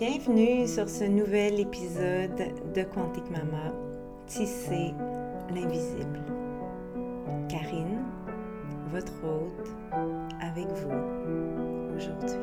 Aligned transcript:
Bienvenue 0.00 0.66
sur 0.66 0.88
ce 0.88 1.04
nouvel 1.04 1.60
épisode 1.60 2.34
de 2.74 2.82
Quantique 2.84 3.30
Mama, 3.30 3.70
Tisser 4.26 4.94
l'invisible. 5.54 6.22
Karine, 7.50 7.98
votre 8.90 9.12
hôte, 9.22 9.68
avec 10.40 10.68
vous 10.68 11.94
aujourd'hui. 11.94 12.38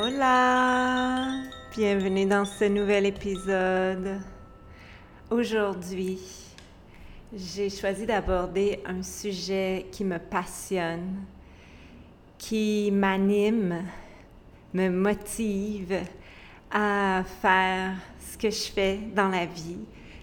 Hola! 0.00 1.32
Bienvenue 1.72 2.26
dans 2.26 2.44
ce 2.44 2.66
nouvel 2.66 3.06
épisode. 3.06 4.20
Aujourd'hui, 5.32 6.47
j'ai 7.36 7.68
choisi 7.68 8.06
d'aborder 8.06 8.80
un 8.86 9.02
sujet 9.02 9.86
qui 9.92 10.04
me 10.04 10.18
passionne, 10.18 11.24
qui 12.38 12.90
m'anime, 12.90 13.84
me 14.72 14.88
motive 14.88 16.00
à 16.70 17.22
faire 17.42 17.96
ce 18.18 18.38
que 18.38 18.50
je 18.50 18.72
fais 18.72 18.98
dans 19.14 19.28
la 19.28 19.44
vie 19.44 19.80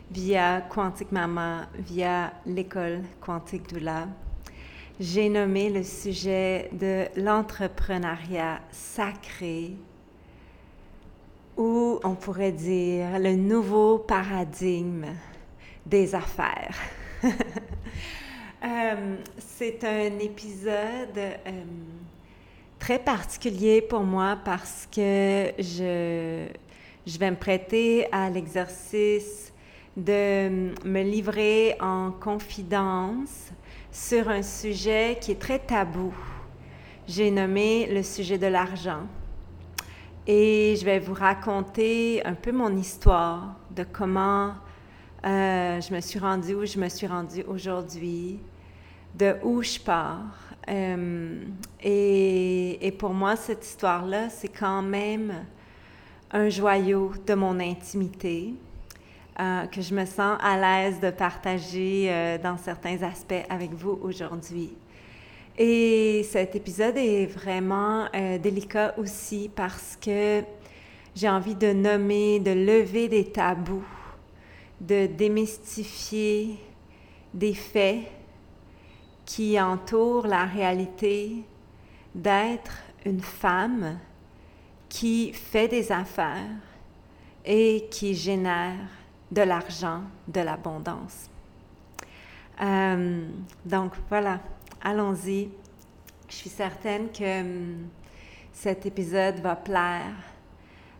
via 0.09 0.61
Quantique 0.61 1.11
Maman, 1.11 1.61
via 1.77 2.33
l'école 2.45 3.01
Quantique 3.21 3.71
Doula. 3.71 4.07
J'ai 4.99 5.29
nommé 5.29 5.69
le 5.69 5.83
sujet 5.83 6.69
de 6.71 7.05
l'entrepreneuriat 7.21 8.61
sacré 8.71 9.73
ou 11.57 11.99
on 12.03 12.15
pourrait 12.15 12.51
dire 12.51 13.19
le 13.19 13.35
nouveau 13.35 13.99
paradigme 13.99 15.05
des 15.85 16.15
affaires. 16.15 16.75
Euh, 18.63 19.17
c'est 19.37 19.83
un 19.83 20.17
épisode 20.17 21.17
euh, 21.17 21.63
très 22.79 22.97
particulier 22.97 23.79
pour 23.79 23.99
moi 23.99 24.39
parce 24.43 24.87
que 24.91 25.51
je, 25.59 26.47
je 27.05 27.19
vais 27.19 27.29
me 27.29 27.35
prêter 27.35 28.11
à 28.11 28.27
l'exercice 28.31 29.53
de 29.95 30.73
me 30.83 31.03
livrer 31.03 31.75
en 31.79 32.11
confidence 32.11 33.51
sur 33.91 34.29
un 34.29 34.41
sujet 34.41 35.19
qui 35.21 35.33
est 35.33 35.39
très 35.39 35.59
tabou. 35.59 36.15
J'ai 37.07 37.29
nommé 37.29 37.85
le 37.85 38.01
sujet 38.01 38.39
de 38.39 38.47
l'argent. 38.47 39.03
Et 40.25 40.75
je 40.79 40.85
vais 40.85 40.97
vous 40.97 41.13
raconter 41.13 42.25
un 42.25 42.33
peu 42.33 42.51
mon 42.51 42.75
histoire 42.75 43.57
de 43.75 43.83
comment 43.83 44.53
euh, 45.25 45.81
je 45.81 45.91
me 45.91 46.01
suis 46.01 46.19
rendue 46.19 46.53
où 46.53 46.65
je 46.65 46.77
me 46.77 46.87
suis 46.87 47.07
rendue 47.07 47.43
aujourd'hui, 47.47 48.39
de 49.15 49.35
où 49.43 49.63
je 49.63 49.79
pars. 49.79 50.21
Euh, 50.69 51.43
et, 51.81 52.95
pour 52.99 53.11
moi, 53.11 53.35
cette 53.35 53.65
histoire-là, 53.65 54.29
c'est 54.29 54.49
quand 54.49 54.83
même 54.83 55.33
un 56.31 56.49
joyau 56.49 57.11
de 57.25 57.33
mon 57.33 57.59
intimité. 57.59 58.53
Euh, 59.37 59.65
que 59.65 59.81
je 59.81 59.93
me 59.93 60.05
sens 60.05 60.37
à 60.41 60.57
l'aise 60.57 61.01
de 61.01 61.09
partager 61.09 62.37
dans 62.41 62.57
certains 62.57 63.03
aspects 63.03 63.33
avec 63.49 63.73
vous 63.73 63.99
aujourd'hui. 64.01 64.71
Et 65.57 66.25
cet 66.29 66.55
épisode 66.55 66.95
est 66.95 67.25
vraiment 67.25 68.07
délicat 68.41 68.93
aussi 68.97 69.49
parce 69.53 69.97
que 69.99 70.41
j'ai 71.13 71.27
envie 71.27 71.55
de 71.55 71.73
nommer, 71.73 72.39
de 72.39 72.51
lever 72.51 73.09
des 73.09 73.25
tabous, 73.25 73.83
de 74.79 75.07
démystifier 75.07 76.59
des 77.33 77.53
faits 77.53 78.03
qui 79.25 79.59
entourent 79.59 80.27
la 80.27 80.45
réalité 80.45 81.43
d'être 82.13 82.83
une 83.05 83.21
femme 83.21 83.99
qui 84.87 85.33
fait 85.33 85.67
des 85.67 85.91
affaires 85.91 86.61
et 87.43 87.87
qui 87.91 88.15
génère 88.15 88.87
de 89.31 89.41
l'argent, 89.41 90.01
de 90.27 90.41
l'abondance. 90.41 91.29
Euh, 92.61 93.27
donc 93.65 93.93
voilà, 94.09 94.39
allons-y. 94.81 95.49
Je 96.29 96.35
suis 96.35 96.49
certaine 96.49 97.11
que 97.11 97.41
hum, 97.41 97.87
cet 98.53 98.85
épisode 98.85 99.39
va 99.41 99.55
plaire 99.55 100.15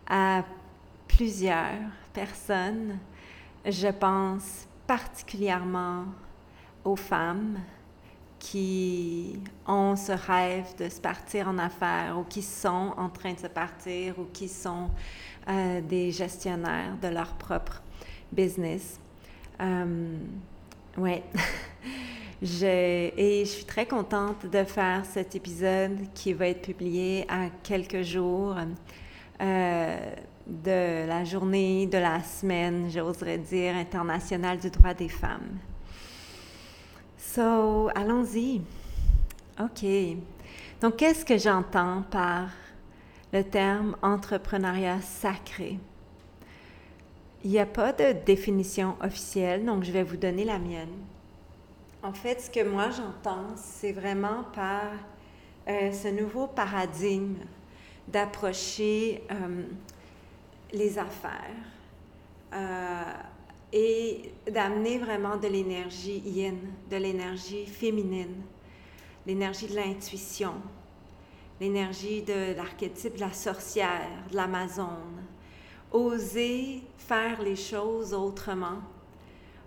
à 0.08 0.44
plusieurs 1.08 1.80
personnes. 2.14 3.00
Je 3.68 3.88
pense 3.88 4.68
particulièrement 4.86 6.06
aux 6.84 6.96
femmes 6.96 7.60
qui 8.38 9.40
ont 9.66 9.96
ce 9.96 10.12
rêve 10.12 10.76
de 10.78 10.88
se 10.88 11.02
partir 11.02 11.48
en 11.48 11.58
affaires 11.58 12.16
ou 12.20 12.24
qui 12.24 12.44
sont 12.44 12.94
en 12.96 13.10
train 13.10 13.34
de 13.34 13.40
se 13.40 13.48
partir 13.48 14.20
ou 14.20 14.26
qui 14.32 14.48
sont 14.48 14.92
euh, 15.50 15.82
des 15.82 16.12
gestionnaires 16.12 16.96
de 17.02 17.08
leur 17.08 17.34
propre 17.34 17.82
business. 18.32 19.00
Euh, 19.60 20.16
ouais. 20.98 21.24
et 22.44 23.44
je 23.46 23.50
suis 23.50 23.66
très 23.66 23.88
contente 23.88 24.46
de 24.46 24.64
faire 24.64 25.04
cet 25.06 25.34
épisode 25.36 25.98
qui 26.14 26.34
va 26.34 26.50
être 26.50 26.62
publié 26.62 27.26
à 27.28 27.50
quelques 27.64 28.04
jours 28.04 28.58
euh, 29.42 30.16
de 30.48 31.08
la 31.08 31.24
journée, 31.24 31.88
de 31.88 31.98
la 31.98 32.22
semaine, 32.22 32.90
j'oserais 32.90 33.38
dire, 33.38 33.76
internationale 33.76 34.60
du 34.60 34.70
droit 34.70 34.94
des 34.94 35.10
femmes. 35.10 35.58
So, 37.18 37.90
allons-y. 37.96 38.62
OK. 39.60 39.86
Donc, 40.82 40.98
qu'est-ce 40.98 41.26
que 41.26 41.38
j'entends 41.38 42.04
par 42.12 42.50
le 43.34 43.44
terme 43.44 43.96
entrepreneuriat 44.02 45.02
sacré? 45.02 45.80
Il 47.44 47.52
n'y 47.52 47.60
a 47.60 47.66
pas 47.66 47.94
de 47.94 48.14
définition 48.26 48.96
officielle, 49.02 49.66
donc 49.66 49.84
je 49.84 49.92
vais 49.92 50.04
vous 50.04 50.18
donner 50.18 50.46
la 50.46 50.58
mienne. 50.58 50.94
En 52.02 52.14
fait, 52.14 52.42
ce 52.42 52.50
que 52.50 52.68
moi 52.68 52.90
j'entends, 52.90 53.56
c'est 53.56 53.92
vraiment 53.92 54.44
par 54.54 54.92
euh, 55.68 55.92
ce 55.92 56.08
nouveau 56.08 56.48
paradigme 56.48 57.38
d'approcher 58.08 59.24
euh, 59.32 59.64
les 60.74 60.98
affaires 60.98 61.56
euh, 62.54 63.04
et 63.74 64.32
d'amener 64.52 64.98
vraiment 64.98 65.38
de 65.38 65.48
l'énergie 65.48 66.20
yin, 66.20 66.58
de 66.90 66.98
l'énergie 66.98 67.66
féminine, 67.66 68.42
l'énergie 69.26 69.68
de 69.68 69.76
l'intuition, 69.76 70.54
l'énergie 71.60 72.22
de 72.22 72.56
l'archétype 72.56 73.16
de 73.16 73.22
la 73.22 73.34
sorcière, 73.34 74.10
de 74.32 74.36
l'Amazone, 74.36 75.24
oser 75.92 76.84
faire 76.98 77.42
les 77.42 77.56
choses 77.56 78.14
autrement, 78.14 78.80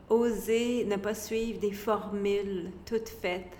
oser 0.09 0.84
ne 0.84 0.97
pas 0.97 1.15
suivre 1.15 1.60
des 1.60 1.72
formules 1.72 2.70
toutes 2.86 3.09
faites 3.09 3.56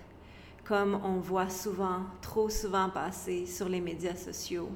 comme 0.69 1.01
on 1.03 1.19
voit 1.19 1.49
souvent, 1.49 2.03
trop 2.21 2.51
souvent 2.51 2.91
passer 2.91 3.47
sur 3.47 3.71
les 3.71 3.81
médias 3.81 4.15
sociaux. 4.15 4.69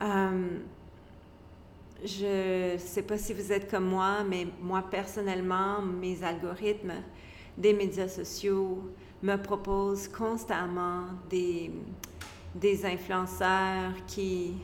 Euh, 0.00 0.58
je 2.04 2.74
ne 2.74 2.78
sais 2.78 3.02
pas 3.02 3.18
si 3.18 3.32
vous 3.32 3.52
êtes 3.52 3.70
comme 3.70 3.86
moi, 3.86 4.24
mais 4.28 4.46
moi 4.60 4.82
personnellement, 4.90 5.80
mes 5.82 6.22
algorithmes 6.22 6.94
des 7.56 7.72
médias 7.72 8.08
sociaux 8.08 8.90
me 9.22 9.36
proposent 9.36 10.08
constamment 10.08 11.04
des, 11.30 11.70
des 12.54 12.84
influenceurs 12.84 13.92
qui 14.06 14.54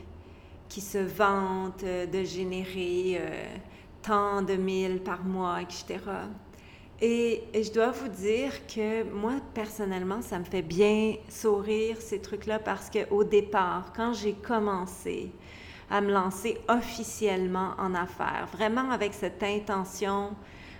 qui 0.69 0.81
se 0.81 0.99
vantent 0.99 1.85
de 1.85 2.25
générer 2.25 3.19
euh, 3.19 3.57
tant 4.03 4.43
de 4.43 4.55
mille 4.55 5.01
par 5.01 5.25
mois, 5.25 5.63
etc. 5.63 5.99
Et, 7.01 7.45
je 7.55 7.73
dois 7.73 7.91
vous 7.91 8.09
dire 8.09 8.67
que 8.67 9.05
moi, 9.05 9.35
personnellement, 9.55 10.21
ça 10.21 10.39
me 10.39 10.45
fait 10.45 10.63
bien 10.63 11.15
sourire 11.29 11.97
ces 12.01 12.21
trucs-là 12.21 12.59
parce 12.59 12.91
qu'au 12.91 13.25
départ, 13.25 13.93
quand 13.95 14.13
j'ai 14.13 14.35
commencé 14.35 15.31
à 15.91 16.01
me 16.01 16.13
lancer 16.13 16.59
officiellement 16.69 17.71
en 17.79 17.95
affaires, 17.95 18.49
vraiment 18.53 18.91
avec 18.91 19.15
cette 19.15 19.43
intention 19.43 20.33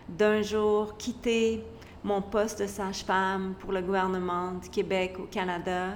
d'un 0.09 0.43
jour 0.43 0.97
quitter 0.97 1.65
mon 2.05 2.23
poste 2.23 2.61
de 2.63 2.67
sage-femme 2.67 3.55
pour 3.59 3.73
le 3.73 3.83
gouvernement 3.83 4.53
du 4.53 4.69
Québec 4.69 5.17
au 5.19 5.25
Canada 5.25 5.95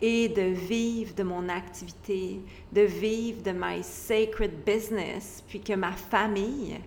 et 0.00 0.28
de 0.28 0.42
vivre 0.42 1.14
de 1.14 1.22
mon 1.22 1.48
activité, 1.48 2.40
de 2.72 2.82
vivre 2.82 3.42
de 3.42 3.52
my 3.52 3.82
sacred 3.82 4.64
business, 4.64 5.42
puis 5.48 5.60
que 5.60 5.72
ma 5.72 5.92
famille 5.92 6.78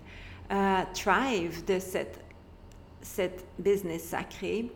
euh, 0.50 0.82
thrive 0.94 1.64
de 1.64 1.78
cette, 1.78 2.20
cette 3.02 3.44
business 3.58 4.04
sacré. 4.04 4.70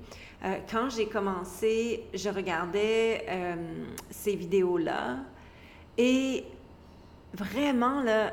Euh, 0.45 0.59
quand 0.71 0.91
j'ai 0.91 1.07
commencé, 1.07 2.05
je 2.13 2.29
regardais 2.29 3.25
euh, 3.29 3.85
ces 4.11 4.37
vidéos-là 4.37 5.19
et 5.97 6.45
vraiment, 7.35 8.03
là, 8.03 8.33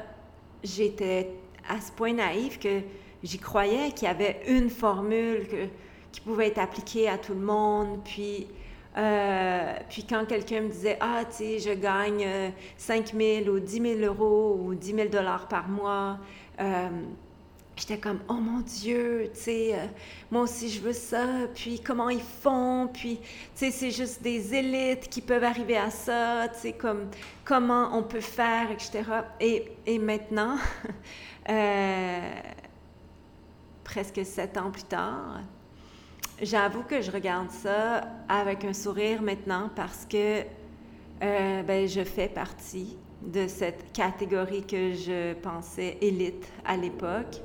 j'étais 0.64 1.32
à 1.68 1.80
ce 1.80 1.92
point 1.92 2.14
naïf 2.14 2.60
que 2.60 2.82
j'y 3.24 3.40
croyais 3.40 3.92
qu'il 3.92 4.08
y 4.08 4.12
avait 4.12 4.42
une 4.48 4.70
formule 4.70 5.48
qui 6.12 6.22
pouvait 6.22 6.48
être 6.48 6.60
appliquée 6.60 7.10
à 7.10 7.18
tout 7.18 7.34
le 7.34 7.42
monde. 7.42 8.00
Puis, 8.04 8.48
euh, 8.98 9.74
puis 9.90 10.06
quand 10.08 10.26
quelqu'un 10.26 10.62
me 10.62 10.70
disait, 10.70 10.98
ah, 11.00 11.24
tu 11.26 11.36
sais, 11.36 11.60
je 11.60 11.74
gagne 11.74 12.28
5 12.78 13.14
000 13.14 13.50
ou 13.50 13.60
10 13.60 14.00
000 14.00 14.00
euros 14.02 14.60
ou 14.64 14.76
10 14.76 14.96
000 14.96 15.10
dollars 15.10 15.48
par 15.48 15.68
mois, 15.68 16.20
euh, 16.60 16.90
j'étais 17.76 17.98
comme, 17.98 18.20
oh 18.30 18.34
mon 18.34 18.60
Dieu, 18.60 19.30
tu 19.34 19.40
sais, 19.40 19.74
euh, 19.74 19.86
moi 20.32 20.42
aussi 20.44 20.70
je 20.70 20.80
veux 20.82 20.94
ça, 20.94 21.26
puis 21.54 21.80
comment 21.80 22.10
ils 22.10 22.22
font, 22.22 22.90
puis, 22.94 23.18
tu 23.18 23.26
sais, 23.56 23.72
c'est 23.72 23.92
juste 23.92 24.22
des 24.22 24.54
élites 24.54 25.10
qui 25.10 25.22
peuvent 25.22 25.44
arriver 25.44 25.78
à 25.78 25.90
ça, 25.90 26.48
tu 26.54 26.60
sais, 26.60 26.74
comme, 26.74 27.10
comment 27.44 27.90
on 27.98 28.04
peut 28.04 28.22
faire, 28.22 28.72
etc. 28.72 29.04
Et, 29.40 29.72
et 29.86 30.00
maintenant, 30.00 30.58
presque 33.84 34.26
sept 34.26 34.58
ans 34.58 34.72
plus 34.72 34.84
tard, 34.84 35.42
j'avoue 36.42 36.84
que 36.84 37.02
je 37.02 37.12
regarde 37.12 37.52
ça 37.52 38.02
avec 38.28 38.66
un 38.66 38.74
sourire 38.74 39.22
maintenant 39.22 39.70
parce 39.76 40.06
que 40.06 40.44
euh, 41.22 41.64
ben, 41.64 41.88
je 41.88 42.04
fais 42.04 42.28
partie 42.28 42.98
de 43.22 43.48
cette 43.48 43.94
catégorie 43.94 44.64
que 44.64 44.94
je 44.94 45.34
pensais 45.36 45.98
élite 46.02 46.46
à 46.66 46.76
l'époque, 46.76 47.42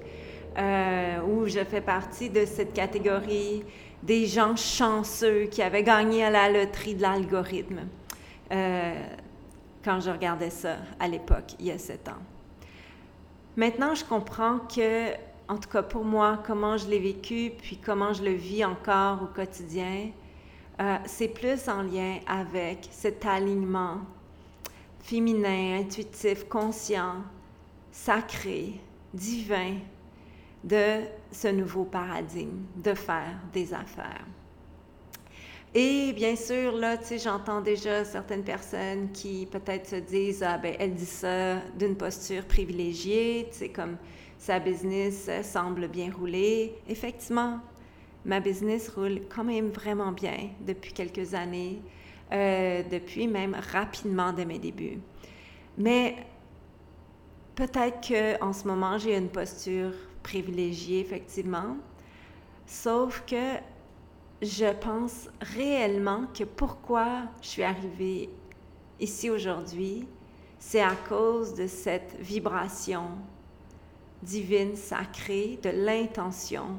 euh, 0.58 1.20
où 1.22 1.46
je 1.46 1.62
fais 1.64 1.80
partie 1.80 2.30
de 2.30 2.44
cette 2.44 2.72
catégorie 2.72 3.64
des 4.02 4.26
gens 4.26 4.56
chanceux 4.56 5.44
qui 5.44 5.62
avaient 5.62 5.82
gagné 5.82 6.24
à 6.24 6.30
la 6.30 6.50
loterie 6.50 6.94
de 6.94 7.02
l'algorithme 7.02 7.80
euh, 8.50 8.94
quand 9.84 10.00
je 10.00 10.10
regardais 10.10 10.50
ça 10.50 10.76
à 10.98 11.08
l'époque, 11.08 11.54
il 11.58 11.66
y 11.66 11.70
a 11.70 11.78
sept 11.78 12.08
ans. 12.08 12.22
Maintenant, 13.56 13.94
je 13.94 14.04
comprends 14.04 14.58
que 14.58 15.12
en 15.48 15.56
tout 15.56 15.68
cas 15.68 15.82
pour 15.82 16.04
moi, 16.04 16.42
comment 16.46 16.76
je 16.76 16.88
l'ai 16.88 16.98
vécu, 16.98 17.52
puis 17.56 17.78
comment 17.78 18.12
je 18.12 18.22
le 18.22 18.32
vis 18.32 18.64
encore 18.64 19.22
au 19.22 19.26
quotidien, 19.26 20.10
euh, 20.80 20.96
c'est 21.06 21.28
plus 21.28 21.68
en 21.68 21.82
lien 21.82 22.18
avec 22.26 22.88
cet 22.90 23.24
alignement 23.24 23.98
féminin, 25.00 25.80
intuitif, 25.80 26.44
conscient, 26.48 27.14
sacré, 27.90 28.74
divin 29.14 29.76
de 30.64 31.02
ce 31.30 31.48
nouveau 31.48 31.84
paradigme 31.84 32.64
de 32.76 32.94
faire 32.94 33.38
des 33.52 33.72
affaires. 33.72 34.26
Et 35.74 36.12
bien 36.14 36.34
sûr, 36.34 36.72
là, 36.72 36.96
tu 36.96 37.04
sais, 37.04 37.18
j'entends 37.18 37.60
déjà 37.60 38.04
certaines 38.04 38.42
personnes 38.42 39.12
qui 39.12 39.46
peut-être 39.46 39.86
se 39.86 39.96
disent, 39.96 40.42
ah 40.42 40.56
ben, 40.56 40.74
elle 40.78 40.94
dit 40.94 41.04
ça 41.04 41.56
d'une 41.78 41.94
posture 41.94 42.44
privilégiée, 42.46 43.48
tu 43.52 43.58
sais, 43.58 43.68
comme 43.68 43.96
sa 44.38 44.58
business 44.58 45.28
semble 45.42 45.88
bien 45.88 46.10
rouler. 46.10 46.74
Effectivement, 46.88 47.60
ma 48.24 48.40
business 48.40 48.88
roule 48.88 49.20
quand 49.28 49.44
même 49.44 49.68
vraiment 49.68 50.12
bien 50.12 50.50
depuis 50.66 50.92
quelques 50.92 51.34
années, 51.34 51.82
euh, 52.32 52.82
depuis 52.90 53.28
même 53.28 53.54
rapidement 53.72 54.32
dès 54.32 54.46
mes 54.46 54.58
débuts. 54.58 55.00
Mais 55.76 56.16
peut-être 57.54 58.00
qu'en 58.08 58.52
ce 58.52 58.66
moment, 58.66 58.96
j'ai 58.96 59.16
une 59.16 59.28
posture 59.28 59.92
privilégiée, 60.28 61.00
effectivement, 61.00 61.78
sauf 62.66 63.24
que 63.26 63.54
je 64.42 64.70
pense 64.74 65.30
réellement 65.40 66.26
que 66.36 66.44
pourquoi 66.44 67.22
je 67.40 67.48
suis 67.48 67.62
arrivée 67.62 68.28
ici 69.00 69.30
aujourd'hui, 69.30 70.06
c'est 70.58 70.82
à 70.82 70.94
cause 71.08 71.54
de 71.54 71.66
cette 71.66 72.14
vibration 72.20 73.04
divine, 74.22 74.76
sacrée, 74.76 75.58
de 75.62 75.70
l'intention 75.70 76.76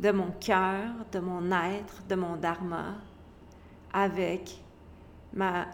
de 0.00 0.10
mon 0.10 0.32
cœur, 0.40 0.90
de 1.12 1.20
mon 1.20 1.52
être, 1.52 2.02
de 2.08 2.16
mon 2.16 2.36
dharma, 2.36 2.96
avec 3.92 4.60
ma, 5.32 5.66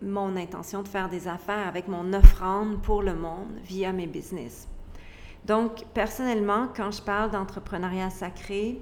mon 0.00 0.36
intention 0.36 0.82
de 0.82 0.88
faire 0.88 1.08
des 1.08 1.26
affaires, 1.26 1.66
avec 1.66 1.88
mon 1.88 2.12
offrande 2.12 2.80
pour 2.80 3.02
le 3.02 3.14
monde 3.14 3.58
via 3.64 3.92
mes 3.92 4.06
business. 4.06 4.68
Donc, 5.44 5.84
personnellement, 5.94 6.68
quand 6.76 6.90
je 6.90 7.02
parle 7.02 7.30
d'entrepreneuriat 7.30 8.10
sacré, 8.10 8.80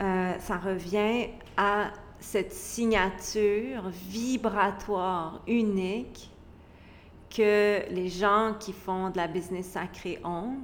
euh, 0.00 0.32
ça 0.38 0.56
revient 0.56 1.28
à 1.56 1.90
cette 2.20 2.52
signature 2.52 3.88
vibratoire 3.88 5.42
unique 5.46 6.30
que 7.28 7.82
les 7.90 8.08
gens 8.08 8.54
qui 8.58 8.72
font 8.72 9.10
de 9.10 9.16
la 9.16 9.26
business 9.26 9.66
sacrée 9.66 10.20
ont 10.24 10.56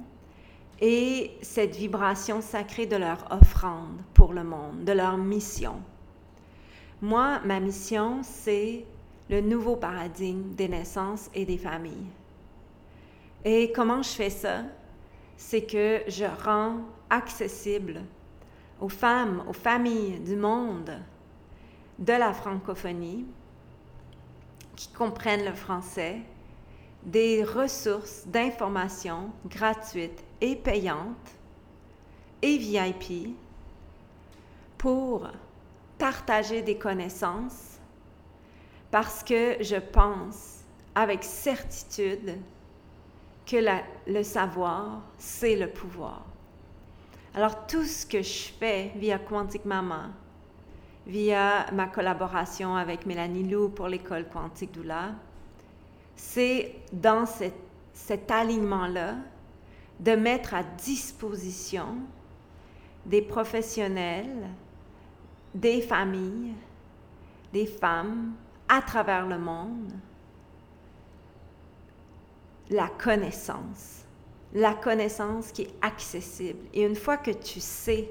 et 0.81 1.31
cette 1.41 1.75
vibration 1.75 2.41
sacrée 2.41 2.85
de 2.85 2.95
leur 2.95 3.25
offrande 3.31 3.97
pour 4.13 4.33
le 4.33 4.43
monde, 4.43 4.85
de 4.85 4.93
leur 4.93 5.17
mission. 5.17 5.75
Moi, 7.01 7.39
ma 7.45 7.59
mission, 7.59 8.19
c'est 8.23 8.85
le 9.29 9.41
nouveau 9.41 9.75
paradigme 9.75 10.53
des 10.55 10.67
naissances 10.67 11.29
et 11.35 11.45
des 11.45 11.57
familles. 11.57 12.07
Et 13.43 13.71
comment 13.73 14.01
je 14.01 14.09
fais 14.09 14.29
ça? 14.29 14.63
C'est 15.41 15.63
que 15.63 16.01
je 16.09 16.25
rends 16.43 16.81
accessible 17.09 18.01
aux 18.81 18.89
femmes, 18.89 19.41
aux 19.47 19.53
familles 19.53 20.19
du 20.19 20.35
monde 20.35 20.91
de 21.97 22.11
la 22.11 22.33
francophonie 22.33 23.25
qui 24.75 24.89
comprennent 24.89 25.45
le 25.45 25.53
français 25.53 26.17
des 27.03 27.45
ressources 27.45 28.27
d'information 28.27 29.31
gratuites 29.45 30.21
et 30.41 30.57
payantes 30.57 31.31
et 32.41 32.57
VIP 32.57 33.33
pour 34.77 35.25
partager 35.97 36.61
des 36.61 36.77
connaissances 36.77 37.79
parce 38.91 39.23
que 39.23 39.55
je 39.61 39.77
pense 39.77 40.65
avec 40.95 41.23
certitude 41.23 42.37
que 43.49 43.57
le 44.07 44.23
savoir, 44.23 45.01
c'est 45.17 45.55
le 45.55 45.69
pouvoir. 45.69 46.25
Alors 47.33 47.65
tout 47.67 47.83
ce 47.83 48.05
que 48.05 48.21
je 48.21 48.49
fais 48.59 48.91
via 48.95 49.17
Quantique 49.17 49.65
Maman, 49.65 50.07
via 51.07 51.65
ma 51.71 51.87
collaboration 51.87 52.75
avec 52.75 53.05
Mélanie 53.05 53.47
Lou 53.49 53.69
pour 53.69 53.87
l'école 53.87 54.27
Quantique 54.29 54.71
Doula, 54.71 55.13
c'est 56.15 56.75
dans 56.91 57.25
cet 57.25 58.29
alignement-là 58.29 59.15
de 59.99 60.11
mettre 60.11 60.53
à 60.53 60.63
disposition 60.63 61.97
des 63.05 63.21
professionnels, 63.21 64.47
des 65.55 65.81
familles, 65.81 66.53
des 67.51 67.65
femmes 67.65 68.33
à 68.67 68.81
travers 68.81 69.25
le 69.25 69.39
monde, 69.39 69.93
la 72.69 72.87
connaissance, 72.87 74.05
la 74.53 74.73
connaissance 74.73 75.51
qui 75.51 75.63
est 75.63 75.73
accessible. 75.81 76.59
Et 76.73 76.83
une 76.83 76.95
fois 76.95 77.17
que 77.17 77.31
tu 77.31 77.59
sais, 77.59 78.09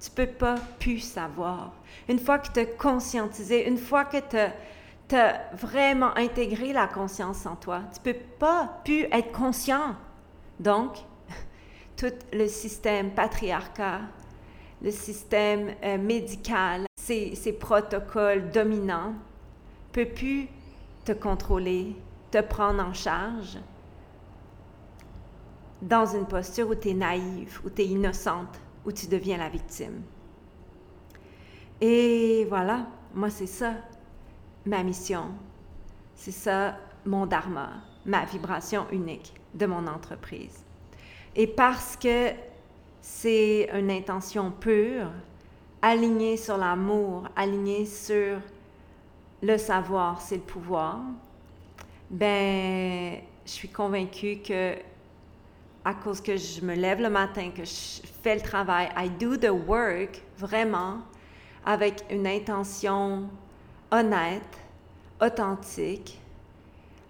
tu 0.00 0.10
peux 0.10 0.26
pas 0.26 0.56
plus 0.78 0.98
savoir. 0.98 1.72
Une 2.08 2.18
fois 2.18 2.38
que 2.38 2.52
tu 2.52 2.60
as 2.60 2.66
conscientisé, 2.66 3.66
une 3.66 3.78
fois 3.78 4.04
que 4.04 4.18
tu 4.18 5.16
as 5.16 5.50
vraiment 5.54 6.16
intégré 6.16 6.72
la 6.72 6.86
conscience 6.86 7.46
en 7.46 7.56
toi. 7.56 7.82
Tu 7.92 8.00
peux 8.00 8.18
pas 8.38 8.80
plus 8.84 9.04
être 9.12 9.32
conscient. 9.32 9.96
Donc, 10.58 10.96
tout 11.96 12.12
le 12.32 12.46
système 12.48 13.10
patriarcat, 13.10 14.00
le 14.82 14.90
système 14.90 15.74
euh, 15.82 15.98
médical, 15.98 16.84
ces, 17.00 17.34
ces, 17.34 17.52
protocoles 17.52 18.50
dominants, 18.50 19.14
peut 19.92 20.06
plus 20.06 20.48
te 21.04 21.12
contrôler, 21.12 21.96
te 22.30 22.40
prendre 22.40 22.84
en 22.84 22.92
charge 22.92 23.58
dans 25.84 26.06
une 26.06 26.24
posture 26.24 26.70
où 26.70 26.74
tu 26.74 26.88
es 26.88 26.94
naïve, 26.94 27.60
où 27.64 27.70
tu 27.70 27.82
es 27.82 27.86
innocente, 27.86 28.58
où 28.86 28.92
tu 28.92 29.06
deviens 29.06 29.36
la 29.36 29.50
victime. 29.50 30.02
Et 31.80 32.46
voilà, 32.48 32.86
moi 33.14 33.28
c'est 33.28 33.46
ça 33.46 33.74
ma 34.64 34.82
mission. 34.82 35.26
C'est 36.14 36.30
ça 36.32 36.78
mon 37.04 37.26
dharma, 37.26 37.68
ma 38.06 38.24
vibration 38.24 38.86
unique 38.90 39.34
de 39.52 39.66
mon 39.66 39.86
entreprise. 39.86 40.64
Et 41.36 41.46
parce 41.46 41.96
que 41.96 42.30
c'est 43.02 43.68
une 43.74 43.90
intention 43.90 44.50
pure, 44.50 45.10
alignée 45.82 46.38
sur 46.38 46.56
l'amour, 46.56 47.28
alignée 47.36 47.84
sur 47.84 48.38
le 49.42 49.58
savoir, 49.58 50.22
c'est 50.22 50.36
le 50.36 50.42
pouvoir, 50.42 51.00
ben, 52.08 53.18
je 53.44 53.50
suis 53.50 53.68
convaincue 53.68 54.38
que 54.38 54.76
à 55.84 55.94
cause 55.94 56.20
que 56.20 56.36
je 56.36 56.62
me 56.62 56.74
lève 56.74 57.00
le 57.00 57.10
matin, 57.10 57.50
que 57.54 57.64
je 57.64 58.00
fais 58.22 58.36
le 58.36 58.40
travail, 58.40 58.88
I 58.96 59.10
do 59.10 59.36
the 59.36 59.50
work 59.50 60.22
vraiment 60.38 60.98
avec 61.64 62.04
une 62.10 62.26
intention 62.26 63.28
honnête, 63.90 64.58
authentique, 65.20 66.20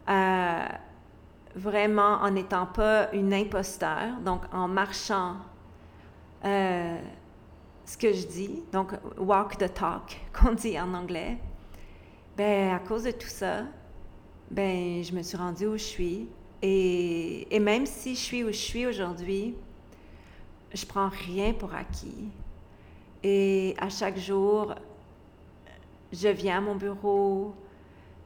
euh, 0.08 0.66
vraiment 1.54 2.18
en 2.22 2.30
n'étant 2.30 2.66
pas 2.66 3.12
une 3.12 3.32
imposteur, 3.32 4.18
donc 4.24 4.42
en 4.52 4.68
marchant 4.68 5.36
euh, 6.44 6.98
ce 7.84 7.96
que 7.96 8.12
je 8.12 8.26
dis, 8.26 8.62
donc 8.72 8.92
walk 9.16 9.56
the 9.56 9.72
talk, 9.72 10.20
qu'on 10.32 10.52
dit 10.52 10.78
en 10.78 10.94
anglais, 10.94 11.38
ben 12.36 12.74
à 12.74 12.80
cause 12.80 13.04
de 13.04 13.12
tout 13.12 13.28
ça, 13.28 13.62
ben 14.50 15.02
je 15.02 15.12
me 15.14 15.22
suis 15.22 15.36
rendue 15.36 15.66
où 15.66 15.76
je 15.76 15.84
suis. 15.84 16.28
Et, 16.66 17.60
même 17.60 17.84
si 17.84 18.14
je 18.14 18.20
suis 18.20 18.42
où 18.42 18.46
je 18.46 18.52
suis 18.52 18.86
aujourd'hui, 18.86 19.54
je 20.72 20.86
prends 20.86 21.10
rien 21.10 21.52
pour 21.52 21.74
acquis. 21.74 22.28
Et 23.22 23.74
à 23.78 23.90
chaque 23.90 24.16
jour, 24.18 24.74
je 26.10 26.28
viens 26.28 26.58
à 26.58 26.60
mon 26.62 26.74
bureau, 26.74 27.54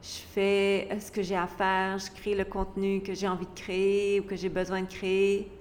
je 0.01 0.19
fais 0.33 0.87
ce 1.01 1.11
que 1.11 1.21
j'ai 1.21 1.35
à 1.35 1.47
faire, 1.47 1.97
je 1.99 2.09
crée 2.11 2.33
le 2.33 2.45
contenu 2.45 3.01
que 3.01 3.13
j'ai 3.13 3.27
envie 3.27 3.45
de 3.45 3.59
créer 3.59 4.21
ou 4.21 4.23
que 4.23 4.37
j'ai 4.37 4.47
besoin 4.47 4.83
de 4.83 4.87
créer 4.87 5.51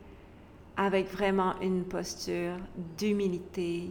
avec 0.77 1.11
vraiment 1.11 1.59
une 1.61 1.83
posture 1.83 2.59
d'humilité 2.97 3.89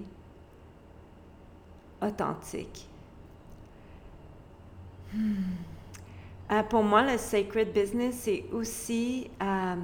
authentique. 2.01 2.87
Hmm. 5.13 5.46
Euh, 6.49 6.63
pour 6.63 6.81
moi, 6.81 7.01
le 7.03 7.17
sacred 7.17 7.73
business, 7.73 8.19
c'est 8.21 8.45
aussi 8.53 9.29
euh, 9.41 9.75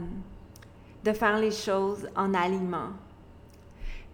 de 1.04 1.12
faire 1.12 1.38
les 1.38 1.52
choses 1.52 2.08
en 2.16 2.34
alignement. 2.34 2.92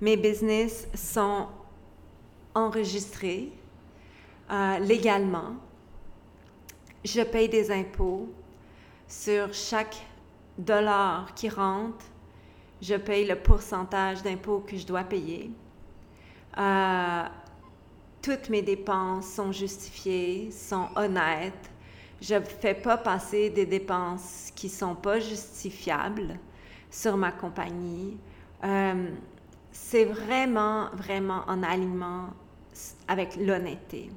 Mes 0.01 0.17
business 0.17 0.87
sont 0.95 1.47
enregistrés 2.55 3.51
euh, 4.49 4.79
légalement. 4.79 5.55
Je 7.05 7.21
paye 7.21 7.49
des 7.49 7.69
impôts 7.71 8.29
sur 9.07 9.53
chaque 9.53 9.97
dollar 10.57 11.33
qui 11.35 11.49
rentre. 11.49 12.03
Je 12.81 12.95
paye 12.95 13.27
le 13.27 13.35
pourcentage 13.35 14.23
d'impôts 14.23 14.63
que 14.65 14.75
je 14.75 14.87
dois 14.87 15.03
payer. 15.03 15.51
Toutes 18.21 18.49
mes 18.49 18.61
dépenses 18.61 19.27
sont 19.27 19.51
justifiées, 19.51 20.51
sont 20.51 20.87
honnêtes. 20.95 21.68
Je 22.21 22.35
ne 22.35 22.41
fais 22.41 22.73
pas 22.73 22.97
passer 22.97 23.49
des 23.49 23.65
dépenses 23.65 24.51
qui 24.55 24.67
ne 24.67 24.71
sont 24.71 24.95
pas 24.95 25.19
justifiables 25.19 26.37
sur 26.91 27.15
ma 27.15 27.31
compagnie. 27.31 28.17
Euh, 28.63 29.09
c'est 29.71 30.05
vraiment, 30.05 30.89
vraiment 30.93 31.43
en 31.47 31.63
alignement 31.63 32.27
avec 33.07 33.35
l'honnêteté. 33.37 34.09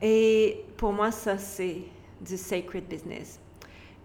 Et 0.00 0.64
pour 0.76 0.92
moi, 0.92 1.10
ça, 1.10 1.38
c'est 1.38 1.82
du 2.20 2.36
sacred 2.36 2.84
business. 2.84 3.38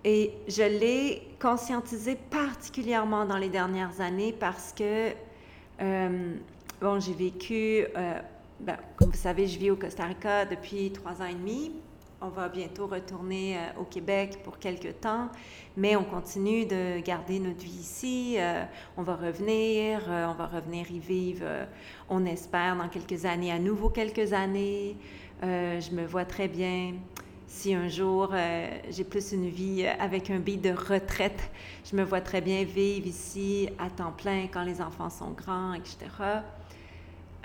Et 0.04 0.34
je 0.48 0.64
l'ai 0.64 1.28
conscientisé 1.40 2.16
particulièrement 2.16 3.26
dans 3.26 3.38
les 3.38 3.50
dernières 3.50 4.00
années 4.00 4.34
parce 4.34 4.74
que, 4.74 5.12
euh, 5.82 6.36
bon, 6.82 7.00
j'ai 7.00 7.14
vécu, 7.14 7.86
euh, 7.96 8.20
ben, 8.60 8.78
comme 8.96 9.10
vous 9.10 9.18
savez, 9.18 9.48
je 9.48 9.58
vis 9.58 9.72
au 9.72 9.76
Costa 9.76 10.06
Rica 10.06 10.46
depuis 10.46 10.92
trois 10.92 11.22
ans 11.22 11.26
et 11.26 11.34
demi. 11.34 11.72
On 12.22 12.30
va 12.30 12.50
bientôt 12.50 12.88
retourner 12.88 13.58
euh, 13.58 13.82
au 13.82 13.84
Québec 13.84 14.40
pour 14.44 14.60
quelques 14.60 15.00
temps, 15.02 15.30
mais 15.76 15.96
on 15.96 16.04
continue 16.04 16.66
de 16.66 17.00
garder 17.00 17.40
notre 17.40 17.60
vie 17.60 17.80
ici. 17.80 18.38
on 18.98 19.04
va 19.04 19.16
revenir, 19.16 20.02
on 20.08 20.34
va 20.34 20.48
revenir 20.48 20.90
y 20.92 21.00
vivre, 21.00 21.46
on 22.10 22.26
espère, 22.26 22.76
dans 22.76 22.90
quelques 22.90 23.26
années, 23.26 23.52
à 23.52 23.60
nouveau 23.60 23.90
quelques 23.90 24.34
années. 24.34 24.96
je 25.42 25.92
me 25.92 26.06
vois 26.06 26.26
très 26.26 26.48
bien 26.48 26.94
si 27.48 27.74
un 27.74 27.88
jour 27.88 28.30
euh, 28.34 28.70
j'ai 28.90 29.04
plus 29.04 29.32
une 29.32 29.50
vie 29.50 29.84
euh, 29.86 29.94
avec 30.00 30.30
un 30.30 30.40
beat 30.40 30.62
de 30.62 30.72
retraite, 30.72 31.50
je 31.90 31.96
me 31.96 32.04
vois 32.04 32.22
très 32.22 32.42
bien 32.42 32.64
vivre 32.64 33.08
ici 33.08 33.70
à 33.80 33.90
temps 33.90 34.12
plein 34.12 34.48
quand 34.52 34.64
les 34.64 34.82
enfants 34.82 35.10
sont 35.10 35.32
grands, 35.32 35.74
etc. 35.74 35.98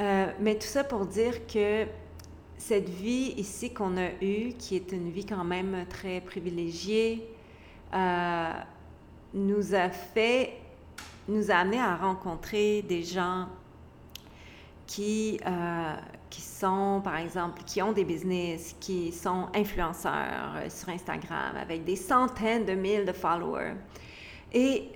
Euh, 0.01 0.27
mais 0.41 0.57
tout 0.57 0.67
ça 0.67 0.85
pour 0.85 1.07
dire 1.07 1.47
que 1.47 1.87
cette 2.63 2.89
vie 2.89 3.35
ici 3.37 3.73
qu'on 3.73 3.97
a 3.97 4.11
eue, 4.23 4.53
qui 4.59 4.77
est 4.77 4.93
une 4.93 5.11
vie 5.11 5.27
quand 5.27 5.45
même 5.45 5.85
très 5.89 6.21
privilégiée, 6.21 7.27
nous 9.35 9.75
a 9.75 9.91
fait, 9.91 10.53
nous 11.29 11.51
a 11.51 11.55
amené 11.57 11.81
à 11.81 11.97
rencontrer 11.97 12.83
des 12.83 13.03
gens 13.03 13.49
qui, 14.87 15.41
qui 16.33 16.41
sont, 16.41 17.01
par 17.03 17.17
exemple, 17.17 17.63
qui 17.67 17.83
ont 17.83 17.93
des 17.93 18.05
business, 18.05 18.75
qui 18.81 19.13
sont 19.13 19.49
influenceurs 19.55 20.57
euh, 20.57 20.71
sur 20.71 20.89
Instagram 20.89 21.57
avec 21.61 21.85
des 21.85 21.97
centaines 21.97 22.65
de 22.65 22.73
mille 22.73 23.05
de 23.05 23.13
followers. 23.13 23.75
Et 24.53 24.89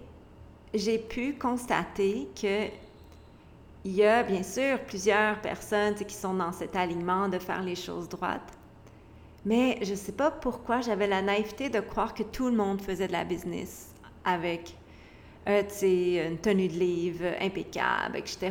j'ai 0.73 0.99
pu 0.99 1.35
constater 1.35 2.29
que 2.41 2.69
il 3.87 3.95
y 3.95 4.05
a 4.05 4.25
bien 4.25 4.43
sûr 4.43 4.81
plusieurs 4.81 5.41
personnes 5.41 5.95
qui 5.95 6.13
sont 6.13 6.35
dans 6.35 6.51
cet 6.51 6.75
alignement 6.75 7.29
de 7.29 7.39
faire 7.39 7.63
les 7.63 7.77
choses 7.77 8.09
droites. 8.09 8.53
Mais 9.45 9.79
je 9.81 9.93
ne 9.93 9.97
sais 9.97 10.11
pas 10.11 10.33
pourquoi 10.33 10.81
j'avais 10.81 11.07
la 11.07 11.23
naïveté 11.23 11.71
de 11.71 11.79
croire 11.79 12.13
que 12.13 12.25
tout 12.25 12.49
le 12.49 12.57
monde 12.57 12.81
faisait 12.81 13.07
de 13.07 13.13
la 13.13 13.23
business 13.23 13.95
avec 14.25 14.75
euh, 15.47 15.63
une 16.29 16.39
tenue 16.39 16.67
de 16.67 16.73
livre 16.73 17.27
impeccable, 17.41 18.17
etc. 18.17 18.51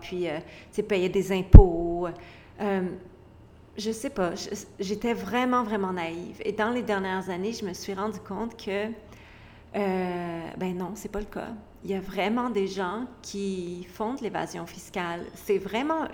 Puis, 0.00 0.28
euh, 0.28 0.40
payer 0.88 1.08
des 1.08 1.30
impôts. 1.30 2.08
Euh, 2.60 2.82
je 3.76 3.92
sais 3.92 4.10
pas, 4.10 4.32
j'étais 4.80 5.14
vraiment, 5.14 5.62
vraiment 5.62 5.92
naïve. 5.92 6.42
Et 6.44 6.50
dans 6.50 6.70
les 6.70 6.82
dernières 6.82 7.30
années, 7.30 7.52
je 7.52 7.64
me 7.64 7.74
suis 7.74 7.94
rendu 7.94 8.18
compte 8.18 8.56
que, 8.56 8.86
euh, 9.76 10.40
ben 10.56 10.76
non, 10.76 10.92
c'est 10.96 11.12
pas 11.12 11.20
le 11.20 11.26
cas. 11.26 11.50
Il 11.84 11.90
y 11.90 11.94
a 11.94 12.00
vraiment 12.00 12.48
des 12.48 12.66
gens 12.66 13.04
qui 13.20 13.86
font 13.92 14.14
de 14.14 14.22
l'évasion 14.22 14.64
fiscale. 14.64 15.26
C'est 15.34 15.58
vraiment 15.58 16.08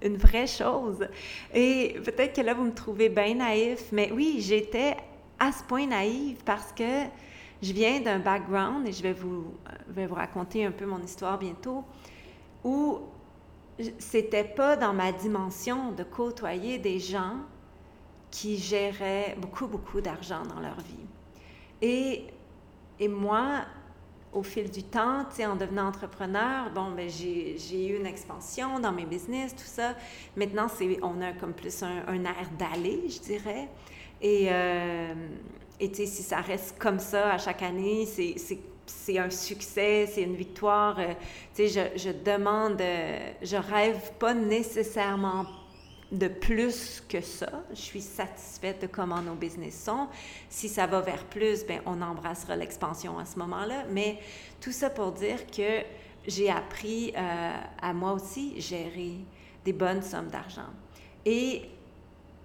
une, 0.00 0.16
vraie 0.16 0.46
chose. 0.46 1.08
Et 1.52 1.96
peut-être 2.04 2.36
que 2.36 2.42
là, 2.42 2.54
vous 2.54 2.62
me 2.62 2.74
trouvez 2.74 3.08
bien 3.08 3.34
naïf, 3.34 3.90
mais 3.90 4.12
oui, 4.12 4.36
j'étais 4.38 4.96
à 5.40 5.50
ce 5.50 5.64
point 5.64 5.86
naïve 5.86 6.36
parce 6.44 6.72
que 6.72 7.06
je 7.60 7.72
viens 7.72 8.00
d'un 8.00 8.20
background, 8.20 8.86
et 8.86 8.92
je 8.92 9.02
vais 9.02 9.14
vous, 9.14 9.52
vous 9.88 10.14
raconter 10.14 10.64
un 10.64 10.70
peu 10.70 10.86
mon 10.86 11.02
histoire 11.02 11.38
bientôt, 11.38 11.82
où 12.62 13.00
c'était 13.98 14.44
pas 14.44 14.76
dans 14.76 14.92
ma 14.92 15.10
dimension 15.10 15.90
de 15.90 16.04
côtoyer 16.04 16.78
des 16.78 17.00
gens 17.00 17.38
qui 18.30 18.58
géraient 18.58 19.36
beaucoup, 19.38 19.66
beaucoup 19.66 20.00
d'argent 20.00 20.42
dans 20.44 20.60
leur 20.60 20.78
vie. 20.80 22.22
Et 23.00 23.08
moi, 23.08 23.64
au 24.36 24.42
fil 24.42 24.70
du 24.70 24.82
temps, 24.82 25.24
en 25.40 25.56
devenant 25.56 25.88
entrepreneur, 25.88 26.70
bon, 26.74 26.90
ben, 26.90 27.08
j'ai 27.08 27.88
eu 27.88 27.96
une 27.96 28.06
expansion 28.06 28.78
dans 28.78 28.92
mes 28.92 29.06
business, 29.06 29.54
tout 29.56 29.62
ça. 29.64 29.94
Maintenant, 30.36 30.66
on 31.02 31.22
a 31.22 31.32
comme 31.32 31.54
plus 31.54 31.82
un, 31.82 32.24
air 32.24 32.50
d'aller, 32.58 33.08
je 33.08 33.18
dirais. 33.20 33.68
Et, 34.20 34.48
euh, 34.50 35.14
et 35.80 35.92
si 35.94 36.06
ça 36.06 36.40
reste 36.40 36.78
comme 36.78 36.98
ça 36.98 37.32
à 37.32 37.38
chaque 37.38 37.62
année, 37.62 38.06
c'est 38.06 39.18
un 39.18 39.30
succès, 39.30 40.06
c'est 40.06 40.22
une 40.22 40.36
victoire. 40.36 40.98
Euh, 40.98 41.14
tu 41.54 41.68
sais, 41.68 41.90
je, 41.96 41.98
je, 41.98 42.10
demande, 42.10 42.80
euh, 42.80 43.30
je 43.42 43.56
rêve 43.56 44.12
pas 44.18 44.34
nécessairement 44.34 45.46
de 46.12 46.28
plus 46.28 47.02
que 47.08 47.20
ça. 47.20 47.64
Je 47.70 47.80
suis 47.80 48.00
satisfaite 48.00 48.82
de 48.82 48.86
comment 48.86 49.20
nos 49.20 49.34
business 49.34 49.84
sont. 49.84 50.08
Si 50.48 50.68
ça 50.68 50.86
va 50.86 51.00
vers 51.00 51.24
plus, 51.24 51.64
ben 51.64 51.80
on 51.84 52.00
embrassera 52.00 52.56
l'expansion 52.56 53.18
à 53.18 53.24
ce 53.24 53.38
moment-là. 53.38 53.84
Mais 53.90 54.18
tout 54.60 54.72
ça 54.72 54.90
pour 54.90 55.12
dire 55.12 55.46
que 55.46 55.82
j'ai 56.26 56.50
appris 56.50 57.12
euh, 57.16 57.56
à 57.80 57.92
moi 57.92 58.12
aussi 58.12 58.60
gérer 58.60 59.14
des 59.64 59.72
bonnes 59.72 60.02
sommes 60.02 60.28
d'argent. 60.28 60.70
Et 61.24 61.62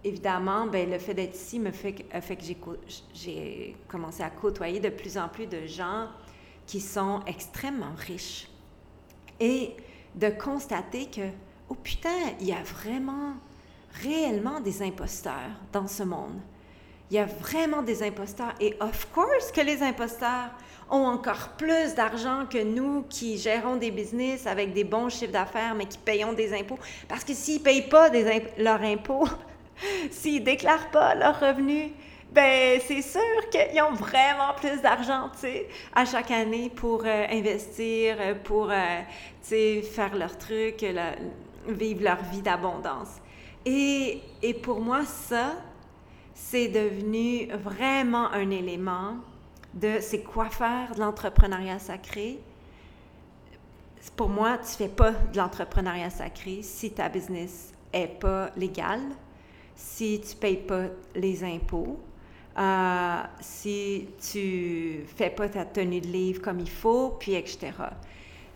évidemment, 0.04 0.68
ben, 0.68 0.90
le 0.90 0.98
fait 0.98 1.14
d'être 1.14 1.36
ici 1.36 1.60
me 1.60 1.72
fait, 1.72 2.06
fait 2.22 2.36
que 2.36 2.44
j'ai 3.14 3.76
commencé 3.88 4.24
à 4.24 4.30
côtoyer 4.30 4.80
de 4.80 4.90
plus 4.90 5.18
en 5.18 5.28
plus 5.28 5.46
de 5.46 5.66
gens 5.66 6.08
qui 6.66 6.80
sont 6.80 7.22
extrêmement 7.28 7.94
riches. 8.08 8.48
Et 9.40 9.76
de 10.16 10.30
constater 10.30 11.08
que, 11.08 11.30
oh 11.70 11.76
putain, 11.76 12.10
il 12.40 12.48
y 12.48 12.54
a 12.54 12.62
vraiment, 12.64 13.34
réellement 14.04 14.60
des 14.60 14.82
imposteurs 14.82 15.52
dans 15.72 15.88
ce 15.88 16.04
monde. 16.04 16.40
Il 17.10 17.16
y 17.16 17.20
a 17.20 17.26
vraiment 17.26 17.82
des 17.82 18.04
imposteurs. 18.04 18.54
Et 18.62 18.76
of 18.80 19.12
course 19.12 19.52
que 19.52 19.62
les 19.62 19.84
imposteurs 19.84 20.52
ont 20.90 21.06
encore 21.06 21.50
plus 21.58 21.94
d'argent 21.94 22.46
que 22.50 22.64
nous 22.64 23.04
qui 23.10 23.38
gérons 23.38 23.76
des 23.76 23.92
business 23.92 24.48
avec 24.48 24.74
des 24.74 24.86
bons 24.86 25.10
chiffres 25.10 25.32
d'affaires, 25.32 25.76
mais 25.76 25.86
qui 25.86 25.98
payons 25.98 26.34
des 26.34 26.54
impôts. 26.54 26.80
Parce 27.10 27.24
que 27.24 27.34
s'ils 27.34 27.60
ne 27.60 27.64
payent 27.64 27.90
pas 27.90 28.10
leurs 28.58 28.82
impôts, 28.82 29.28
s'ils 30.12 30.44
déclarent 30.44 30.90
pas 30.90 31.16
leurs 31.16 31.40
revenus, 31.40 31.92
ben 32.32 32.80
c'est 32.88 33.02
sûr 33.02 33.50
qu'ils 33.52 33.82
ont 33.82 33.94
vraiment 33.94 34.54
plus 34.56 34.82
d'argent, 34.82 35.30
tu 35.34 35.40
sais, 35.40 35.68
à 35.94 36.06
chaque 36.06 36.32
année 36.32 36.70
pour 36.74 37.04
euh, 37.06 37.26
investir, 37.30 38.16
euh, 38.22 38.36
pour, 38.42 38.72
euh, 38.72 39.02
tu 39.44 39.50
sais, 39.50 39.82
faire 39.82 40.16
leur 40.16 40.38
truc, 40.38 40.86
vivre 41.68 42.04
leur 42.04 42.24
vie 42.32 42.42
d'abondance. 42.42 43.20
Et, 43.66 44.22
pour 44.64 44.82
moi, 44.82 45.06
ça, 45.06 45.54
c'est 46.34 46.68
devenu 46.68 47.48
vraiment 47.54 48.32
un 48.32 48.50
élément 48.50 49.18
de 49.74 50.00
c'est 50.02 50.24
quoi 50.24 50.50
faire 50.50 50.96
de 50.96 51.00
l'entrepreneuriat 51.00 51.80
sacré, 51.80 52.40
pour 54.16 54.30
moi, 54.30 54.58
tu 54.58 54.76
fais 54.76 54.90
pas 54.90 55.12
de 55.12 55.38
l'entrepreneuriat 55.38 56.10
sacré 56.10 56.62
si 56.64 56.92
ta 56.92 57.08
business 57.08 57.72
est 57.94 58.20
pas 58.20 58.50
légale, 58.58 59.04
si 59.76 60.20
tu 60.22 60.36
payes 60.36 60.58
pas 60.58 60.86
les 61.16 61.44
impôts, 61.44 62.00
euh, 62.58 63.22
si 63.40 64.10
tu 64.32 65.06
fais 65.16 65.30
pas 65.30 65.48
ta 65.48 65.66
tenue 65.66 66.02
de 66.02 66.08
livre 66.08 66.42
comme 66.42 66.60
il 66.60 66.70
faut, 66.70 67.16
puis 67.20 67.36
etc. 67.36 67.72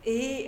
Et, 0.05 0.47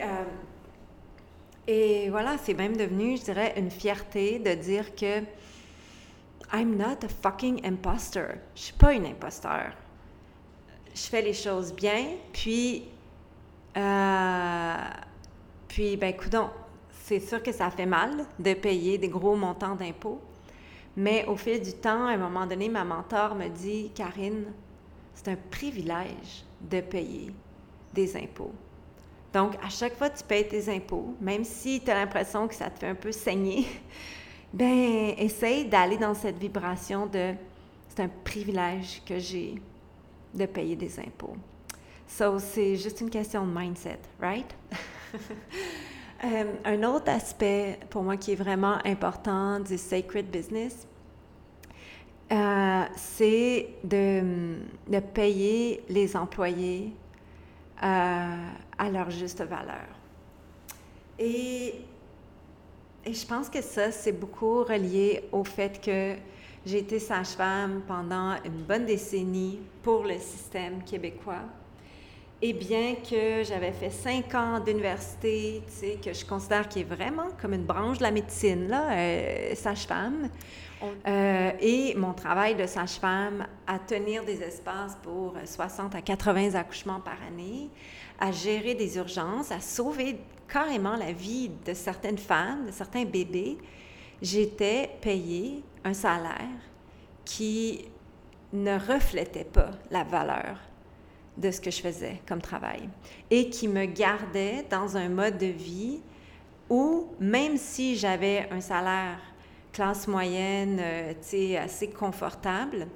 et 1.67 2.09
voilà, 2.09 2.37
c'est 2.37 2.53
même 2.53 2.77
devenu, 2.77 3.17
je 3.17 3.23
dirais, 3.23 3.53
une 3.57 3.71
fierté 3.71 4.39
de 4.39 4.53
dire 4.53 4.95
que 4.95 5.21
I'm 6.53 6.77
not 6.77 7.03
a 7.03 7.09
fucking 7.21 7.65
imposter. 7.65 8.39
Je 8.55 8.61
suis 8.61 8.73
pas 8.73 8.93
une 8.93 9.05
imposteur. 9.05 9.73
Je 10.95 11.01
fais 11.01 11.21
les 11.21 11.33
choses 11.33 11.73
bien, 11.73 12.05
puis 12.31 12.85
euh, 13.77 14.75
puis, 15.67 15.95
ben, 15.95 16.15
coudon, 16.15 16.49
c'est 16.91 17.19
sûr 17.19 17.43
que 17.43 17.51
ça 17.51 17.69
fait 17.69 17.85
mal 17.85 18.25
de 18.39 18.53
payer 18.55 18.97
des 18.97 19.09
gros 19.09 19.35
montants 19.35 19.75
d'impôts. 19.75 20.19
Mais 20.95 21.25
au 21.27 21.35
fil 21.35 21.61
du 21.61 21.73
temps, 21.73 22.07
à 22.07 22.13
un 22.13 22.17
moment 22.17 22.47
donné, 22.47 22.69
ma 22.69 22.83
mentor 22.83 23.35
me 23.35 23.47
dit 23.47 23.91
Karine, 23.93 24.45
c'est 25.13 25.27
un 25.27 25.37
privilège 25.51 26.45
de 26.61 26.81
payer 26.81 27.31
des 27.93 28.17
impôts. 28.17 28.53
Donc, 29.33 29.55
à 29.63 29.69
chaque 29.69 29.95
fois 29.95 30.09
que 30.09 30.17
tu 30.17 30.23
payes 30.23 30.47
tes 30.47 30.73
impôts, 30.73 31.15
même 31.19 31.43
si 31.43 31.81
tu 31.81 31.91
as 31.91 31.95
l'impression 31.95 32.47
que 32.47 32.55
ça 32.55 32.69
te 32.69 32.79
fait 32.79 32.87
un 32.87 32.95
peu 32.95 33.11
saigner, 33.11 33.67
ben 34.53 35.13
essaye 35.17 35.65
d'aller 35.65 35.97
dans 35.97 36.13
cette 36.13 36.37
vibration 36.37 37.05
de 37.05 37.33
c'est 37.89 38.03
un 38.03 38.09
privilège 38.23 39.01
que 39.05 39.17
j'ai 39.19 39.55
de 40.33 40.45
payer 40.45 40.75
des 40.75 40.99
impôts. 40.99 41.35
So, 42.07 42.39
c'est 42.39 42.75
juste 42.75 43.01
une 43.01 43.09
question 43.09 43.45
de 43.45 43.51
mindset, 43.51 43.99
right? 44.19 44.55
Euh, 46.23 46.45
un 46.65 46.81
autre 46.81 47.11
aspect 47.11 47.77
pour 47.91 48.01
moi 48.01 48.17
qui 48.17 48.31
est 48.31 48.35
vraiment 48.35 48.79
important 48.85 49.59
du 49.59 49.77
sacred 49.77 50.25
business, 50.31 50.87
euh, 52.31 52.83
c'est 52.95 53.69
de, 53.83 54.99
payer 55.13 55.83
les 55.89 56.17
employés 56.17 56.91
à 57.81 58.89
leur 58.91 59.09
juste 59.09 59.41
valeur. 59.41 59.87
Et, 61.19 61.75
et 63.05 63.13
je 63.13 63.25
pense 63.25 63.49
que 63.49 63.61
ça, 63.61 63.91
c'est 63.91 64.11
beaucoup 64.11 64.63
relié 64.63 65.23
au 65.31 65.43
fait 65.43 65.81
que 65.81 66.15
j'ai 66.65 66.79
été 66.79 66.99
sage-femme 66.99 67.81
pendant 67.87 68.35
une 68.43 68.63
bonne 68.63 68.85
décennie 68.85 69.59
pour 69.81 70.03
le 70.03 70.17
système 70.19 70.83
québécois. 70.83 71.43
Et 72.39 72.53
bien 72.53 72.95
que 72.95 73.43
j'avais 73.43 73.71
fait 73.71 73.89
cinq 73.89 74.35
ans 74.35 74.59
d'université, 74.59 75.63
tu 75.65 75.73
sais, 75.73 75.97
que 76.03 76.13
je 76.13 76.23
considère 76.23 76.69
qui 76.69 76.81
est 76.81 76.83
vraiment 76.83 77.29
comme 77.41 77.53
une 77.53 77.65
branche 77.65 77.97
de 77.97 78.03
la 78.03 78.11
médecine, 78.11 78.67
là, 78.67 78.91
euh, 78.91 79.55
sage-femme, 79.55 80.29
euh, 80.83 81.51
et 81.59 81.95
mon 81.95 82.13
travail 82.13 82.55
de 82.55 82.65
sage-femme 82.65 83.47
à 83.65 83.79
tenir 83.79 84.23
des 84.23 84.41
espaces 84.41 84.97
pour 85.01 85.33
60 85.43 85.95
à 85.95 86.01
80 86.01 86.55
accouchements 86.55 86.99
par 86.99 87.17
année, 87.27 87.69
à 88.19 88.31
gérer 88.31 88.75
des 88.75 88.97
urgences, 88.97 89.51
à 89.51 89.59
sauver 89.59 90.19
carrément 90.47 90.95
la 90.95 91.11
vie 91.11 91.49
de 91.65 91.73
certaines 91.73 92.17
femmes, 92.17 92.67
de 92.67 92.71
certains 92.71 93.05
bébés, 93.05 93.57
j'étais 94.21 94.89
payée 95.01 95.63
un 95.83 95.93
salaire 95.93 96.61
qui 97.25 97.85
ne 98.53 98.77
reflétait 98.77 99.43
pas 99.43 99.71
la 99.91 100.03
valeur 100.03 100.57
de 101.37 101.51
ce 101.51 101.61
que 101.61 101.69
je 101.69 101.81
faisais 101.81 102.21
comme 102.27 102.41
travail 102.41 102.89
et 103.29 103.49
qui 103.49 103.67
me 103.67 103.85
gardait 103.85 104.65
dans 104.69 104.97
un 104.97 105.09
mode 105.09 105.37
de 105.37 105.47
vie 105.47 105.99
où, 106.69 107.07
même 107.19 107.57
si 107.57 107.95
j'avais 107.95 108.47
un 108.51 108.61
salaire 108.61 109.19
classe 109.77 110.07
moyenne, 110.07 110.79
euh, 110.81 111.13
assez 111.63 111.87
confortable, 111.91 112.87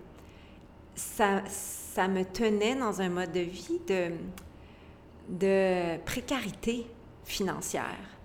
ça, 0.95 1.43
ça 1.45 2.07
me 2.07 2.23
tenait 2.23 2.73
dans 2.73 3.01
un 3.01 3.09
mode 3.09 3.31
de 3.31 3.41
vie 3.41 3.79
de, 3.87 4.09
de 5.29 5.97
précarité 5.99 6.87
financière. 7.23 8.17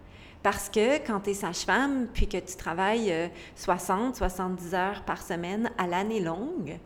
Parce 0.43 0.71
que 0.71 0.97
quand 1.07 1.21
tu 1.21 1.31
es 1.31 1.35
sage-femme, 1.35 2.07
puis 2.15 2.29
que 2.29 2.39
tu 2.39 2.57
travailles 2.57 3.31
60, 3.57 4.15
euh, 4.15 4.17
70 4.17 4.75
heures 4.75 5.03
par 5.03 5.21
semaine 5.21 5.71
à 5.77 5.87
l'année 5.87 6.21
longue, 6.21 6.79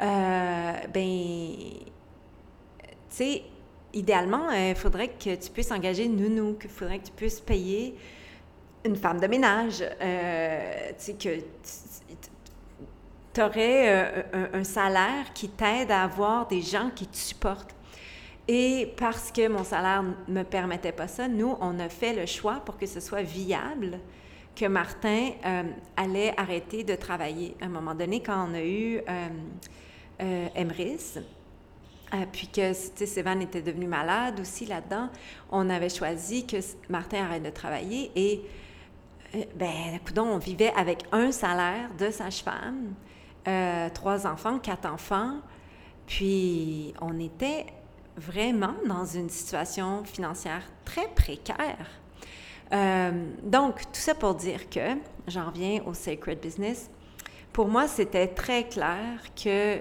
euh, 0.00 0.72
ben 0.94 1.50
tu 2.78 2.86
sais, 3.08 3.42
idéalement, 3.92 4.52
il 4.52 4.76
faudrait 4.76 5.08
que 5.08 5.34
tu 5.34 5.50
puisses 5.50 5.72
engager 5.72 6.04
une 6.04 6.14
nounou, 6.14 6.54
qu'il 6.54 6.70
faudrait 6.70 7.00
que 7.00 7.06
tu 7.06 7.12
puisses 7.12 7.40
payer 7.40 7.96
une 8.84 8.96
femme 8.96 9.20
de 9.20 9.26
ménage, 9.26 9.82
euh, 9.82 10.88
tu 10.90 10.94
sais, 10.98 11.14
que 11.14 11.40
tu 13.34 13.42
aurais 13.42 14.22
euh, 14.34 14.46
un, 14.54 14.64
salaire 14.64 15.32
qui 15.34 15.48
t'aide 15.48 15.90
à 15.90 16.04
avoir 16.04 16.46
des 16.48 16.62
gens 16.62 16.90
qui 16.94 17.06
te 17.06 17.16
supportent. 17.16 17.74
Et 18.46 18.94
parce 18.96 19.30
que 19.30 19.46
mon 19.48 19.64
salaire 19.64 20.02
ne 20.02 20.32
me 20.32 20.42
permettait 20.42 20.92
pas 20.92 21.08
ça, 21.08 21.28
nous, 21.28 21.56
on 21.60 21.78
a 21.78 21.88
fait 21.88 22.14
le 22.14 22.24
choix 22.24 22.62
pour 22.64 22.78
que 22.78 22.86
ce 22.86 23.00
soit 23.00 23.22
viable 23.22 24.00
que 24.56 24.64
Martin 24.64 25.30
euh, 25.44 25.62
allait 25.96 26.32
arrêter 26.36 26.82
de 26.82 26.94
travailler. 26.94 27.56
À 27.60 27.66
un 27.66 27.68
moment 27.68 27.94
donné, 27.94 28.22
quand 28.22 28.48
on 28.48 28.54
a 28.54 28.62
eu 28.62 29.00
Emrys, 30.18 31.18
euh, 32.14 32.24
puis 32.32 32.48
que 32.48 32.72
Sévan 32.72 33.40
était 33.40 33.60
devenu 33.60 33.86
malade 33.86 34.40
aussi 34.40 34.64
là-dedans, 34.64 35.10
on 35.50 35.68
avait 35.68 35.90
choisi 35.90 36.46
que 36.46 36.56
Martin 36.88 37.24
arrête 37.24 37.42
de 37.42 37.50
travailler 37.50 38.10
et 38.16 38.42
ben, 39.32 39.94
écoute, 39.94 40.18
on 40.18 40.38
vivait 40.38 40.72
avec 40.76 41.04
un 41.12 41.32
salaire 41.32 41.90
de 41.98 42.10
sage-femme, 42.10 42.94
euh, 43.46 43.88
trois 43.92 44.26
enfants, 44.26 44.58
quatre 44.58 44.86
enfants, 44.86 45.36
puis 46.06 46.94
on 47.00 47.18
était 47.20 47.66
vraiment 48.16 48.74
dans 48.86 49.04
une 49.04 49.30
situation 49.30 50.04
financière 50.04 50.62
très 50.84 51.08
précaire. 51.08 51.86
donc, 53.42 53.80
tout 53.92 54.00
ça 54.00 54.14
pour 54.14 54.34
dire 54.34 54.68
que, 54.68 54.96
j'en 55.26 55.50
reviens 55.50 55.82
au 55.86 55.94
Sacred 55.94 56.40
Business, 56.40 56.90
pour 57.52 57.68
moi, 57.68 57.88
c'était 57.88 58.28
très 58.28 58.68
clair 58.68 59.20
que 59.34 59.80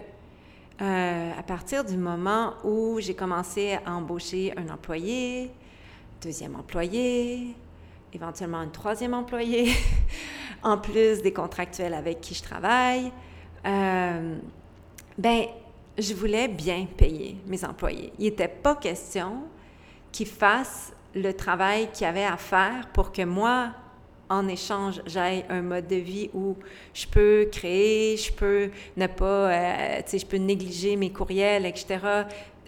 euh, 0.79 1.31
à 1.37 1.43
partir 1.43 1.83
du 1.83 1.97
moment 1.97 2.53
où 2.63 2.99
j'ai 2.99 3.15
commencé 3.15 3.79
à 3.85 3.93
embaucher 3.93 4.53
un 4.57 4.69
employé, 4.69 5.51
deuxième 6.21 6.55
employé, 6.55 7.55
éventuellement 8.13 8.59
un 8.59 8.67
troisième 8.67 9.13
employé, 9.13 9.71
en 10.63 10.77
plus 10.77 11.21
des 11.21 11.33
contractuels 11.33 11.93
avec 11.93 12.21
qui 12.21 12.33
je 12.33 12.43
travaille, 12.43 13.11
euh, 13.65 14.37
ben, 15.17 15.45
je 15.97 16.13
voulais 16.13 16.47
bien 16.47 16.85
payer 16.85 17.37
mes 17.47 17.63
employés. 17.65 18.13
Il 18.19 18.25
n'était 18.25 18.47
pas 18.47 18.75
question 18.75 19.43
qu'ils 20.11 20.27
fassent 20.27 20.93
le 21.15 21.33
travail 21.33 21.89
qu'ils 21.91 22.05
avaient 22.05 22.23
à 22.23 22.37
faire 22.37 22.87
pour 22.93 23.11
que 23.11 23.23
moi, 23.23 23.71
en 24.29 24.47
échange, 24.47 25.01
j'ai 25.05 25.45
un 25.49 25.61
mode 25.61 25.87
de 25.87 25.95
vie 25.95 26.29
où 26.33 26.55
je 26.93 27.07
peux 27.07 27.47
créer, 27.51 28.17
je 28.17 28.31
peux 28.31 28.69
ne 28.95 29.07
pas, 29.07 29.51
euh, 29.51 29.97
tu 30.03 30.11
sais, 30.11 30.19
je 30.19 30.25
peux 30.25 30.37
négliger 30.37 30.95
mes 30.95 31.11
courriels, 31.11 31.65
etc., 31.65 31.99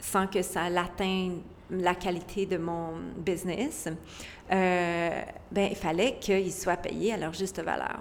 sans 0.01 0.27
que 0.27 0.41
ça 0.41 0.69
l'atteigne 0.69 1.39
la 1.71 1.95
qualité 1.95 2.45
de 2.45 2.57
mon 2.57 2.93
business, 3.17 3.87
euh, 4.51 5.21
ben, 5.51 5.67
il 5.69 5.75
fallait 5.75 6.17
qu'ils 6.19 6.53
soient 6.53 6.77
payés 6.77 7.13
à 7.13 7.17
leur 7.17 7.33
juste 7.33 7.61
valeur. 7.61 7.99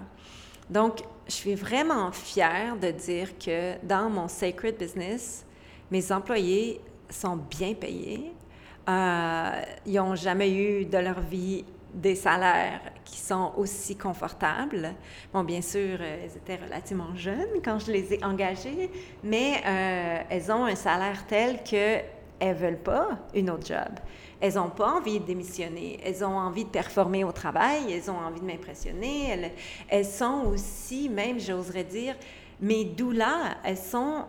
Donc, 0.69 1.01
je 1.27 1.33
suis 1.33 1.55
vraiment 1.55 2.11
fière 2.11 2.77
de 2.77 2.91
dire 2.91 3.37
que 3.37 3.83
dans 3.85 4.09
mon 4.09 4.27
sacred 4.27 4.77
business, 4.77 5.45
mes 5.91 6.11
employés 6.11 6.81
sont 7.09 7.35
bien 7.35 7.73
payés. 7.73 8.33
Euh, 8.87 9.61
ils 9.85 9.95
n'ont 9.95 10.15
jamais 10.15 10.51
eu 10.51 10.85
de 10.85 10.97
leur 10.97 11.19
vie 11.21 11.65
des 11.93 12.15
salaires 12.15 12.81
qui 13.03 13.17
sont 13.17 13.53
aussi 13.57 13.95
confortables. 13.95 14.93
Bon, 15.33 15.43
bien 15.43 15.61
sûr, 15.61 15.97
euh, 15.99 16.23
elles 16.23 16.37
étaient 16.37 16.63
relativement 16.63 17.15
jeunes 17.15 17.61
quand 17.63 17.79
je 17.79 17.91
les 17.91 18.13
ai 18.13 18.23
engagées, 18.23 18.91
mais 19.23 19.61
euh, 19.65 20.21
elles 20.29 20.51
ont 20.51 20.65
un 20.65 20.75
salaire 20.75 21.25
tel 21.27 21.63
qu'elles 21.63 22.05
ne 22.41 22.53
veulent 22.53 22.81
pas 22.81 23.19
une 23.33 23.49
autre 23.49 23.67
job. 23.67 23.99
Elles 24.41 24.55
n'ont 24.55 24.69
pas 24.69 24.93
envie 24.93 25.19
de 25.19 25.25
démissionner. 25.25 25.99
Elles 26.03 26.23
ont 26.23 26.37
envie 26.37 26.63
de 26.63 26.69
performer 26.69 27.23
au 27.23 27.31
travail. 27.31 27.91
Elles 27.91 28.09
ont 28.09 28.17
envie 28.17 28.39
de 28.39 28.45
m'impressionner. 28.45 29.29
Elles, 29.29 29.51
elles, 29.89 30.05
sont 30.05 30.45
aussi, 30.47 31.09
même, 31.09 31.39
j'oserais 31.39 31.83
dire, 31.83 32.15
mes 32.61 32.85
doulas, 32.85 33.57
elles 33.63 33.77
sont 33.77 34.25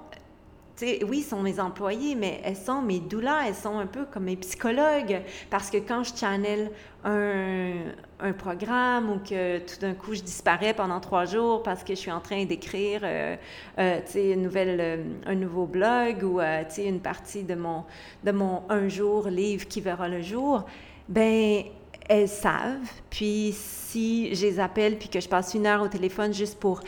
oui, 0.83 1.19
ils 1.19 1.23
sont 1.23 1.43
mes 1.43 1.61
employés, 1.61 2.15
mais 2.15 2.41
elles 2.45 2.57
sont 2.57 2.83
mes 2.83 3.01
doulas, 3.01 3.47
elles 3.47 3.55
sont 3.55 3.79
un 3.79 3.87
peu 3.87 4.05
comme 4.05 4.25
mes 4.25 4.37
psychologues. 4.37 5.23
Parce 5.51 5.71
que 5.71 5.79
quand 5.79 6.05
je 6.05 6.15
channel 6.15 6.71
un, 7.05 8.33
programme 8.39 9.11
ou 9.11 9.19
que 9.19 9.59
tout 9.59 9.81
d'un 9.81 9.95
coup 9.95 10.15
je 10.15 10.21
disparais 10.21 10.75
pendant 10.75 11.01
trois 11.01 11.25
jours 11.25 11.63
parce 11.63 11.83
que 11.83 11.95
je 11.95 11.99
suis 11.99 12.11
en 12.11 12.21
train 12.21 12.45
d'écrire 12.45 13.01
euh, 13.03 13.37
euh, 13.79 14.01
une 14.15 14.43
nouvelle, 14.43 14.79
euh, 14.81 15.05
un 15.27 15.35
nouveau 15.35 15.67
blog 15.67 16.23
ou 16.23 16.41
une 16.41 17.01
partie 17.01 17.43
de 17.43 17.55
mon, 17.55 17.85
de 18.23 18.31
mon 18.31 18.63
un 18.69 18.89
jour 18.89 19.29
livre 19.29 19.67
qui 19.67 19.81
verra 19.81 20.09
le 20.09 20.23
jour, 20.23 20.65
ben 21.09 21.65
elles 22.09 22.29
savent. 22.29 22.91
Puis 23.09 23.53
si 23.55 24.35
je 24.35 24.47
les 24.47 24.61
appelle 24.61 24.99
puis 24.99 25.09
que 25.09 25.21
je 25.21 25.29
passe 25.29 25.55
une 25.55 25.67
heure 25.67 25.83
au 25.83 25.89
téléphone 25.89 26.35
juste 26.35 26.59
pour 26.59 26.81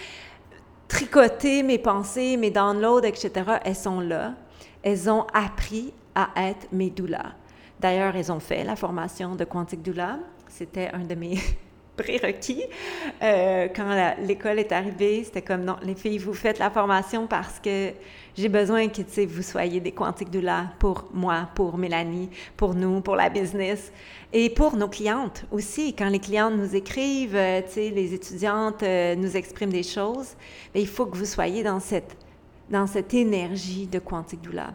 tricoter 0.92 1.62
mes 1.62 1.78
pensées, 1.78 2.36
mes 2.36 2.50
downloads, 2.50 3.04
etc., 3.04 3.32
elles 3.64 3.74
sont 3.74 4.00
là. 4.00 4.34
Elles 4.82 5.08
ont 5.08 5.26
appris 5.32 5.92
à 6.14 6.28
être 6.36 6.66
mes 6.70 6.90
doulas. 6.90 7.32
D'ailleurs, 7.80 8.14
elles 8.14 8.30
ont 8.30 8.40
fait 8.40 8.62
la 8.62 8.76
formation 8.76 9.34
de 9.34 9.44
Quantique 9.44 9.82
Doula. 9.82 10.18
C'était 10.48 10.90
un 10.92 11.04
de 11.04 11.14
mes 11.14 11.38
prérequis. 11.96 12.64
Euh, 13.22 13.68
quand 13.74 14.14
l'école 14.20 14.58
est 14.58 14.70
arrivée, 14.70 15.24
c'était 15.24 15.40
comme 15.40 15.64
non, 15.64 15.76
les 15.82 15.94
filles, 15.94 16.18
vous 16.18 16.34
faites 16.34 16.58
la 16.58 16.68
formation 16.68 17.26
parce 17.26 17.58
que 17.58 17.92
j'ai 18.34 18.48
besoin 18.48 18.88
que 18.88 19.26
vous 19.26 19.42
soyez 19.42 19.80
des 19.80 19.92
quantiques 19.92 20.30
doula 20.30 20.72
pour 20.78 21.04
moi, 21.12 21.48
pour 21.54 21.76
Mélanie, 21.76 22.30
pour 22.56 22.74
nous, 22.74 23.02
pour 23.02 23.14
la 23.14 23.28
business 23.28 23.92
et 24.32 24.48
pour 24.48 24.74
nos 24.74 24.88
clientes 24.88 25.44
aussi. 25.50 25.94
Quand 25.94 26.08
les 26.08 26.18
clientes 26.18 26.54
nous 26.54 26.74
écrivent, 26.74 27.36
euh, 27.36 27.60
les 27.76 28.14
étudiantes 28.14 28.82
euh, 28.82 29.14
nous 29.16 29.36
expriment 29.36 29.72
des 29.72 29.82
choses, 29.82 30.34
ben, 30.72 30.80
il 30.80 30.88
faut 30.88 31.04
que 31.04 31.16
vous 31.16 31.26
soyez 31.26 31.62
dans 31.62 31.78
cette, 31.78 32.16
dans 32.70 32.86
cette 32.86 33.12
énergie 33.12 33.86
de 33.86 33.98
quantique 33.98 34.40
doula. 34.40 34.72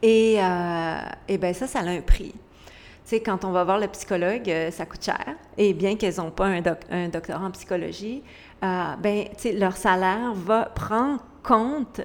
Et, 0.00 0.36
euh, 0.38 0.98
et 1.28 1.36
ben 1.36 1.52
ça, 1.52 1.66
ça 1.66 1.80
a 1.80 1.88
un 1.88 2.00
prix. 2.00 2.32
Tu 2.32 3.10
sais, 3.10 3.20
quand 3.20 3.44
on 3.44 3.50
va 3.50 3.64
voir 3.64 3.78
le 3.78 3.88
psychologue, 3.88 4.48
euh, 4.48 4.70
ça 4.70 4.86
coûte 4.86 5.04
cher. 5.04 5.36
Et 5.58 5.74
bien 5.74 5.96
qu'elles 5.96 6.16
n'ont 6.16 6.30
pas 6.30 6.46
un, 6.46 6.62
un, 6.90 7.08
doctorat 7.08 7.44
en 7.44 7.50
psychologie, 7.50 8.22
ben, 8.62 9.26
tu 9.36 9.42
sais, 9.42 9.52
leur 9.52 9.76
salaire 9.76 10.32
va 10.32 10.64
prendre 10.64 11.22
compte 11.42 12.00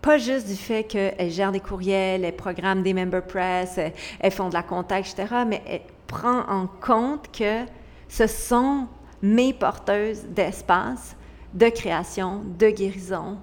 pas 0.00 0.18
juste 0.18 0.46
du 0.46 0.54
fait 0.54 0.84
qu'elles 0.84 1.30
gèrent 1.30 1.52
des 1.52 1.60
courriels, 1.60 2.24
elles 2.24 2.36
programment 2.36 2.82
des 2.82 2.94
member 2.94 3.22
press, 3.22 3.78
elles, 4.20 4.30
font 4.30 4.48
de 4.48 4.54
la 4.54 4.62
contact, 4.62 5.08
etc., 5.10 5.42
mais 5.46 5.62
elles 5.66 5.80
prend 6.06 6.40
en 6.48 6.66
compte 6.66 7.30
que 7.32 7.64
ce 8.08 8.26
sont 8.26 8.86
mes 9.22 9.52
porteuses 9.52 10.24
d'espace, 10.28 11.16
de 11.52 11.68
création, 11.68 12.42
de 12.58 12.70
guérison. 12.70 13.38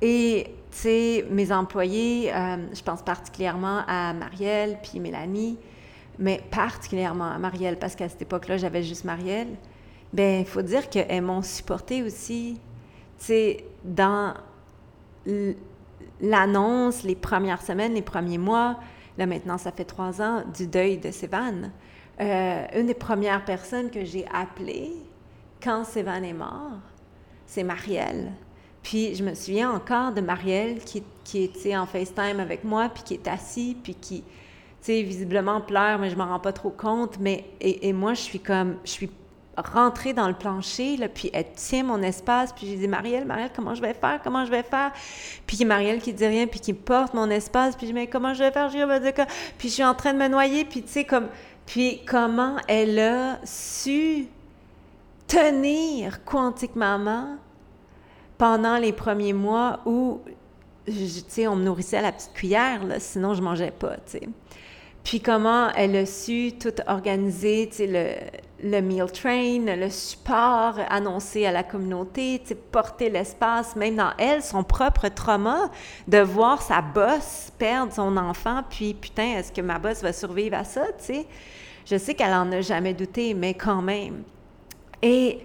Et, 0.00 0.54
tu 0.70 0.78
sais, 0.78 1.26
mes 1.30 1.52
employés, 1.52 2.32
euh, 2.34 2.56
je 2.72 2.82
pense 2.82 3.02
particulièrement 3.02 3.82
à 3.86 4.12
Marielle 4.12 4.78
puis 4.82 5.00
Mélanie, 5.00 5.58
mais 6.18 6.40
particulièrement 6.50 7.30
à 7.30 7.38
Marielle, 7.38 7.78
parce 7.78 7.94
qu'à 7.94 8.08
cette 8.08 8.22
époque-là, 8.22 8.56
j'avais 8.56 8.82
juste 8.82 9.04
Marielle, 9.04 9.48
ben 10.12 10.40
il 10.40 10.46
faut 10.46 10.62
dire 10.62 10.88
qu'elles 10.88 11.22
m'ont 11.22 11.42
supporté 11.42 12.02
aussi, 12.02 12.58
tu 13.18 13.24
sais, 13.26 13.64
dans 13.84 14.34
l'annonce, 16.20 17.02
les 17.02 17.14
premières 17.14 17.62
semaines, 17.62 17.94
les 17.94 18.02
premiers 18.02 18.38
mois, 18.38 18.78
là 19.16 19.26
maintenant 19.26 19.58
ça 19.58 19.72
fait 19.72 19.84
trois 19.84 20.20
ans, 20.20 20.42
du 20.56 20.66
deuil 20.66 20.98
de 20.98 21.10
Sévan. 21.10 21.70
Euh, 22.20 22.64
une 22.74 22.86
des 22.86 22.94
premières 22.94 23.44
personnes 23.44 23.90
que 23.90 24.04
j'ai 24.04 24.26
appelées 24.32 24.92
quand 25.62 25.84
Sévan 25.84 26.22
est 26.22 26.32
mort, 26.32 26.80
c'est 27.46 27.62
Marielle. 27.62 28.32
Puis 28.82 29.14
je 29.14 29.22
me 29.24 29.34
souviens 29.34 29.70
encore 29.70 30.12
de 30.12 30.20
Marielle 30.20 30.78
qui, 30.80 31.02
qui 31.24 31.44
était 31.44 31.76
en 31.76 31.86
FaceTime 31.86 32.40
avec 32.40 32.64
moi, 32.64 32.88
puis 32.88 33.02
qui 33.02 33.14
est 33.14 33.28
assise, 33.28 33.76
puis 33.82 33.94
qui, 33.94 34.24
sais, 34.80 35.02
visiblement 35.02 35.60
pleure, 35.60 35.98
mais 35.98 36.10
je 36.10 36.16
m'en 36.16 36.26
rends 36.26 36.40
pas 36.40 36.52
trop 36.52 36.70
compte. 36.70 37.18
Mais, 37.20 37.44
et, 37.60 37.92
moi, 37.92 38.14
je 38.14 38.20
suis 38.20 38.40
comme, 38.40 38.76
je 38.84 38.90
suis 38.90 39.10
rentrée 39.62 40.12
dans 40.12 40.28
le 40.28 40.34
plancher, 40.34 40.96
puis 41.12 41.30
elle 41.32 41.52
tient 41.52 41.84
mon 41.84 42.02
espace, 42.02 42.52
puis 42.52 42.66
j'ai 42.66 42.76
dit, 42.76 42.88
Marielle, 42.88 43.24
Marielle, 43.24 43.50
comment 43.54 43.74
je 43.74 43.82
vais 43.82 43.94
faire, 43.94 44.20
comment 44.22 44.44
je 44.44 44.50
vais 44.50 44.62
faire? 44.62 44.92
Puis 45.46 45.64
Marielle 45.64 46.00
qui 46.00 46.12
dit 46.12 46.26
rien, 46.26 46.46
puis 46.46 46.60
qui 46.60 46.72
porte 46.72 47.14
mon 47.14 47.30
espace, 47.30 47.76
puis 47.76 47.86
je 47.86 47.92
dis, 47.92 47.94
mais 47.94 48.06
comment 48.06 48.34
je 48.34 48.44
vais 48.44 48.50
faire? 48.50 48.70
Puis 49.58 49.68
je 49.68 49.74
suis 49.74 49.84
en 49.84 49.94
train 49.94 50.12
de 50.12 50.18
me 50.18 50.28
noyer, 50.28 50.64
puis 50.64 50.82
tu 50.82 50.88
sais, 50.88 51.04
comme, 51.04 51.28
puis 51.66 52.00
comment 52.06 52.56
elle 52.66 52.98
a 52.98 53.38
su 53.44 54.26
tenir 55.26 56.24
Quantique 56.24 56.74
Maman 56.74 57.36
pendant 58.38 58.76
les 58.76 58.92
premiers 58.92 59.32
mois 59.32 59.80
où, 59.84 60.20
tu 60.86 60.92
sais, 61.28 61.46
on 61.46 61.56
me 61.56 61.64
nourrissait 61.64 61.98
à 61.98 62.02
la 62.02 62.12
petite 62.12 62.32
cuillère, 62.32 62.84
là, 62.84 63.00
sinon 63.00 63.34
je 63.34 63.42
mangeais 63.42 63.72
pas, 63.72 63.96
tu 63.96 64.18
sais. 64.18 64.28
Puis 65.08 65.22
comment 65.22 65.70
elle 65.74 65.96
a 65.96 66.04
su 66.04 66.52
tout 66.60 66.82
organiser, 66.86 67.70
le, 67.80 68.12
le 68.62 68.82
meal 68.82 69.10
train, 69.10 69.58
le 69.64 69.88
support 69.88 70.74
annoncé 70.90 71.46
à 71.46 71.50
la 71.50 71.62
communauté, 71.62 72.42
porter 72.70 73.08
l'espace, 73.08 73.74
même 73.74 73.96
dans 73.96 74.12
elle, 74.18 74.42
son 74.42 74.62
propre 74.62 75.08
trauma, 75.08 75.70
de 76.06 76.18
voir 76.18 76.60
sa 76.60 76.82
bosse 76.82 77.50
perdre 77.56 77.90
son 77.90 78.18
enfant, 78.18 78.62
puis 78.68 78.92
putain, 78.92 79.38
est-ce 79.38 79.50
que 79.50 79.62
ma 79.62 79.78
bosse 79.78 80.02
va 80.02 80.12
survivre 80.12 80.58
à 80.58 80.64
ça, 80.64 80.84
tu 80.98 81.04
sais? 81.04 81.26
Je 81.86 81.96
sais 81.96 82.12
qu'elle 82.12 82.34
en 82.34 82.52
a 82.52 82.60
jamais 82.60 82.92
douté, 82.92 83.32
mais 83.32 83.54
quand 83.54 83.80
même. 83.80 84.24
Et, 85.00 85.38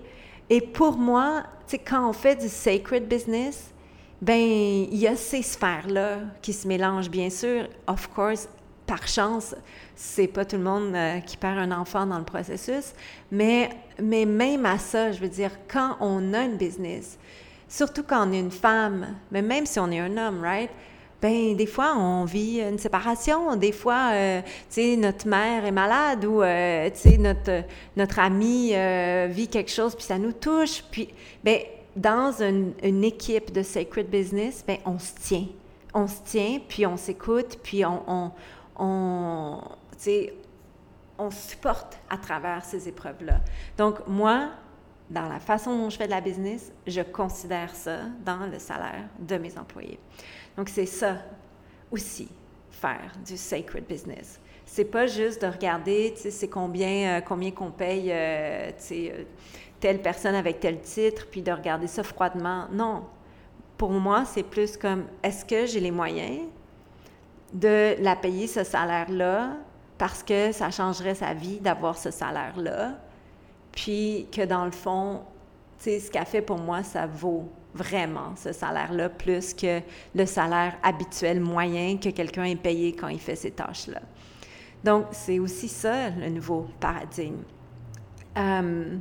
et 0.50 0.60
pour 0.60 0.98
moi, 0.98 1.44
quand 1.88 2.10
on 2.10 2.12
fait 2.12 2.36
du 2.36 2.50
sacred 2.50 3.08
business, 3.08 3.74
ben 4.22 4.42
il 4.42 4.98
y 4.98 5.08
a 5.08 5.16
ces 5.16 5.42
sphères-là 5.42 6.18
qui 6.42 6.52
se 6.52 6.68
mélangent, 6.68 7.10
bien 7.10 7.30
sûr, 7.30 7.70
of 7.88 8.10
course, 8.10 8.50
par 8.86 9.08
chance, 9.08 9.56
c'est 9.96 10.28
pas 10.28 10.46
tout 10.46 10.58
le 10.58 10.64
monde 10.64 10.96
euh, 10.96 11.20
qui 11.20 11.38
perd 11.38 11.58
un 11.58 11.72
enfant 11.72 12.06
dans 12.06 12.18
le 12.18 12.26
processus, 12.26 12.94
mais, 13.32 13.70
mais 14.02 14.26
même 14.26 14.66
à 14.66 14.78
ça, 14.78 15.12
je 15.12 15.20
veux 15.20 15.30
dire, 15.30 15.52
quand 15.68 15.98
on 16.00 16.34
a 16.34 16.44
une 16.44 16.58
business, 16.58 17.18
surtout 17.68 18.04
quand 18.04 18.28
on 18.28 18.32
est 18.34 18.40
une 18.40 18.52
femme, 18.52 19.16
mais 19.32 19.42
même 19.42 19.66
si 19.66 19.80
on 19.80 19.90
est 19.92 20.00
un 20.00 20.18
homme, 20.18 20.42
right? 20.42 20.70
Ben, 21.22 21.56
des 21.56 21.68
fois, 21.68 21.96
on 21.98 22.26
vit 22.26 22.60
une 22.60 22.78
séparation. 22.78 23.56
Des 23.56 23.72
fois, 23.72 24.10
euh, 24.12 24.42
notre 24.98 25.26
mère 25.26 25.64
est 25.64 25.72
malade 25.72 26.26
ou, 26.26 26.42
euh, 26.42 26.90
notre, 27.18 27.64
notre 27.96 28.20
ami 28.20 28.74
vit 29.30 29.48
quelque 29.48 29.72
chose, 29.72 29.96
puis 29.96 30.04
ça 30.04 30.18
nous 30.18 30.34
touche. 30.34 30.84
Puis, 30.92 31.08
ben, 31.42 31.60
dans 31.96 32.42
une, 32.42 32.74
une 32.84 33.06
équipe 33.06 33.54
de 33.54 33.64
Sacred 33.64 34.10
Business, 34.10 34.66
ben, 34.68 34.80
on 34.86 35.00
se 35.00 35.14
tient. 35.22 35.48
On 35.94 36.08
se 36.08 36.22
tient, 36.26 36.60
puis 36.68 36.86
on 36.86 36.98
s'écoute, 36.98 37.58
puis 37.64 37.86
on, 37.86 38.04
on 38.06 38.32
on, 38.78 39.60
on 41.18 41.32
supporte 41.32 42.00
à 42.10 42.18
travers 42.18 42.64
ces 42.66 42.88
épreuves-là. 42.88 43.42
Donc, 43.78 44.08
moi, 44.08 44.50
dans 45.10 45.28
la 45.28 45.40
façon 45.40 45.78
dont 45.78 45.90
je 45.90 45.98
fais 45.98 46.06
de 46.06 46.12
la 46.12 46.22
business, 46.22 46.72
je 46.88 47.02
considère 47.02 47.76
ça 47.76 48.00
dans 48.26 48.48
le 48.48 48.60
salaire 48.60 49.06
de 49.20 49.38
mes 49.38 49.58
employés. 49.58 50.00
Donc, 50.58 50.70
c'est 50.70 50.86
ça 50.86 51.18
aussi, 51.92 52.30
faire 52.72 53.12
du 53.26 53.38
sacred 53.38 53.86
business. 53.86 54.40
C'est 54.66 54.86
pas 54.86 55.06
juste 55.06 55.42
de 55.42 55.48
regarder, 55.48 56.14
tu 56.16 56.24
sais, 56.24 56.32
c'est 56.32 56.48
combien, 56.48 57.18
euh, 57.18 57.22
combien 57.22 57.52
qu'on 57.52 57.70
paye, 57.70 58.12
euh, 58.12 58.72
euh, 58.92 59.24
telle 59.80 60.02
personne 60.02 60.36
avec 60.36 60.60
tel 60.60 60.80
titre, 60.82 61.28
puis 61.30 61.42
de 61.42 61.52
regarder 61.52 61.88
ça 61.88 62.02
froidement. 62.02 62.68
Non. 62.72 63.04
Pour 63.78 63.92
moi, 63.92 64.26
c'est 64.26 64.44
plus 64.44 64.78
comme, 64.78 65.06
est-ce 65.22 65.46
que 65.46 65.66
j'ai 65.66 65.80
les 65.80 65.92
moyens 65.92 66.48
de 67.54 67.96
la 68.02 68.16
payer 68.16 68.48
ce 68.48 68.64
salaire-là 68.64 69.52
parce 69.98 70.24
que 70.24 70.52
ça 70.52 70.72
changerait 70.72 71.16
sa 71.16 71.34
vie 71.34 71.60
d'avoir 71.60 71.98
ce 71.98 72.12
salaire-là. 72.12 72.98
Puis 73.72 74.28
que 74.32 74.44
dans 74.44 74.66
le 74.66 74.72
fond, 74.72 75.22
tu 75.78 75.86
sais, 75.86 76.00
ce 76.00 76.12
qu'elle 76.12 76.26
fait 76.26 76.42
pour 76.42 76.58
moi, 76.58 76.84
ça 76.84 77.08
vaut 77.08 77.50
vraiment 77.74 78.36
ce 78.36 78.52
salaire-là 78.52 79.10
plus 79.10 79.54
que 79.54 79.82
le 80.14 80.26
salaire 80.26 80.78
habituel 80.84 81.40
moyen 81.40 81.98
que 81.98 82.10
quelqu'un 82.10 82.44
est 82.44 82.56
payé 82.56 82.94
quand 82.94 83.08
il 83.08 83.20
fait 83.20 83.36
ces 83.36 83.52
tâches-là. 83.52 84.02
Donc, 84.84 85.06
c'est 85.12 85.40
aussi 85.40 85.68
ça 85.68 86.10
le 86.10 86.30
nouveau 86.30 86.68
paradigme 86.80 87.44
euh, 88.38 88.98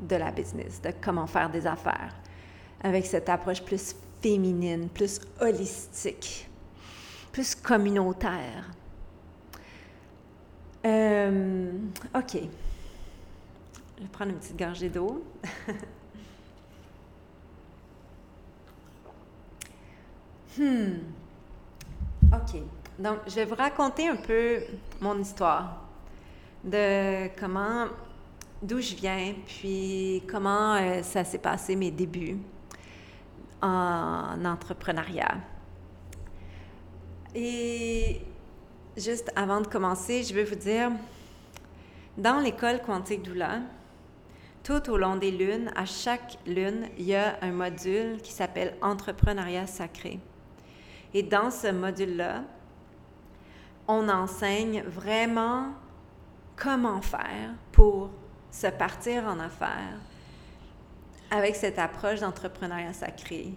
de 0.00 0.16
la 0.16 0.30
business, 0.32 0.82
de 0.82 0.90
comment 1.00 1.26
faire 1.26 1.48
des 1.48 1.66
affaires, 1.66 2.14
avec 2.82 3.06
cette 3.06 3.28
approche 3.28 3.62
plus 3.62 3.94
féminine, 4.20 4.88
plus 4.88 5.20
holistique 5.40 6.48
plus 7.32 7.54
communautaire. 7.54 8.70
Euh, 10.84 11.72
OK. 12.14 12.34
Je 12.34 14.02
vais 14.02 14.08
prendre 14.10 14.32
une 14.32 14.38
petite 14.38 14.58
gorgée 14.58 14.88
d'eau. 14.88 15.24
hmm. 20.58 20.94
OK. 22.32 22.62
Donc, 22.98 23.18
je 23.26 23.34
vais 23.36 23.44
vous 23.44 23.54
raconter 23.54 24.08
un 24.08 24.16
peu 24.16 24.60
mon 25.00 25.16
histoire 25.18 25.86
de 26.62 27.28
comment, 27.38 27.86
d'où 28.60 28.80
je 28.80 28.94
viens, 28.94 29.34
puis 29.46 30.22
comment 30.30 30.74
euh, 30.74 31.02
ça 31.02 31.24
s'est 31.24 31.38
passé 31.38 31.74
mes 31.76 31.90
débuts 31.90 32.38
en 33.60 34.44
entrepreneuriat. 34.44 35.38
Et 37.34 38.20
juste 38.96 39.32
avant 39.36 39.60
de 39.60 39.66
commencer, 39.66 40.22
je 40.22 40.34
veux 40.34 40.44
vous 40.44 40.54
dire, 40.54 40.90
dans 42.18 42.38
l'école 42.40 42.82
quantique 42.82 43.22
Doula, 43.22 43.60
tout 44.62 44.90
au 44.90 44.98
long 44.98 45.16
des 45.16 45.30
lunes, 45.30 45.70
à 45.74 45.86
chaque 45.86 46.38
lune, 46.46 46.88
il 46.98 47.06
y 47.06 47.14
a 47.14 47.38
un 47.40 47.52
module 47.52 48.20
qui 48.22 48.32
s'appelle 48.32 48.76
Entrepreneuriat 48.82 49.66
sacré. 49.66 50.20
Et 51.14 51.22
dans 51.22 51.50
ce 51.50 51.68
module-là, 51.68 52.44
on 53.88 54.08
enseigne 54.08 54.82
vraiment 54.82 55.72
comment 56.56 57.00
faire 57.00 57.54
pour 57.72 58.10
se 58.50 58.68
partir 58.68 59.24
en 59.24 59.40
affaires 59.40 59.98
avec 61.30 61.56
cette 61.56 61.78
approche 61.78 62.20
d'entrepreneuriat 62.20 62.92
sacré. 62.92 63.54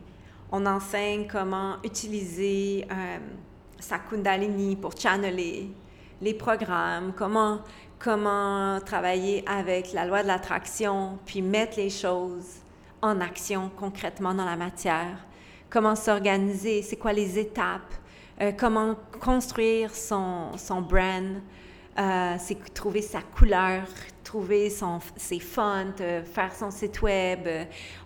On 0.51 0.65
enseigne 0.65 1.27
comment 1.27 1.75
utiliser 1.83 2.88
euh, 2.89 3.17
sa 3.79 3.99
kundalini 3.99 4.75
pour 4.75 4.97
channeler 4.97 5.69
les 6.21 6.33
programmes, 6.33 7.13
comment, 7.15 7.59
comment 7.99 8.79
travailler 8.85 9.43
avec 9.47 9.93
la 9.93 10.05
loi 10.05 10.23
de 10.23 10.27
l'attraction, 10.27 11.19
puis 11.25 11.41
mettre 11.41 11.77
les 11.77 11.89
choses 11.89 12.61
en 13.01 13.21
action 13.21 13.69
concrètement 13.77 14.33
dans 14.33 14.45
la 14.45 14.55
matière, 14.55 15.17
comment 15.69 15.95
s'organiser, 15.95 16.81
c'est 16.81 16.95
quoi 16.95 17.13
les 17.13 17.38
étapes, 17.38 17.93
euh, 18.41 18.51
comment 18.57 18.95
construire 19.19 19.93
son, 19.93 20.57
son 20.57 20.81
brand, 20.81 21.41
euh, 21.97 22.36
c'est 22.39 22.73
trouver 22.73 23.01
sa 23.01 23.21
couleur, 23.21 23.84
trouver 24.23 24.69
son, 24.69 24.99
ses 25.15 25.39
fonts, 25.39 25.93
euh, 26.01 26.23
faire 26.23 26.53
son 26.53 26.69
site 26.69 27.01
web. 27.01 27.47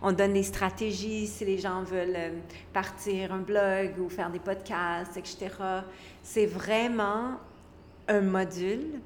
on 0.01 0.11
donne 0.11 0.33
des 0.33 0.43
stratégies 0.43 1.25
si 1.25 1.43
les 1.43 1.57
gens 1.57 1.81
veulent 1.81 2.33
partir 2.71 3.33
un 3.33 3.39
blog 3.39 3.93
ou 3.99 4.07
faire 4.09 4.29
des 4.29 4.39
podcasts, 4.39 5.17
etc. 5.17 5.49
C'est 6.21 6.45
vraiment 6.45 7.37
un 8.07 8.21
module 8.21 8.99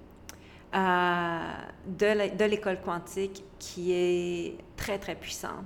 de 0.74 2.46
l'école 2.46 2.82
quantique 2.82 3.44
qui 3.60 3.94
est 3.94 4.58
très, 4.76 4.98
très 4.98 5.16
puissant 5.16 5.64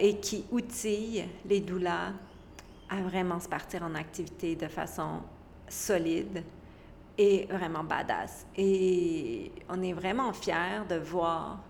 et 0.00 0.18
qui 0.18 0.46
outille 0.50 1.24
les 1.44 1.60
doulas 1.60 2.12
à 2.88 3.02
vraiment 3.02 3.38
se 3.38 3.48
partir 3.48 3.82
en 3.84 3.94
activité 3.94 4.56
de 4.56 4.66
façon 4.66 5.20
solide 5.68 6.42
et 7.20 7.46
vraiment 7.50 7.84
badass. 7.84 8.46
Et 8.56 9.52
on 9.68 9.82
est 9.82 9.92
vraiment 9.92 10.32
fiers 10.32 10.86
de 10.88 10.96
voir 10.96 11.60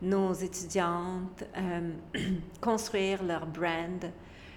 nos 0.00 0.32
étudiantes 0.32 1.44
euh, 1.54 1.90
construire 2.62 3.22
leur 3.22 3.46
brand, 3.46 4.10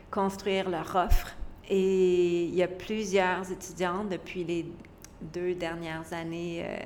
construire 0.10 0.70
leur 0.70 0.96
offre. 0.96 1.36
Et 1.68 2.46
il 2.46 2.56
y 2.56 2.64
a 2.64 2.70
plusieurs 2.70 3.52
étudiantes 3.52 4.08
depuis 4.08 4.46
les 4.46 4.66
deux 5.22 5.56
dernières 5.56 6.14
années 6.14 6.64
euh, 6.64 6.78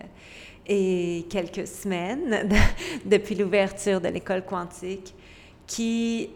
et 0.65 1.27
quelques 1.29 1.67
semaines 1.67 2.49
depuis 3.05 3.35
l'ouverture 3.35 4.01
de 4.01 4.07
l'école 4.07 4.43
quantique 4.43 5.13
qui 5.67 6.31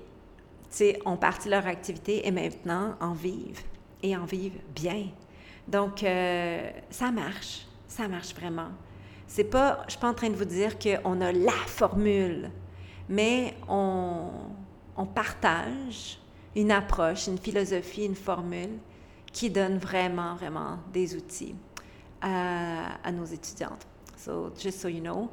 ont 1.05 1.17
parti 1.17 1.49
leur 1.49 1.65
activité 1.65 2.27
et 2.27 2.31
maintenant 2.31 2.95
en 3.01 3.13
vivent 3.13 3.63
et 4.03 4.15
en 4.15 4.25
vivent 4.25 4.59
bien. 4.75 5.07
Donc, 5.67 6.03
euh, 6.03 6.69
ça 6.89 7.11
marche. 7.11 7.65
Ça 7.87 8.07
marche 8.07 8.33
vraiment. 8.33 8.69
C'est 9.27 9.43
pas, 9.43 9.83
je 9.87 9.91
suis 9.91 9.99
pas 9.99 10.09
en 10.09 10.13
train 10.13 10.29
de 10.29 10.35
vous 10.35 10.45
dire 10.45 10.77
qu'on 10.79 11.19
a 11.21 11.31
la 11.31 11.51
formule, 11.51 12.49
mais 13.09 13.55
on, 13.67 14.29
on 14.95 15.05
partage 15.05 16.19
une 16.55 16.71
approche, 16.71 17.27
une 17.27 17.37
philosophie, 17.37 18.05
une 18.05 18.15
formule 18.15 18.77
qui 19.31 19.49
donne 19.49 19.77
vraiment, 19.77 20.35
vraiment 20.35 20.77
des 20.93 21.15
outils 21.15 21.55
à, 22.21 22.95
à 23.03 23.11
nos 23.11 23.25
étudiantes. 23.25 23.85
So, 24.15 24.51
just 24.59 24.79
so 24.79 24.87
you 24.87 25.01
know. 25.01 25.29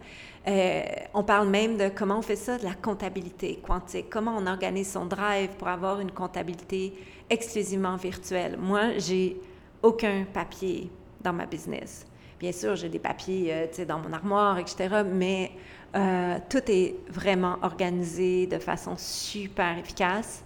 Euh, 0.46 0.82
on 1.14 1.24
parle 1.24 1.48
même 1.48 1.78
de 1.78 1.88
comment 1.88 2.18
on 2.18 2.22
fait 2.22 2.36
ça, 2.36 2.58
de 2.58 2.64
la 2.64 2.74
comptabilité 2.74 3.60
quantique, 3.66 4.10
comment 4.10 4.36
on 4.36 4.46
organise 4.46 4.92
son 4.92 5.06
drive 5.06 5.50
pour 5.56 5.68
avoir 5.68 6.00
une 6.00 6.10
comptabilité 6.10 6.92
exclusivement 7.30 7.96
virtuelle. 7.96 8.58
Moi, 8.58 8.98
j'ai 8.98 9.40
aucun 9.84 10.24
papier 10.32 10.90
dans 11.20 11.32
ma 11.32 11.46
business. 11.46 12.06
Bien 12.40 12.52
sûr, 12.52 12.74
j'ai 12.74 12.88
des 12.88 12.98
papiers 12.98 13.48
euh, 13.52 13.84
dans 13.84 13.98
mon 13.98 14.12
armoire, 14.12 14.58
etc., 14.58 15.02
mais 15.04 15.52
euh, 15.94 16.38
tout 16.48 16.62
est 16.68 16.96
vraiment 17.08 17.56
organisé 17.62 18.46
de 18.46 18.58
façon 18.58 18.94
super 18.96 19.78
efficace 19.78 20.44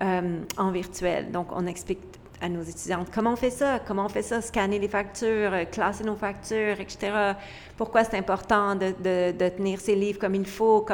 en 0.00 0.70
virtuel. 0.70 1.32
Donc, 1.32 1.48
on 1.50 1.66
explique 1.66 1.98
à 2.40 2.48
nos 2.48 2.62
étudiantes. 2.62 3.08
Comment 3.12 3.32
on 3.32 3.36
fait 3.36 3.50
ça? 3.50 3.80
Comment 3.86 4.06
on 4.06 4.08
fait 4.08 4.22
ça? 4.22 4.40
Scanner 4.40 4.78
les 4.78 4.88
factures, 4.88 5.52
euh, 5.52 5.64
classer 5.64 6.04
nos 6.04 6.16
factures, 6.16 6.80
etc. 6.80 7.34
Pourquoi 7.76 8.04
c'est 8.04 8.16
important 8.16 8.74
de, 8.74 9.48
tenir 9.48 9.80
ces 9.80 9.94
livres 9.94 10.18
comme 10.18 10.34
il 10.34 10.46
faut? 10.46 10.84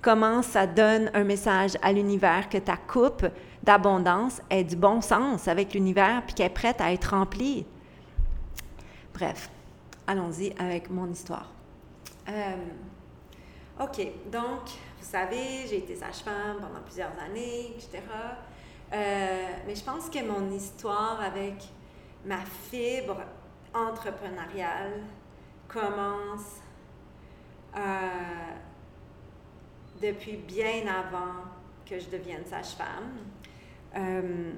Comment 0.00 0.42
ça 0.42 0.66
donne 0.66 1.10
un 1.14 1.24
message 1.24 1.72
à 1.82 1.92
l'univers 1.92 2.48
que 2.48 2.58
ta 2.58 2.76
coupe? 2.76 3.26
D'abondance 3.62 4.40
est 4.50 4.64
du 4.64 4.76
bon 4.76 5.00
sens 5.00 5.48
avec 5.48 5.74
l'univers 5.74 6.22
puis 6.24 6.34
qu'elle 6.34 6.46
est 6.46 6.50
prête 6.50 6.80
à 6.80 6.92
être 6.92 7.14
remplie? 7.14 7.66
Bref, 9.14 9.50
allons-y 10.06 10.52
avec 10.58 10.90
mon 10.90 11.10
histoire. 11.10 11.50
Euh, 12.28 12.56
OK, 13.80 14.00
donc, 14.30 14.62
vous 15.00 15.06
savez, 15.06 15.66
j'ai 15.68 15.78
été 15.78 15.94
sage-femme 15.94 16.56
pendant 16.60 16.80
plusieurs 16.84 17.12
années, 17.24 17.72
etc. 17.76 18.02
Euh, 18.92 19.48
mais 19.66 19.74
je 19.74 19.84
pense 19.84 20.08
que 20.08 20.24
mon 20.24 20.50
histoire 20.50 21.20
avec 21.20 21.64
ma 22.24 22.38
fibre 22.70 23.18
entrepreneuriale 23.74 25.02
commence 25.68 26.60
euh, 27.76 27.80
depuis 30.00 30.36
bien 30.36 30.86
avant 30.86 31.44
que 31.84 31.98
je 31.98 32.08
devienne 32.08 32.44
sage-femme. 32.46 33.18
Euh, 33.96 34.52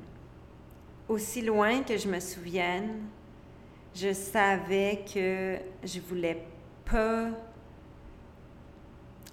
aussi 1.09 1.43
loin 1.43 1.83
que 1.83 1.97
je 1.97 2.09
me 2.09 2.21
souvienne, 2.21 3.07
je 3.95 4.13
savais 4.13 5.05
que 5.13 5.59
je 5.83 6.01
voulais 6.01 6.47
pas 6.85 7.31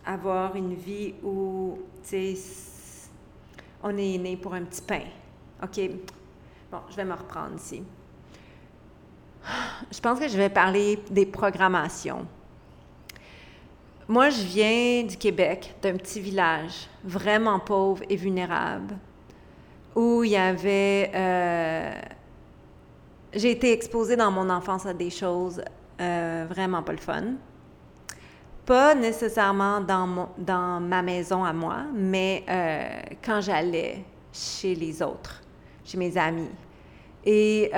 avoir 0.06 0.56
une 0.56 0.74
vie 0.74 1.14
où, 1.24 1.78
on 3.84 3.98
est 3.98 4.18
né 4.18 4.38
pour 4.38 4.54
un 4.54 4.64
petit 4.64 4.82
pain. 4.82 5.04
OK? 5.62 5.80
Bon, 6.72 6.80
je 6.90 6.96
vais 6.96 7.06
me 7.06 7.14
reprendre 7.14 7.56
ici. 7.56 7.84
Je 9.92 10.00
pense 10.00 10.20
que 10.20 10.28
je 10.28 10.38
vais 10.38 10.50
parler 10.50 11.00
des 11.10 11.26
programmations. 11.26 12.26
Moi, 14.08 14.30
je 14.30 14.42
viens 14.42 15.04
du 15.04 15.18
Québec, 15.18 15.76
d'un 15.82 15.98
petit 15.98 16.22
village 16.22 16.88
vraiment 17.04 17.60
pauvre 17.60 18.04
et 18.10 18.16
vulnérable, 18.16 18.98
où 19.98 20.24
il 20.24 20.30
y 20.30 20.38
avait... 20.38 21.10
Euh, 21.16 21.92
j'ai 23.34 23.50
été 23.50 23.74
exposée 23.74 24.16
dans 24.16 24.30
mon 24.30 24.48
enfance 24.52 24.86
à 24.86 24.94
des 24.94 25.10
choses 25.10 25.60
euh, 26.00 26.46
vraiment 26.48 26.84
pas 26.84 26.92
le 26.92 27.00
fun. 27.00 27.24
Pas 28.64 28.94
nécessairement 28.94 29.82
dans, 29.82 30.30
dans 30.38 30.80
ma 30.80 31.02
maison 31.02 31.44
à 31.44 31.52
moi, 31.52 31.78
mais 31.96 32.44
euh, 32.48 33.16
quand 33.26 33.42
j'allais 33.42 34.04
chez 34.32 34.76
les 34.76 35.02
autres, 35.02 35.42
chez 35.84 35.98
mes 35.98 36.16
amis. 36.16 36.52
Et 37.26 37.72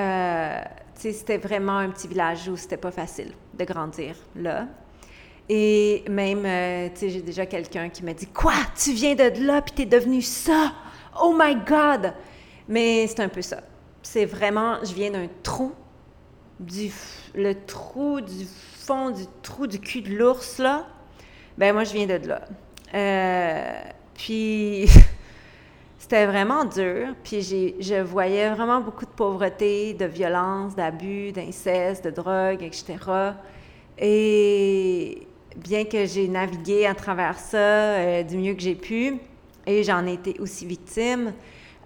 c'était 0.96 1.38
vraiment 1.38 1.78
un 1.78 1.90
petit 1.90 2.08
village 2.10 2.50
où 2.50 2.58
c'était 2.58 2.78
pas 2.78 2.92
facile 2.92 3.32
de 3.58 3.64
grandir 3.64 4.16
là. 4.36 4.68
Et 5.48 6.04
même, 6.10 6.44
tu 6.94 7.00
sais, 7.00 7.10
j'ai 7.10 7.22
déjà 7.22 7.46
quelqu'un 7.46 7.90
qui 7.90 8.04
m'a 8.04 8.14
dit 8.14 8.28
Quoi? 8.28 8.54
Tu 8.76 8.92
viens 8.92 9.16
de 9.16 9.46
là, 9.46 9.62
puis 9.62 9.74
t'es 9.74 9.86
devenu 9.86 10.22
ça? 10.22 10.74
Oh 11.22 11.36
my 11.38 11.56
God 11.56 12.14
Mais 12.68 13.08
c'est 13.08 13.22
un 13.22 13.30
peu 13.30 13.42
ça. 13.42 13.62
C'est 14.02 14.26
vraiment, 14.26 14.78
je 14.84 14.94
viens 14.94 15.12
d'un 15.12 15.28
trou, 15.44 15.74
du, 16.60 16.92
le 17.36 17.54
trou 17.54 18.22
du 18.22 18.46
du 19.16 19.28
trou 19.44 19.68
du 19.68 19.80
cul 19.80 20.02
de 20.02 20.16
l'ours, 20.16 20.58
là, 20.58 20.88
ben 21.58 21.74
moi, 21.74 21.84
je 21.84 21.94
viens 21.94 22.08
de 22.08 22.28
là. 22.28 22.42
Euh, 22.94 23.82
puis, 24.16 24.88
c'était 26.00 26.26
vraiment 26.26 26.66
dur. 26.66 27.14
Puis, 27.24 27.42
je 27.80 28.02
voyais 28.02 28.50
vraiment 28.50 28.82
beaucoup 28.82 29.06
de 29.06 29.12
pauvreté, 29.12 29.94
de 29.94 30.06
violence, 30.06 30.76
d'abus, 30.76 31.32
d'inceste, 31.32 32.06
de 32.06 32.10
drogue, 32.10 32.64
etc. 32.64 32.96
Et 34.00 35.28
bien 35.56 35.86
que 35.86 36.06
j'ai 36.06 36.28
navigué 36.28 36.86
à 36.86 36.96
travers 36.96 37.38
ça 37.38 37.58
euh, 37.58 38.24
du 38.24 38.38
mieux 38.38 38.54
que 38.54 38.62
j'ai 38.62 38.76
pu, 38.76 39.20
et 39.70 39.84
j'en 39.84 40.06
ai 40.06 40.14
été 40.14 40.40
aussi 40.40 40.66
victime, 40.66 41.34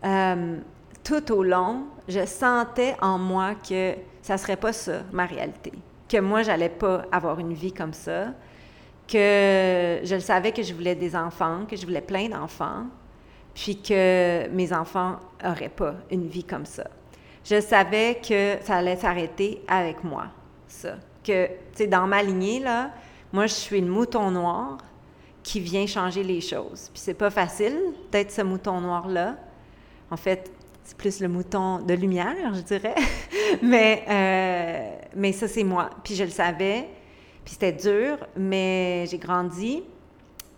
euh, 0.04 0.58
tout 1.04 1.32
au 1.32 1.44
long, 1.44 1.84
je 2.08 2.26
sentais 2.26 2.96
en 3.02 3.18
moi 3.18 3.56
que 3.56 3.96
ça 4.22 4.38
serait 4.38 4.58
pas 4.58 4.74
ça, 4.74 5.02
ma 5.12 5.26
réalité 5.26 5.74
que 6.14 6.20
moi, 6.20 6.44
j'allais 6.44 6.70
pas 6.70 7.06
avoir 7.12 7.40
une 7.40 7.54
vie 7.54 7.74
comme 7.74 7.94
ça, 7.94 8.28
que 9.08 10.00
je 10.04 10.14
le 10.14 10.22
savais 10.22 10.52
que 10.52 10.62
je 10.62 10.72
voulais 10.72 10.94
des 10.94 11.16
enfants, 11.16 11.66
que 11.68 11.76
je 11.76 11.86
voulais 11.88 12.02
plein 12.02 12.30
d'enfants, 12.30 12.86
puis 13.56 13.82
que 13.82 14.48
mes 14.50 14.72
enfants 14.74 15.18
n'auraient 15.44 15.70
pas 15.70 15.96
une 16.12 16.28
vie 16.28 16.44
comme 16.44 16.68
ça. 16.68 16.86
Je 17.44 17.60
savais 17.60 18.22
que 18.28 18.58
ça 18.62 18.76
allait 18.76 18.96
s'arrêter 18.96 19.64
avec 19.68 20.04
moi, 20.04 20.26
ça. 20.68 20.98
Que, 21.24 21.48
tu 21.48 21.54
sais, 21.74 21.88
dans 21.88 22.06
ma 22.06 22.22
lignée, 22.22 22.60
là, 22.60 22.92
moi, 23.32 23.48
je 23.48 23.54
suis 23.54 23.82
le 23.82 23.88
mouton 23.88 24.30
noir 24.30 24.78
qui 25.44 25.60
vient 25.60 25.86
changer 25.86 26.24
les 26.24 26.42
choses. 26.42 26.90
Puis 26.94 27.02
c'est 27.04 27.14
pas 27.14 27.30
facile 27.30 27.78
d'être 28.12 28.32
ce 28.32 28.42
mouton 28.42 28.80
noir-là. 28.80 29.36
En 30.10 30.18
fait, 30.18 30.50
c'est 30.84 30.98
plus 30.98 31.20
le 31.20 31.28
mouton 31.28 31.80
de 31.80 31.94
lumière, 31.94 32.54
je 32.54 32.62
dirais. 32.62 32.96
mais, 33.62 34.04
euh, 34.10 35.06
mais 35.16 35.32
ça, 35.34 35.48
c'est 35.48 35.64
moi. 35.64 35.90
Puis 36.04 36.16
je 36.16 36.24
le 36.24 36.30
savais. 36.30 36.88
Puis 37.44 37.54
c'était 37.54 37.74
dur, 37.74 38.18
mais 38.38 39.06
j'ai 39.08 39.18
grandi. 39.18 39.84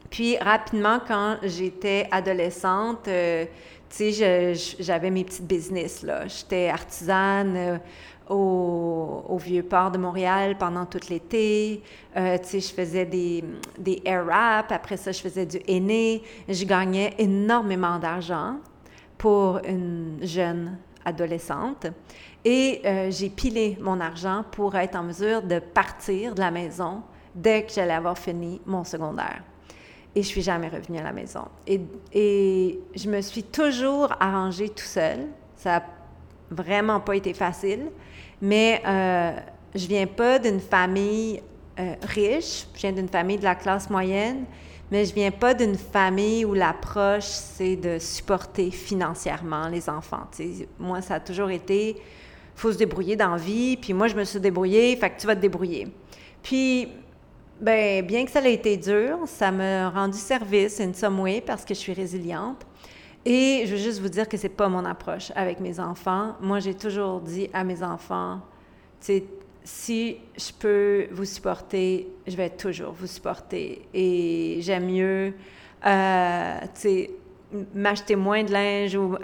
Puis 0.10 0.38
rapidement, 0.38 1.00
quand 1.06 1.38
j'étais 1.44 2.08
adolescente, 2.12 3.08
euh, 3.08 3.46
tu 3.90 4.12
sais, 4.12 4.54
j'avais 4.80 5.10
mes 5.10 5.24
petites 5.24 5.48
business, 5.48 6.04
là. 6.04 6.28
J'étais 6.28 6.70
artisane 6.70 7.80
au, 8.30 9.38
Vieux-Port 9.38 9.92
de 9.92 9.98
Montréal 9.98 10.58
pendant 10.58 10.86
tout 10.86 11.00
l'été. 11.10 11.84
Euh, 12.16 12.38
tu 12.38 12.46
sais, 12.46 12.60
je 12.62 12.74
faisais 12.74 13.06
des, 13.06 13.44
des 13.78 14.02
air 14.06 14.26
rap. 14.26 14.72
Après 14.72 14.98
ça, 14.98 15.12
je 15.12 15.20
faisais 15.20 15.46
du 15.46 15.60
aîné. 15.68 16.24
Je 16.48 16.66
gagnais 16.66 17.14
énormément 17.20 18.00
d'argent 18.00 18.58
pour 19.18 19.60
une 19.68 20.18
jeune 20.22 20.78
adolescente. 21.04 21.88
Et 22.44 22.82
euh, 22.86 23.12
j'ai 23.12 23.30
pilé 23.30 23.78
mon 23.82 24.00
argent 24.00 24.44
pour 24.52 24.76
être 24.76 24.96
en 24.96 25.04
mesure 25.04 25.42
de 25.42 25.60
partir 25.60 26.34
de 26.34 26.40
la 26.40 26.52
maison 26.52 27.02
dès 27.34 27.64
que 27.64 27.74
j'allais 27.74 27.94
avoir 27.94 28.18
fini 28.18 28.62
mon 28.66 28.84
secondaire. 28.84 29.44
Et 30.16 30.24
je 30.24 30.28
suis 30.28 30.42
jamais 30.42 30.70
revenue 30.70 31.00
à 31.00 31.04
la 31.04 31.12
maison. 31.12 31.46
Et, 31.68 31.82
et 32.14 32.80
je 32.96 33.10
me 33.10 33.22
suis 33.22 33.44
toujours 33.44 34.14
arrangée 34.20 34.70
tout 34.70 34.86
seul. 34.86 35.28
Ça 35.56 35.80
n'a 35.80 35.86
vraiment 36.50 37.00
pas 37.00 37.16
été 37.16 37.34
facile. 37.34 37.88
Mais 38.46 38.80
euh, 38.86 39.32
je 39.74 39.88
viens 39.88 40.06
pas 40.06 40.38
d'une 40.38 40.60
famille 40.60 41.42
euh, 41.80 41.96
riche, 42.04 42.68
je 42.76 42.82
viens 42.82 42.92
d'une 42.92 43.10
famille 43.10 43.40
de 43.40 43.44
la 43.44 43.56
classe 43.56 43.90
moyenne, 43.90 44.46
mais 44.92 45.04
je 45.04 45.16
viens 45.16 45.32
pas 45.32 45.56
d'une 45.56 45.76
famille 45.76 46.46
où 46.46 46.54
l'approche, 46.54 47.24
c'est 47.24 47.76
de 47.76 47.98
supporter 47.98 48.70
financièrement 48.70 49.68
les 49.68 49.90
enfants. 49.90 50.28
moi, 50.78 51.02
ça 51.02 51.16
a 51.16 51.20
toujours 51.20 51.50
été, 51.50 51.96
faut 52.54 52.72
se 52.72 52.78
débrouiller 52.78 53.16
dans 53.16 53.32
la 53.32 53.38
vie, 53.38 53.78
puis 53.78 53.94
moi, 53.94 54.08
je 54.10 54.16
me 54.16 54.24
suis 54.24 54.40
débrouillée, 54.40 54.96
fait 54.96 55.10
que 55.10 55.20
tu 55.20 55.26
vas 55.26 55.36
te 55.36 55.42
débrouiller. 55.42 55.88
Puis, 56.44 56.88
ben, 57.60 58.06
bien 58.06 58.26
que 58.26 58.32
ça 58.32 58.42
ait 58.42 58.54
été 58.54 58.78
dur, 58.78 59.22
ça 59.26 59.50
m'a 59.50 59.90
rendu 59.90 60.20
service 60.20 60.80
in 60.80 60.94
some 60.94 61.20
way 61.20 61.42
parce 61.42 61.66
que 61.66 61.74
je 61.74 61.80
suis 61.80 61.94
résiliente. 61.94 62.64
Et 63.26 63.64
je 63.66 63.72
veux 63.72 63.82
juste 63.82 64.00
vous 64.00 64.10
dire 64.10 64.30
que 64.30 64.38
c'est 64.38 64.50
pas 64.50 64.70
mon 64.70 64.86
approche 64.86 65.32
avec 65.36 65.60
mes 65.60 65.80
enfants. 65.80 66.36
Moi, 66.42 66.60
j'ai 66.60 66.76
toujours 66.76 67.22
dit 67.22 67.50
à 67.54 67.64
mes 67.64 67.82
enfants, 67.82 68.42
si 69.64 70.18
je 70.38 70.52
peux 70.60 71.08
vous 71.12 71.26
supporter, 71.26 72.08
je 72.28 72.36
vais 72.36 72.52
toujours 72.52 72.94
vous 72.94 73.08
supporter. 73.08 73.82
Et 73.96 74.58
j'aime 74.62 74.86
mieux, 74.86 75.34
euh, 75.86 76.60
tu 76.76 76.82
sais, 76.82 77.12
m'acheter 77.74 78.16
moins 78.16 78.44
de 78.44 78.52
linge 78.52 78.96
ou 78.96 79.16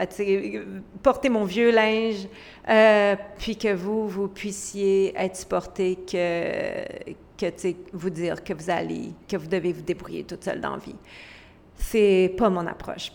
porter 1.03 1.29
mon 1.29 1.43
vieux 1.43 1.71
linge, 1.71 2.27
euh, 2.67 3.15
puis 3.37 3.55
que 3.55 3.73
vous, 3.73 4.07
vous 4.07 4.27
puissiez 4.27 5.13
être 5.15 5.35
supporté 5.35 5.95
que, 5.95 7.13
que 7.37 7.75
vous 7.93 8.09
dire 8.09 8.43
que 8.43 8.53
vous 8.53 8.69
allez, 8.69 9.11
que 9.27 9.37
vous 9.37 9.47
devez 9.47 9.73
vous 9.73 9.81
débrouiller 9.81 10.23
toute 10.23 10.43
seule 10.43 10.59
dans 10.61 10.71
la 10.71 10.77
vie. 10.77 10.95
C'est 11.75 12.33
pas 12.35 12.49
mon 12.49 12.65
approche. 12.65 13.11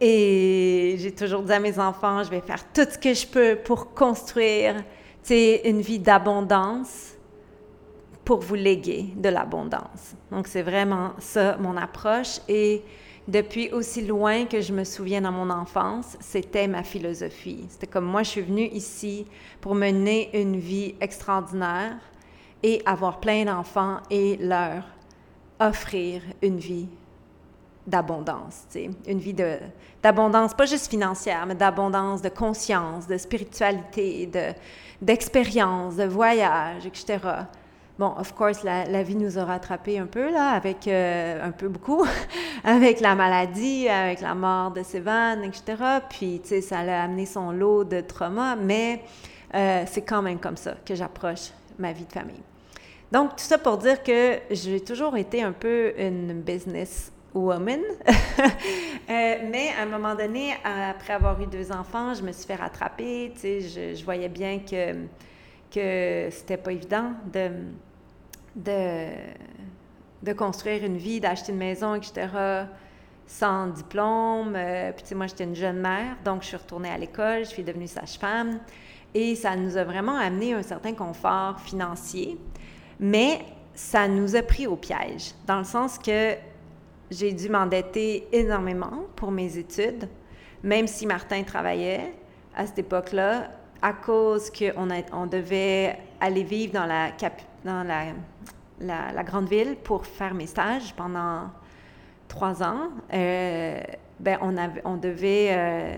Et 0.00 0.96
j'ai 0.98 1.12
toujours 1.12 1.42
dit 1.42 1.52
à 1.52 1.60
mes 1.60 1.78
enfants, 1.78 2.22
je 2.22 2.30
vais 2.30 2.40
faire 2.40 2.64
tout 2.72 2.86
ce 2.90 2.98
que 2.98 3.14
je 3.14 3.26
peux 3.26 3.56
pour 3.56 3.94
construire 3.94 4.82
une 5.30 5.80
vie 5.80 5.98
d'abondance 5.98 7.14
pour 8.24 8.40
vous 8.40 8.54
léguer 8.54 9.06
de 9.16 9.28
l'abondance. 9.28 10.14
Donc, 10.30 10.48
c'est 10.48 10.62
vraiment 10.62 11.12
ça 11.18 11.56
mon 11.58 11.76
approche. 11.76 12.40
Et 12.48 12.82
depuis 13.28 13.70
aussi 13.70 14.04
loin 14.04 14.44
que 14.46 14.60
je 14.60 14.72
me 14.72 14.84
souviens 14.84 15.22
dans 15.22 15.32
mon 15.32 15.50
enfance, 15.50 16.16
c'était 16.20 16.66
ma 16.66 16.82
philosophie. 16.82 17.64
C'était 17.68 17.86
comme 17.86 18.04
moi, 18.04 18.22
je 18.22 18.30
suis 18.30 18.42
venue 18.42 18.68
ici 18.68 19.26
pour 19.60 19.74
mener 19.74 20.30
une 20.38 20.58
vie 20.58 20.94
extraordinaire 21.00 21.96
et 22.62 22.82
avoir 22.86 23.20
plein 23.20 23.44
d'enfants 23.44 23.98
et 24.10 24.36
leur 24.36 24.84
offrir 25.60 26.22
une 26.42 26.58
vie 26.58 26.88
d'abondance, 27.86 28.66
une 29.06 29.18
vie 29.18 29.34
d'abondance, 30.02 30.54
pas 30.54 30.66
juste 30.66 30.88
financière, 30.88 31.44
mais 31.46 31.54
d'abondance 31.54 32.22
de 32.22 32.28
conscience, 32.28 33.06
de 33.06 33.18
spiritualité, 33.18 34.30
d'expérience, 35.02 35.96
de, 35.96 36.04
voyage, 36.04 36.86
etc. 36.86 37.18
Bon, 37.98 38.12
of 38.18 38.34
course, 38.34 38.64
la, 38.64 39.02
vie 39.02 39.14
nous 39.14 39.38
a 39.38 39.44
rattrapés 39.44 39.98
un 39.98 40.06
peu, 40.06 40.32
là, 40.32 40.50
avec 40.50 40.88
euh, 40.88 41.46
un 41.46 41.52
peu 41.52 41.68
beaucoup, 41.68 42.04
avec 42.64 43.00
la 43.00 43.14
maladie, 43.14 43.88
avec 43.88 44.20
la 44.20 44.34
mort 44.34 44.72
de 44.72 44.82
Sévan, 44.82 45.42
etc. 45.44 45.76
Puis, 46.08 46.40
tu 46.42 46.48
sais, 46.48 46.60
ça 46.60 46.78
a 46.80 47.04
amené 47.04 47.26
son 47.26 47.52
lot 47.52 47.84
de 47.84 48.00
traumas, 48.00 48.56
mais 48.56 49.04
euh, 49.54 49.84
c'est 49.86 50.02
quand 50.02 50.22
même 50.22 50.38
comme 50.40 50.56
ça 50.56 50.74
que 50.84 50.94
j'approche 50.94 51.50
ma 51.78 51.92
vie 51.92 52.04
de 52.04 52.12
famille. 52.12 52.42
Donc, 53.12 53.36
tout 53.36 53.44
ça 53.44 53.58
pour 53.58 53.78
dire 53.78 54.02
que 54.02 54.40
j'ai 54.50 54.80
toujours 54.80 55.16
été 55.16 55.42
un 55.42 55.52
peu 55.52 55.92
une 55.96 56.40
business 56.40 57.12
woman. 57.34 57.80
Euh, 59.10 59.34
mais 59.50 59.68
à 59.78 59.82
un 59.82 59.86
moment 59.86 60.14
donné, 60.14 60.54
après 60.64 61.12
avoir 61.12 61.38
eu 61.38 61.46
deux 61.46 61.70
enfants, 61.70 62.14
je 62.14 62.22
me 62.22 62.32
suis 62.32 62.46
fait 62.46 62.54
rattraper. 62.54 63.32
Tu 63.34 63.40
sais, 63.40 63.60
je, 63.60 63.94
je 63.94 64.02
voyais 64.02 64.30
bien 64.30 64.60
que, 64.60 64.94
que 65.70 66.30
c'était 66.30 66.56
pas 66.56 66.72
évident 66.72 67.12
de, 67.30 67.50
de, 68.56 69.08
de 70.22 70.32
construire 70.32 70.82
une 70.84 70.96
vie, 70.96 71.20
d'acheter 71.20 71.52
une 71.52 71.58
maison, 71.58 71.94
etc., 71.94 72.28
sans 73.26 73.66
diplôme. 73.68 74.54
Euh, 74.56 74.92
puis, 74.92 75.02
tu 75.02 75.08
sais, 75.10 75.14
moi, 75.14 75.26
j'étais 75.26 75.44
une 75.44 75.54
jeune 75.54 75.80
mère, 75.80 76.16
donc 76.24 76.40
je 76.40 76.48
suis 76.48 76.56
retournée 76.56 76.90
à 76.90 76.96
l'école, 76.96 77.40
je 77.40 77.50
suis 77.50 77.62
devenue 77.62 77.86
sage-femme. 77.86 78.58
Et 79.12 79.34
ça 79.36 79.54
nous 79.54 79.76
a 79.76 79.84
vraiment 79.84 80.16
amené 80.16 80.54
un 80.54 80.62
certain 80.62 80.94
confort 80.94 81.60
financier. 81.60 82.38
Mais 82.98 83.40
ça 83.74 84.08
nous 84.08 84.34
a 84.34 84.42
pris 84.42 84.66
au 84.66 84.76
piège, 84.76 85.32
dans 85.46 85.58
le 85.58 85.64
sens 85.64 85.98
que 85.98 86.34
j'ai 87.10 87.32
dû 87.32 87.48
m'endetter 87.48 88.28
énormément 88.32 89.06
pour 89.16 89.30
mes 89.30 89.58
études, 89.58 90.08
même 90.62 90.86
si 90.86 91.06
Martin 91.06 91.42
travaillait 91.42 92.14
à 92.56 92.66
cette 92.66 92.78
époque-là, 92.78 93.50
à 93.82 93.92
cause 93.92 94.50
qu'on 94.50 94.88
on 95.12 95.26
devait 95.26 95.98
aller 96.20 96.42
vivre 96.42 96.72
dans 96.72 96.86
la, 96.86 97.10
grande 99.22 99.48
ville 99.48 99.76
pour 99.82 100.06
faire 100.06 100.34
mes 100.34 100.46
stages 100.46 100.94
pendant 100.94 101.50
trois 102.28 102.62
ans. 102.62 102.88
Euh, 103.12 103.80
ben 104.20 104.38
on, 104.40 104.56
avait, 104.56 104.80
devait, 105.02 105.48
euh, 105.50 105.96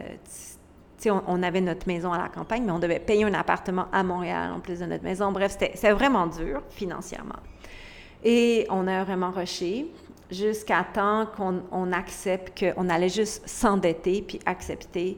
on, 1.07 1.23
on, 1.29 1.43
avait 1.43 1.61
notre 1.61 1.87
maison 1.87 2.13
à 2.13 2.19
la 2.19 2.29
campagne, 2.29 2.65
mais 2.65 2.73
on 2.73 2.79
devait 2.79 2.99
payer 2.99 3.25
un 3.25 3.35
appartement 3.35 3.87
à 3.93 4.03
Montréal 4.03 4.53
en 4.53 4.61
plus 4.61 4.81
de 4.81 4.87
notre 4.87 5.05
maison. 5.05 5.31
Bref, 5.31 5.57
c'était 5.61 5.93
vraiment 5.93 6.27
dur 6.27 6.63
financièrement. 6.71 7.39
Et 8.25 8.67
on 8.71 8.89
a 8.89 9.05
vraiment 9.05 9.31
rushé 9.31 9.93
jusqu'à 10.31 10.85
temps 10.93 11.27
qu'on 11.27 11.93
accepte 11.93 12.59
qu'on 12.75 12.89
allait 12.89 13.09
juste 13.09 13.49
s'endetter 13.49 14.23
puis 14.23 14.41
accepter 14.47 15.17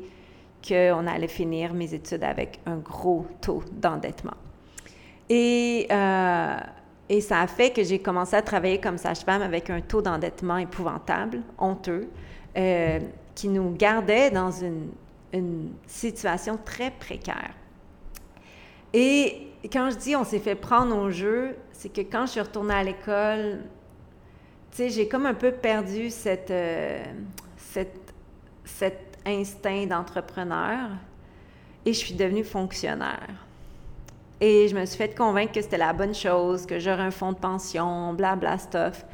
qu'on 0.67 1.07
allait 1.07 1.29
finir 1.29 1.73
mes 1.73 1.95
études 1.95 2.25
avec 2.25 2.61
un 2.67 2.77
gros 2.77 3.27
taux 3.41 3.63
d'endettement. 3.73 4.37
Et, 5.29 5.87
euh, 5.91 6.57
et 7.09 7.21
ça 7.21 7.41
a 7.41 7.47
fait 7.47 7.71
que 7.71 7.83
j'ai 7.83 7.99
commencé 7.99 8.37
à 8.37 8.43
travailler 8.43 8.79
comme 8.79 8.99
sage-femme 8.99 9.43
avec 9.43 9.71
un 9.71 9.81
taux 9.81 10.03
d'endettement 10.03 10.57
épouvantable, 10.57 11.43
honteux, 11.59 12.09
euh, 12.57 12.99
qui 13.35 13.49
nous 13.49 13.71
gardait 13.71 14.31
dans 14.31 14.51
une, 14.51 14.89
une 15.33 15.71
situation 15.87 16.59
très 16.65 16.91
précaire. 16.91 17.55
Et 18.93 19.49
quand 19.73 19.91
je 19.91 19.97
dis 19.97 20.17
on 20.17 20.25
s'est 20.25 20.39
fait 20.39 20.55
prendre 20.55 20.97
au 20.97 21.11
jeu, 21.11 21.57
c'est 21.73 21.93
que 21.93 22.01
quand 22.01 22.27
je 22.27 22.33
suis 22.33 22.41
retournée 22.41 22.75
à 22.75 22.83
l'école, 22.83 23.61
j'ai 24.77 25.09
comme 25.09 25.27
un 25.27 25.35
peu 25.35 25.53
perdu 25.53 26.11
cette, 26.11 26.51
euh, 26.51 27.03
cet 28.65 29.19
instinct 29.27 29.87
d'entrepreneur 29.87 30.91
et 31.85 31.93
je 31.93 31.99
suis 31.99 32.15
devenue 32.15 32.45
fonctionnaire. 32.45 33.29
Et 34.41 34.69
je 34.69 34.77
me 34.77 34.85
suis 34.85 34.97
fait 34.97 35.17
convaincre 35.17 35.53
que 35.53 35.63
c'était 35.63 35.79
la 35.79 35.93
bonne 35.93 36.15
chose, 36.15 36.65
que 36.65 36.79
j'aurais 36.79 37.03
un 37.03 37.11
fonds 37.11 37.33
de 37.33 37.39
pension, 37.39 38.13
blabla 38.15 38.59
stuff. 38.59 39.05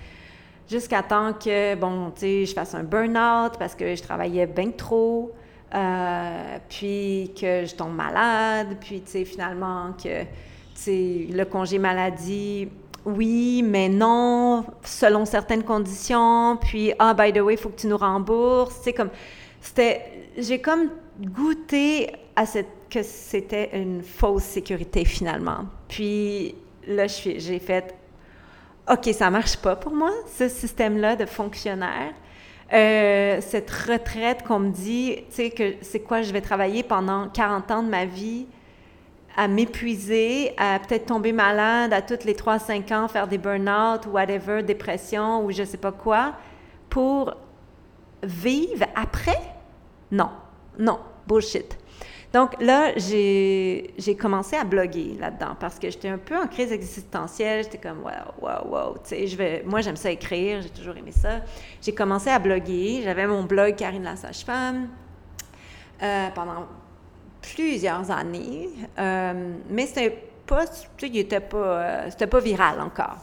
Jusqu'à 0.68 1.02
temps 1.02 1.32
que, 1.32 1.74
bon, 1.76 2.12
je 2.20 2.52
fasse 2.54 2.74
un 2.74 2.82
burn-out 2.82 3.58
parce 3.58 3.74
que 3.74 3.94
je 3.94 4.02
travaillais 4.02 4.46
bien 4.46 4.70
trop, 4.70 5.32
euh, 5.74 6.58
puis 6.68 7.32
que 7.38 7.64
je 7.64 7.74
tombe 7.74 7.94
malade, 7.94 8.76
puis, 8.80 9.02
finalement, 9.24 9.92
que, 10.02 10.24
le 10.86 11.44
congé 11.44 11.78
maladie, 11.78 12.68
oui, 13.04 13.62
mais 13.62 13.88
non, 13.88 14.64
selon 14.84 15.24
certaines 15.24 15.62
conditions. 15.62 16.56
Puis, 16.56 16.92
ah, 16.98 17.14
by 17.14 17.32
the 17.32 17.40
way, 17.40 17.54
il 17.54 17.58
faut 17.58 17.68
que 17.68 17.80
tu 17.80 17.86
nous 17.86 17.98
rembourses. 17.98 18.80
C'est 18.82 18.92
comme, 18.92 19.10
c'était, 19.60 20.30
j'ai 20.38 20.60
comme 20.60 20.90
goûté 21.20 22.10
à 22.34 22.46
cette 22.46 22.68
que 22.94 23.02
c'était 23.02 23.70
une 23.72 24.02
fausse 24.02 24.44
sécurité 24.44 25.04
finalement. 25.04 25.66
Puis 25.88 26.54
là, 26.86 27.06
j'ai 27.08 27.58
fait, 27.58 27.92
OK, 28.88 29.08
ça 29.12 29.30
marche 29.30 29.56
pas 29.56 29.74
pour 29.74 29.92
moi, 29.92 30.12
ce 30.32 30.48
système-là 30.48 31.16
de 31.16 31.26
fonctionnaire. 31.26 32.12
Euh, 32.72 33.38
cette 33.40 33.70
retraite 33.70 34.44
qu'on 34.44 34.60
me 34.60 34.70
dit, 34.70 35.16
tu 35.28 35.34
sais, 35.34 35.50
que 35.50 35.74
c'est 35.82 36.00
quoi, 36.00 36.22
je 36.22 36.32
vais 36.32 36.40
travailler 36.40 36.84
pendant 36.84 37.28
40 37.28 37.70
ans 37.72 37.82
de 37.82 37.88
ma 37.88 38.04
vie 38.04 38.46
à 39.36 39.48
m'épuiser, 39.48 40.52
à 40.56 40.78
peut-être 40.78 41.06
tomber 41.06 41.32
malade 41.32 41.92
à 41.92 42.02
toutes 42.02 42.24
les 42.24 42.34
3-5 42.34 42.94
ans, 42.94 43.08
faire 43.08 43.26
des 43.26 43.38
burn-out 43.38 44.06
ou 44.06 44.10
whatever, 44.10 44.62
dépression 44.62 45.44
ou 45.44 45.50
je 45.50 45.64
sais 45.64 45.76
pas 45.76 45.92
quoi, 45.92 46.34
pour 46.88 47.34
vivre 48.22 48.86
après? 48.94 49.40
Non, 50.10 50.30
non, 50.78 51.00
bullshit. 51.26 51.78
Donc 52.34 52.60
là, 52.60 52.92
j'ai 52.96 54.16
commencé 54.18 54.56
à 54.56 54.64
bloguer 54.64 55.16
là-dedans 55.20 55.54
parce 55.58 55.78
que 55.78 55.88
j'étais 55.88 56.08
un 56.08 56.18
peu 56.18 56.36
en 56.36 56.48
crise 56.48 56.72
existentielle. 56.72 57.62
J'étais 57.62 57.78
comme, 57.78 58.02
wow, 58.02 58.42
wow, 58.42 58.68
wow. 58.68 58.96
Je 59.08 59.36
vais, 59.36 59.62
moi, 59.64 59.82
j'aime 59.82 59.94
ça 59.94 60.10
écrire, 60.10 60.60
j'ai 60.60 60.70
toujours 60.70 60.96
aimé 60.96 61.12
ça. 61.12 61.42
J'ai 61.80 61.94
commencé 61.94 62.30
à 62.30 62.40
bloguer. 62.40 63.02
J'avais 63.04 63.28
mon 63.28 63.44
blog 63.44 63.76
Karine 63.76 64.02
la 64.02 64.16
Sage-Femme 64.16 64.88
euh, 66.02 66.28
pendant 66.34 66.66
plusieurs 67.52 68.10
années. 68.10 68.68
Euh, 68.98 69.54
mais 69.68 69.86
c'était 69.86 70.22
pas, 70.46 70.64
était 71.02 71.40
pas, 71.40 71.56
euh, 71.56 72.26
pas 72.30 72.40
viral 72.40 72.80
encore. 72.80 73.18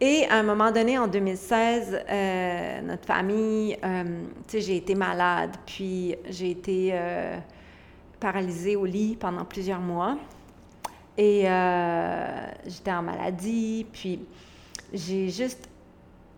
Et 0.00 0.26
à 0.28 0.36
un 0.36 0.42
moment 0.42 0.70
donné, 0.70 0.98
en 0.98 1.06
2016, 1.06 2.04
notre 2.84 3.06
famille, 3.06 3.78
sais, 4.46 4.60
j'ai 4.60 4.76
été 4.76 4.94
malade, 4.94 5.56
puis 5.64 6.14
j'ai 6.28 6.50
été 6.50 6.92
paralysée 8.20 8.76
au 8.76 8.84
lit 8.84 9.16
pendant 9.18 9.46
plusieurs 9.46 9.80
mois. 9.80 10.18
Et 11.16 11.48
euh, 11.48 12.46
j'étais 12.66 12.92
en 12.92 13.02
maladie, 13.02 13.86
puis 13.90 14.20
j'ai 14.92 15.30
juste 15.30 15.68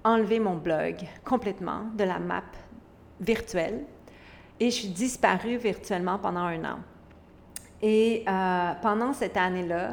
enlevé 0.04 0.38
mon 0.38 0.56
blog 0.56 0.96
complètement 1.24 1.86
de 1.96 2.04
la 2.04 2.18
map 2.20 2.44
virtuelle 3.20 3.84
et 4.60 4.70
je 4.70 4.76
suis 4.76 4.88
disparue 4.88 5.56
virtuellement 5.56 6.18
pendant 6.18 6.42
un 6.42 6.64
an. 6.64 6.78
Et 7.82 8.24
euh, 8.28 8.72
pendant 8.82 9.12
cette 9.12 9.36
année-là, 9.36 9.92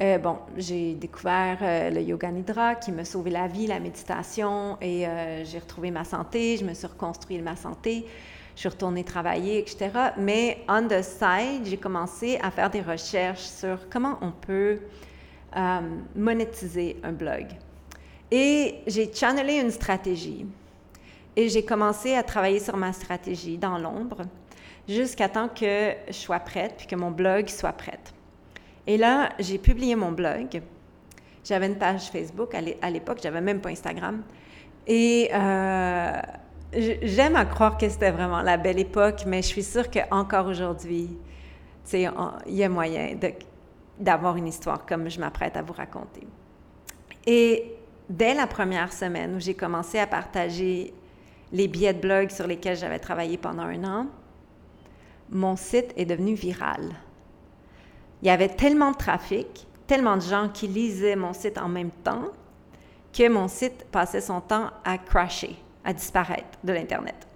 euh, 0.00 0.18
bon, 0.18 0.38
j'ai 0.56 0.94
découvert 0.94 1.58
le 1.92 2.00
yoga 2.00 2.30
nidra 2.30 2.74
qui 2.74 2.92
me 2.92 3.04
sauvait 3.04 3.30
la 3.30 3.46
vie, 3.48 3.66
la 3.66 3.80
méditation, 3.80 4.78
et 4.80 5.06
j'ai 5.44 5.58
retrouvé 5.58 5.90
ma 5.90 6.04
santé, 6.04 6.56
je 6.56 6.64
me 6.64 6.72
suis 6.72 6.86
reconstruit 6.86 7.40
ma 7.40 7.56
santé 7.56 8.06
je 8.60 8.68
suis 8.68 8.68
retournée 8.68 9.04
travailler, 9.04 9.58
etc. 9.58 9.88
Mais 10.18 10.58
on 10.68 10.86
the 10.86 11.02
side, 11.02 11.64
j'ai 11.64 11.78
commencé 11.78 12.38
à 12.42 12.50
faire 12.50 12.68
des 12.68 12.82
recherches 12.82 13.40
sur 13.40 13.88
comment 13.88 14.18
on 14.20 14.32
peut 14.32 14.80
euh, 15.56 15.80
monétiser 16.14 16.98
un 17.02 17.12
blog. 17.12 17.46
Et 18.30 18.80
j'ai 18.86 19.10
channelé 19.14 19.60
une 19.60 19.70
stratégie. 19.70 20.44
Et 21.36 21.48
j'ai 21.48 21.64
commencé 21.64 22.14
à 22.14 22.22
travailler 22.22 22.60
sur 22.60 22.76
ma 22.76 22.92
stratégie 22.92 23.56
dans 23.56 23.78
l'ombre 23.78 24.22
jusqu'à 24.88 25.28
temps 25.28 25.48
que 25.48 25.92
je 26.08 26.12
sois 26.12 26.40
prête, 26.40 26.74
puis 26.78 26.86
que 26.86 26.96
mon 26.96 27.10
blog 27.10 27.48
soit 27.48 27.72
prête. 27.72 28.12
Et 28.86 28.96
là, 28.96 29.30
j'ai 29.38 29.58
publié 29.58 29.94
mon 29.94 30.12
blog. 30.12 30.62
J'avais 31.44 31.66
une 31.66 31.78
page 31.78 32.10
Facebook 32.10 32.54
à 32.54 32.90
l'époque, 32.90 33.18
j'avais 33.22 33.40
même 33.40 33.60
pas 33.60 33.70
Instagram. 33.70 34.22
Et 34.86 35.30
euh, 35.32 36.20
J'aime 36.72 37.34
à 37.34 37.46
croire 37.46 37.76
que 37.78 37.88
c'était 37.88 38.12
vraiment 38.12 38.42
la 38.42 38.56
belle 38.56 38.78
époque, 38.78 39.24
mais 39.26 39.42
je 39.42 39.48
suis 39.48 39.64
sûre 39.64 39.90
qu'encore 39.90 40.46
aujourd'hui, 40.46 41.08
il 41.92 42.12
y 42.46 42.62
a 42.62 42.68
moyen 42.68 43.16
d'avoir 43.98 44.36
une 44.36 44.46
histoire 44.46 44.86
comme 44.86 45.10
je 45.10 45.18
m'apprête 45.18 45.56
à 45.56 45.62
vous 45.62 45.72
raconter. 45.72 46.28
Et 47.26 47.74
dès 48.08 48.34
la 48.34 48.46
première 48.46 48.92
semaine 48.92 49.34
où 49.34 49.40
j'ai 49.40 49.54
commencé 49.54 49.98
à 49.98 50.06
partager 50.06 50.94
les 51.52 51.66
billets 51.66 51.92
de 51.92 52.00
blog 52.00 52.30
sur 52.30 52.46
lesquels 52.46 52.76
j'avais 52.76 53.00
travaillé 53.00 53.36
pendant 53.36 53.64
un 53.64 53.82
an, 53.82 54.06
mon 55.30 55.56
site 55.56 55.92
est 55.96 56.04
devenu 56.04 56.34
viral. 56.34 56.90
Il 58.22 58.28
y 58.28 58.30
avait 58.30 58.48
tellement 58.48 58.90
de 58.90 58.96
trafic, 58.96 59.66
tellement 59.86 60.16
de 60.16 60.22
gens 60.22 60.48
qui 60.52 60.66
lisaient 60.66 61.16
mon 61.16 61.32
site 61.32 61.58
en 61.58 61.68
même 61.68 61.90
temps, 61.90 62.26
que 63.12 63.28
mon 63.28 63.48
site 63.48 63.86
passait 63.90 64.20
son 64.20 64.40
temps 64.40 64.70
à 64.84 64.98
crasher 64.98 65.56
à 65.84 65.92
disparaître 65.92 66.58
de 66.62 66.72
l'Internet. 66.72 67.26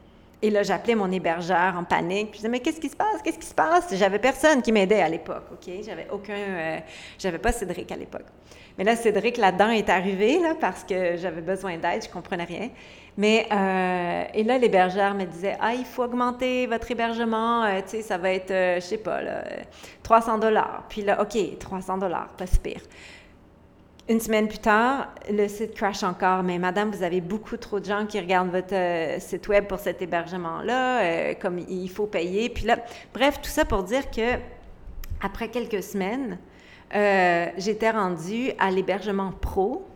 Et 0.43 0.51
là, 0.51 0.63
j'appelais 0.63 0.95
mon 0.95 1.11
hébergeur 1.11 1.75
en 1.75 1.85
panique. 1.85 2.29
Je 2.33 2.37
disais, 2.37 2.49
mais 2.51 2.61
qu'est-ce 2.61 2.79
qui 2.79 2.91
se 2.91 2.97
passe? 2.97 3.23
Qu'est-ce 3.23 3.39
qui 3.39 3.47
se 3.47 3.55
passe? 3.55 3.95
J'avais 3.95 4.19
personne 4.19 4.61
qui 4.61 4.73
m'aidait 4.73 5.01
à 5.01 5.09
l'époque, 5.09 5.45
OK? 5.53 5.73
J'avais 5.83 6.07
aucun... 6.13 6.35
Euh, 6.35 6.79
j'avais 7.19 7.39
pas 7.39 7.51
Cédric 7.51 7.91
à 7.91 7.97
l'époque. 7.97 8.27
Mais 8.77 8.85
là, 8.85 8.95
Cédric, 8.95 9.39
là-dedans, 9.39 9.71
est 9.71 9.89
arrivé, 9.89 10.39
là, 10.41 10.55
parce 10.61 10.85
que 10.85 11.17
j'avais 11.17 11.41
besoin 11.41 11.79
d'aide, 11.79 12.05
je 12.05 12.11
comprenais 12.11 12.45
rien. 12.45 12.69
Mais, 13.17 13.47
euh, 13.53 14.25
et 14.35 14.43
là, 14.43 14.59
l'hébergeur 14.59 15.15
me 15.15 15.25
disait, 15.25 15.57
ah, 15.61 15.73
il 15.73 15.85
faut 15.85 16.03
augmenter 16.03 16.67
votre 16.67 16.91
hébergement, 16.91 17.65
euh, 17.65 17.81
tu 17.83 17.91
sais, 17.91 18.03
ça 18.03 18.19
va 18.19 18.31
être, 18.33 18.51
je 18.51 18.81
sais 18.81 18.99
pas, 18.99 19.23
là, 19.23 19.45
300 20.03 20.39
dollars. 20.39 20.85
Puis 20.89 21.03
là, 21.03 21.23
OK, 21.23 21.59
300 21.59 21.99
dollars, 21.99 22.29
pas 22.37 22.47
si 22.47 22.59
pire. 22.59 22.81
Une 24.07 24.21
semaine 24.21 24.49
plus 24.49 24.59
tard, 24.59 25.15
le 25.31 25.49
site 25.49 25.73
crash 25.73 26.03
encore. 26.03 26.43
Mais 26.43 26.59
madame, 26.59 26.91
vous 26.91 27.03
avez 27.03 27.23
beaucoup 27.23 27.57
trop 27.57 27.81
de 27.81 27.87
gens 27.87 28.05
qui 28.05 28.21
regardent 28.21 28.51
votre 28.51 28.75
euh, 28.75 29.19
site 29.19 29.49
web 29.49 29.67
pour 29.67 29.79
cet 29.79 30.03
hébergement-là, 30.03 31.01
euh, 31.01 31.35
comme 31.41 31.59
il 31.59 31.89
faut 31.89 32.07
payer. 32.07 32.51
Puis 32.51 32.67
là, 32.67 32.77
bref, 33.15 33.41
tout 33.41 33.49
ça 33.49 33.65
pour 33.65 33.83
dire 33.83 34.11
que 34.11 34.39
après 35.23 35.49
quelques 35.49 35.83
semaines, 35.83 36.37
euh, 36.95 37.47
j'étais 37.57 37.91
rendue 37.91 38.53
à 38.59 38.71
l'hébergement 38.71 39.33
pro. 39.41 39.87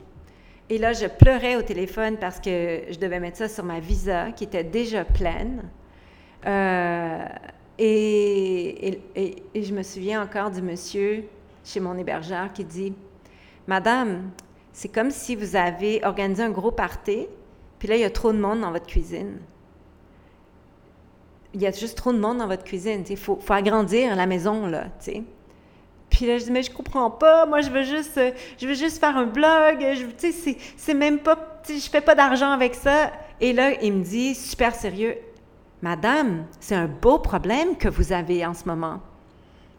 Et 0.70 0.78
là, 0.78 0.92
je 0.92 1.06
pleurais 1.06 1.56
au 1.56 1.62
téléphone 1.62 2.16
parce 2.18 2.40
que 2.40 2.82
je 2.90 2.98
devais 2.98 3.20
mettre 3.20 3.38
ça 3.38 3.48
sur 3.48 3.64
ma 3.64 3.80
visa 3.80 4.32
qui 4.32 4.44
était 4.44 4.64
déjà 4.64 5.04
pleine. 5.04 5.62
et, 7.78 9.00
et 9.54 9.62
je 9.62 9.74
me 9.74 9.82
souviens 9.82 10.22
encore 10.22 10.50
du 10.50 10.62
monsieur 10.62 11.24
chez 11.64 11.80
mon 11.80 11.96
hébergeur 11.96 12.52
qui 12.52 12.64
dit 12.64 12.92
Madame, 13.66 14.30
c'est 14.72 14.88
comme 14.88 15.10
si 15.10 15.36
vous 15.36 15.56
avez 15.56 16.04
organisé 16.04 16.42
un 16.42 16.50
gros 16.50 16.70
party, 16.70 17.26
puis 17.78 17.88
là, 17.88 17.96
il 17.96 18.00
y 18.00 18.04
a 18.04 18.10
trop 18.10 18.32
de 18.32 18.38
monde 18.38 18.60
dans 18.60 18.70
votre 18.70 18.86
cuisine. 18.86 19.38
Il 21.54 21.60
y 21.60 21.66
a 21.66 21.70
juste 21.70 21.96
trop 21.96 22.12
de 22.12 22.18
monde 22.18 22.38
dans 22.38 22.46
votre 22.46 22.64
cuisine. 22.64 23.04
Il 23.08 23.16
faut, 23.16 23.38
agrandir 23.48 24.14
la 24.16 24.26
maison, 24.26 24.66
là, 24.66 24.86
tu. 25.02 25.24
Puis 26.18 26.26
là, 26.26 26.36
je 26.36 26.46
dis, 26.46 26.50
mais 26.50 26.64
je 26.64 26.70
comprends 26.72 27.12
pas. 27.12 27.46
Moi, 27.46 27.60
je 27.60 27.70
veux 27.70 27.84
juste, 27.84 28.20
je 28.60 28.66
veux 28.66 28.74
juste 28.74 28.98
faire 28.98 29.16
un 29.16 29.26
blog. 29.26 29.86
Tu 30.18 30.32
sais, 30.32 30.58
c'est 30.76 30.94
même 30.94 31.20
pas, 31.20 31.38
je 31.68 31.88
fais 31.88 32.00
pas 32.00 32.16
d'argent 32.16 32.50
avec 32.50 32.74
ça. 32.74 33.12
Et 33.40 33.52
là, 33.52 33.80
il 33.80 33.92
me 33.92 34.02
dit, 34.02 34.34
super 34.34 34.74
sérieux, 34.74 35.16
Madame, 35.80 36.46
c'est 36.58 36.74
un 36.74 36.88
beau 36.88 37.20
problème 37.20 37.76
que 37.76 37.86
vous 37.86 38.12
avez 38.12 38.44
en 38.44 38.52
ce 38.52 38.64
moment. 38.64 38.98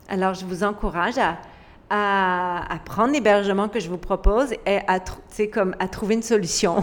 Alors, 0.07 0.33
je 0.33 0.45
vous 0.45 0.63
encourage 0.63 1.17
à, 1.17 1.39
à, 1.89 2.79
prendre 2.85 3.11
l'hébergement 3.11 3.67
que 3.67 3.81
je 3.81 3.89
vous 3.89 3.97
propose 3.97 4.53
et 4.65 4.79
à, 4.87 4.99
comme, 5.51 5.75
à 5.77 5.89
trouver 5.89 6.13
une 6.15 6.23
solution. 6.23 6.77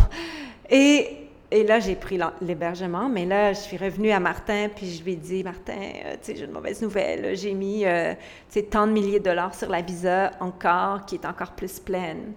Et, 0.69 1.26
et 1.51 1.63
là, 1.63 1.79
j'ai 1.79 1.95
pris 1.95 2.19
l'hébergement, 2.41 3.09
mais 3.09 3.25
là, 3.25 3.53
je 3.53 3.61
suis 3.61 3.77
revenue 3.77 4.11
à 4.11 4.19
Martin, 4.19 4.69
puis 4.75 4.91
je 4.91 5.05
lui 5.05 5.13
ai 5.13 5.17
dit, 5.17 5.45
Martin, 5.45 5.79
euh, 5.79 6.15
tu 6.15 6.19
sais, 6.23 6.37
j'ai 6.37 6.45
une 6.45 6.51
mauvaise 6.51 6.83
nouvelle. 6.83 7.37
J'ai 7.37 7.55
mis, 7.55 7.85
euh, 7.87 8.15
tu 8.15 8.21
sais, 8.49 8.63
tant 8.65 8.87
de 8.89 8.93
milliers 8.93 9.21
de 9.21 9.25
dollars 9.25 9.55
sur 9.55 9.69
la 9.69 9.81
visa 9.81 10.33
encore, 10.41 11.07
qui 11.07 11.15
est 11.15 11.25
encore 11.25 11.53
plus 11.53 11.79
pleine. 11.79 12.33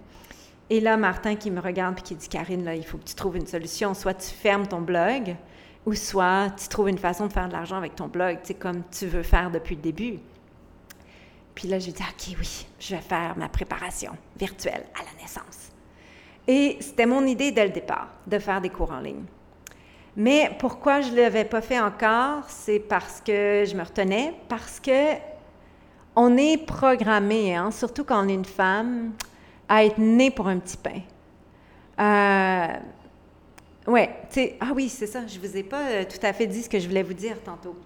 Et 0.68 0.78
là, 0.78 0.96
Martin 0.96 1.34
qui 1.34 1.50
me 1.50 1.60
regarde, 1.60 1.96
puis 1.96 2.04
qui 2.04 2.14
dit, 2.14 2.28
Karine, 2.28 2.64
là, 2.64 2.76
il 2.76 2.84
faut 2.84 2.98
que 2.98 3.04
tu 3.04 3.16
trouves 3.16 3.36
une 3.36 3.48
solution. 3.48 3.94
Soit 3.94 4.14
tu 4.14 4.30
fermes 4.30 4.68
ton 4.68 4.80
blog, 4.80 5.34
ou 5.86 5.94
soit 5.94 6.50
tu 6.56 6.68
trouves 6.68 6.88
une 6.88 6.98
façon 6.98 7.26
de 7.26 7.32
faire 7.32 7.48
de 7.48 7.52
l'argent 7.52 7.76
avec 7.76 7.96
ton 7.96 8.06
blog, 8.06 8.38
tu 8.42 8.48
sais, 8.48 8.54
comme 8.54 8.84
tu 8.92 9.06
veux 9.06 9.24
faire 9.24 9.50
depuis 9.50 9.74
le 9.74 9.82
début. 9.82 10.20
Puis 11.56 11.66
là, 11.66 11.80
je 11.80 11.90
dit, 11.90 12.00
OK, 12.00 12.36
oui, 12.38 12.66
je 12.78 12.94
vais 12.94 13.02
faire 13.02 13.36
ma 13.36 13.48
préparation 13.48 14.12
virtuelle 14.38 14.84
à 14.94 15.02
la 15.02 15.20
naissance. 15.20 15.69
Et 16.52 16.78
c'était 16.80 17.06
mon 17.06 17.24
idée 17.26 17.52
dès 17.52 17.64
le 17.64 17.70
départ, 17.70 18.08
de 18.26 18.40
faire 18.40 18.60
des 18.60 18.70
cours 18.70 18.90
en 18.90 18.98
ligne. 18.98 19.22
Mais 20.16 20.50
pourquoi 20.58 21.00
je 21.00 21.12
ne 21.12 21.16
l'avais 21.18 21.44
pas 21.44 21.60
fait 21.60 21.78
encore, 21.78 22.42
c'est 22.48 22.80
parce 22.80 23.20
que 23.20 23.62
je 23.64 23.76
me 23.76 23.84
retenais, 23.84 24.34
parce 24.48 24.80
que 24.80 25.14
on 26.16 26.36
est 26.36 26.56
programmé, 26.56 27.54
hein, 27.54 27.70
surtout 27.70 28.02
quand 28.02 28.24
on 28.24 28.28
est 28.28 28.34
une 28.34 28.44
femme, 28.44 29.12
à 29.68 29.84
être 29.84 29.98
née 29.98 30.32
pour 30.32 30.48
un 30.48 30.58
petit 30.58 30.76
pain. 30.76 31.02
Euh, 32.00 33.92
ouais, 33.92 34.08
tu 34.28 34.34
sais, 34.34 34.56
ah 34.58 34.72
oui, 34.74 34.88
c'est 34.88 35.06
ça, 35.06 35.24
je 35.28 35.38
ne 35.38 35.46
vous 35.46 35.56
ai 35.56 35.62
pas 35.62 35.86
euh, 35.86 36.04
tout 36.04 36.26
à 36.26 36.32
fait 36.32 36.48
dit 36.48 36.64
ce 36.64 36.68
que 36.68 36.80
je 36.80 36.88
voulais 36.88 37.04
vous 37.04 37.14
dire 37.14 37.36
tantôt. 37.44 37.76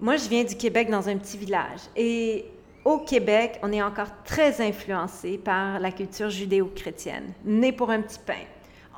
Moi, 0.00 0.16
je 0.16 0.28
viens 0.28 0.42
du 0.42 0.56
Québec 0.56 0.90
dans 0.90 1.08
un 1.08 1.16
petit 1.18 1.38
village 1.38 1.82
et 1.94 2.46
au 2.86 2.98
Québec, 2.98 3.58
on 3.64 3.72
est 3.72 3.82
encore 3.82 4.22
très 4.24 4.60
influencé 4.60 5.38
par 5.38 5.80
la 5.80 5.90
culture 5.90 6.30
judéo-chrétienne. 6.30 7.32
Né 7.44 7.72
pour 7.72 7.90
un 7.90 8.00
petit 8.00 8.20
pain. 8.24 8.44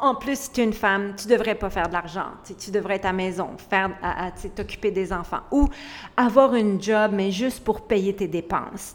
en 0.00 0.14
plus, 0.14 0.52
tu 0.52 0.60
es 0.60 0.64
une 0.64 0.74
femme, 0.74 1.14
tu 1.16 1.26
devrais 1.26 1.54
pas 1.54 1.70
faire 1.70 1.88
de 1.88 1.94
l'argent. 1.94 2.28
Tu, 2.58 2.70
devrais 2.70 2.96
être 2.96 3.06
à 3.06 3.08
la 3.08 3.14
maison, 3.14 3.48
faire, 3.70 3.90
t'occuper 4.54 4.90
des 4.90 5.10
enfants. 5.10 5.40
Ou 5.50 5.68
avoir 6.18 6.54
une 6.54 6.80
job, 6.80 7.12
mais 7.14 7.30
juste 7.30 7.64
pour 7.64 7.80
payer 7.80 8.14
tes 8.14 8.28
dépenses. 8.28 8.94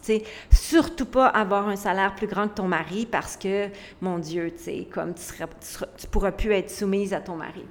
Surtout 0.51 1.07
pas 1.07 1.25
avoir 1.25 1.67
un 1.67 1.75
salaire 1.75 2.13
plus 2.13 2.27
grand 2.27 2.47
que 2.47 2.53
ton 2.53 2.67
mari 2.67 3.07
parce 3.07 3.35
que, 3.35 3.69
mon 3.99 4.19
Dieu, 4.19 4.53
comme 4.93 5.15
tu, 5.15 5.23
ne 5.41 6.07
pourras 6.11 6.31
plus 6.31 6.53
être 6.53 6.69
soumise 6.69 7.13
à 7.15 7.19
ton 7.19 7.35
mari. 7.35 7.65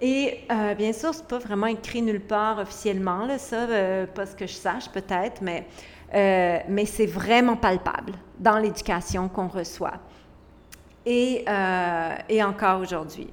Et 0.00 0.38
euh, 0.50 0.74
bien 0.74 0.92
sûr, 0.92 1.12
c'est 1.12 1.26
pas 1.26 1.38
vraiment 1.38 1.66
écrit 1.66 2.00
nulle 2.00 2.22
part 2.22 2.58
officiellement, 2.58 3.26
là, 3.26 3.36
ça, 3.36 3.68
euh, 3.68 4.06
pas 4.06 4.24
ce 4.24 4.34
que 4.34 4.46
je 4.46 4.54
sache 4.54 4.88
peut-être, 4.88 5.42
mais, 5.42 5.66
euh, 6.14 6.58
mais 6.68 6.86
c'est 6.86 7.06
vraiment 7.06 7.56
palpable 7.56 8.12
dans 8.38 8.58
l'éducation 8.58 9.28
qu'on 9.28 9.48
reçoit 9.48 9.94
et, 11.06 11.44
euh, 11.48 12.14
et 12.28 12.42
encore 12.42 12.80
aujourd'hui. 12.80 13.28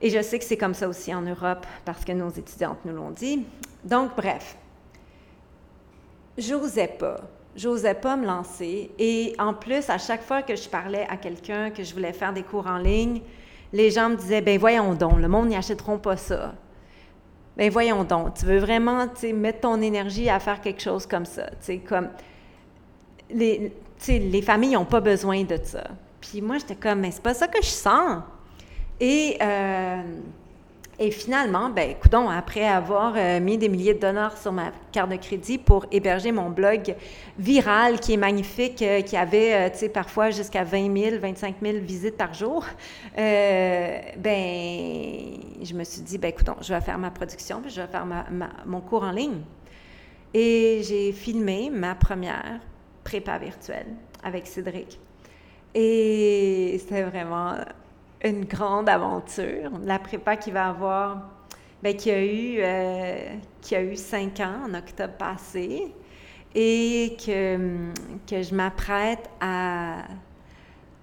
Et 0.00 0.10
je 0.10 0.20
sais 0.22 0.38
que 0.38 0.44
c'est 0.44 0.56
comme 0.56 0.74
ça 0.74 0.88
aussi 0.88 1.14
en 1.14 1.22
Europe 1.22 1.66
parce 1.84 2.04
que 2.04 2.12
nos 2.12 2.30
étudiantes 2.30 2.78
nous 2.84 2.94
l'ont 2.94 3.10
dit. 3.10 3.44
Donc, 3.84 4.10
bref, 4.16 4.56
j'osais 6.36 6.88
pas. 6.88 7.20
J'osais 7.54 7.94
pas 7.94 8.16
me 8.16 8.26
lancer. 8.26 8.90
Et 8.98 9.34
en 9.38 9.54
plus, 9.54 9.88
à 9.88 9.96
chaque 9.96 10.22
fois 10.22 10.42
que 10.42 10.54
je 10.54 10.68
parlais 10.68 11.06
à 11.08 11.16
quelqu'un 11.16 11.70
que 11.70 11.82
je 11.82 11.94
voulais 11.94 12.12
faire 12.12 12.34
des 12.34 12.42
cours 12.42 12.66
en 12.66 12.76
ligne, 12.76 13.22
les 13.72 13.90
gens 13.90 14.10
me 14.10 14.16
disaient, 14.16 14.42
ben 14.42 14.58
voyons 14.58 14.94
donc, 14.94 15.18
le 15.18 15.28
monde 15.28 15.48
n'y 15.48 15.56
achèteront 15.56 15.98
pas 15.98 16.16
ça. 16.16 16.54
Ben 17.56 17.70
voyons 17.70 18.04
donc, 18.04 18.34
tu 18.34 18.44
veux 18.44 18.58
vraiment 18.58 19.06
mettre 19.34 19.60
ton 19.60 19.80
énergie 19.80 20.28
à 20.28 20.38
faire 20.38 20.60
quelque 20.60 20.82
chose 20.82 21.06
comme 21.06 21.24
ça. 21.24 21.46
Comme 21.88 22.08
les, 23.30 23.72
les 24.08 24.42
familles 24.42 24.74
n'ont 24.74 24.84
pas 24.84 25.00
besoin 25.00 25.42
de 25.44 25.58
ça. 25.62 25.84
Puis 26.20 26.42
moi, 26.42 26.58
j'étais 26.58 26.74
comme, 26.74 27.00
mais 27.00 27.10
c'est 27.10 27.22
pas 27.22 27.34
ça 27.34 27.48
que 27.48 27.62
je 27.62 27.68
sens. 27.68 28.22
Et, 29.00 29.38
euh, 29.40 30.02
et 30.98 31.10
finalement, 31.10 31.68
ben, 31.68 31.90
écoutons, 31.90 32.30
après 32.30 32.66
avoir 32.66 33.14
euh, 33.16 33.38
mis 33.38 33.58
des 33.58 33.68
milliers 33.68 33.92
de 33.92 34.00
dollars 34.00 34.38
sur 34.38 34.50
ma 34.50 34.72
carte 34.92 35.10
de 35.10 35.16
crédit 35.16 35.58
pour 35.58 35.84
héberger 35.92 36.32
mon 36.32 36.48
blog 36.48 36.94
viral, 37.38 38.00
qui 38.00 38.14
est 38.14 38.16
magnifique, 38.16 38.80
euh, 38.80 39.02
qui 39.02 39.16
avait, 39.16 39.70
tu 39.72 39.78
sais, 39.78 39.88
parfois 39.90 40.30
jusqu'à 40.30 40.64
20 40.64 40.96
000, 40.96 41.18
25 41.20 41.56
000 41.60 41.78
visites 41.78 42.16
par 42.16 42.32
jour, 42.32 42.64
ben, 43.14 44.12
je 45.62 45.74
me 45.74 45.84
suis 45.84 46.00
dit, 46.00 46.16
ben, 46.16 46.28
écoutons, 46.28 46.56
je 46.62 46.72
vais 46.72 46.80
faire 46.80 46.98
ma 46.98 47.10
production, 47.10 47.60
puis 47.60 47.70
je 47.70 47.82
vais 47.82 47.88
faire 47.88 48.06
mon 48.64 48.80
cours 48.80 49.02
en 49.02 49.12
ligne. 49.12 49.40
Et 50.32 50.82
j'ai 50.82 51.12
filmé 51.12 51.70
ma 51.70 51.94
première 51.94 52.60
prépa 53.04 53.38
virtuelle 53.38 53.88
avec 54.22 54.46
Cédric. 54.46 54.98
Et 55.74 56.78
c'était 56.80 57.02
vraiment 57.02 57.54
une 58.24 58.44
grande 58.44 58.88
aventure. 58.88 59.70
La 59.84 59.98
prépa 59.98 60.36
qui 60.36 60.50
va 60.50 60.68
avoir, 60.68 61.30
bien, 61.82 61.92
qui 61.92 62.10
a 62.10 62.24
eu, 62.24 62.58
euh, 62.60 63.36
a 63.72 63.82
eu 63.82 63.96
cinq 63.96 64.40
ans 64.40 64.68
en 64.68 64.74
octobre 64.74 65.14
passé 65.14 65.92
et 66.54 67.16
que, 67.24 67.90
que 68.26 68.42
je 68.42 68.54
m'apprête 68.54 69.28
à 69.40 70.04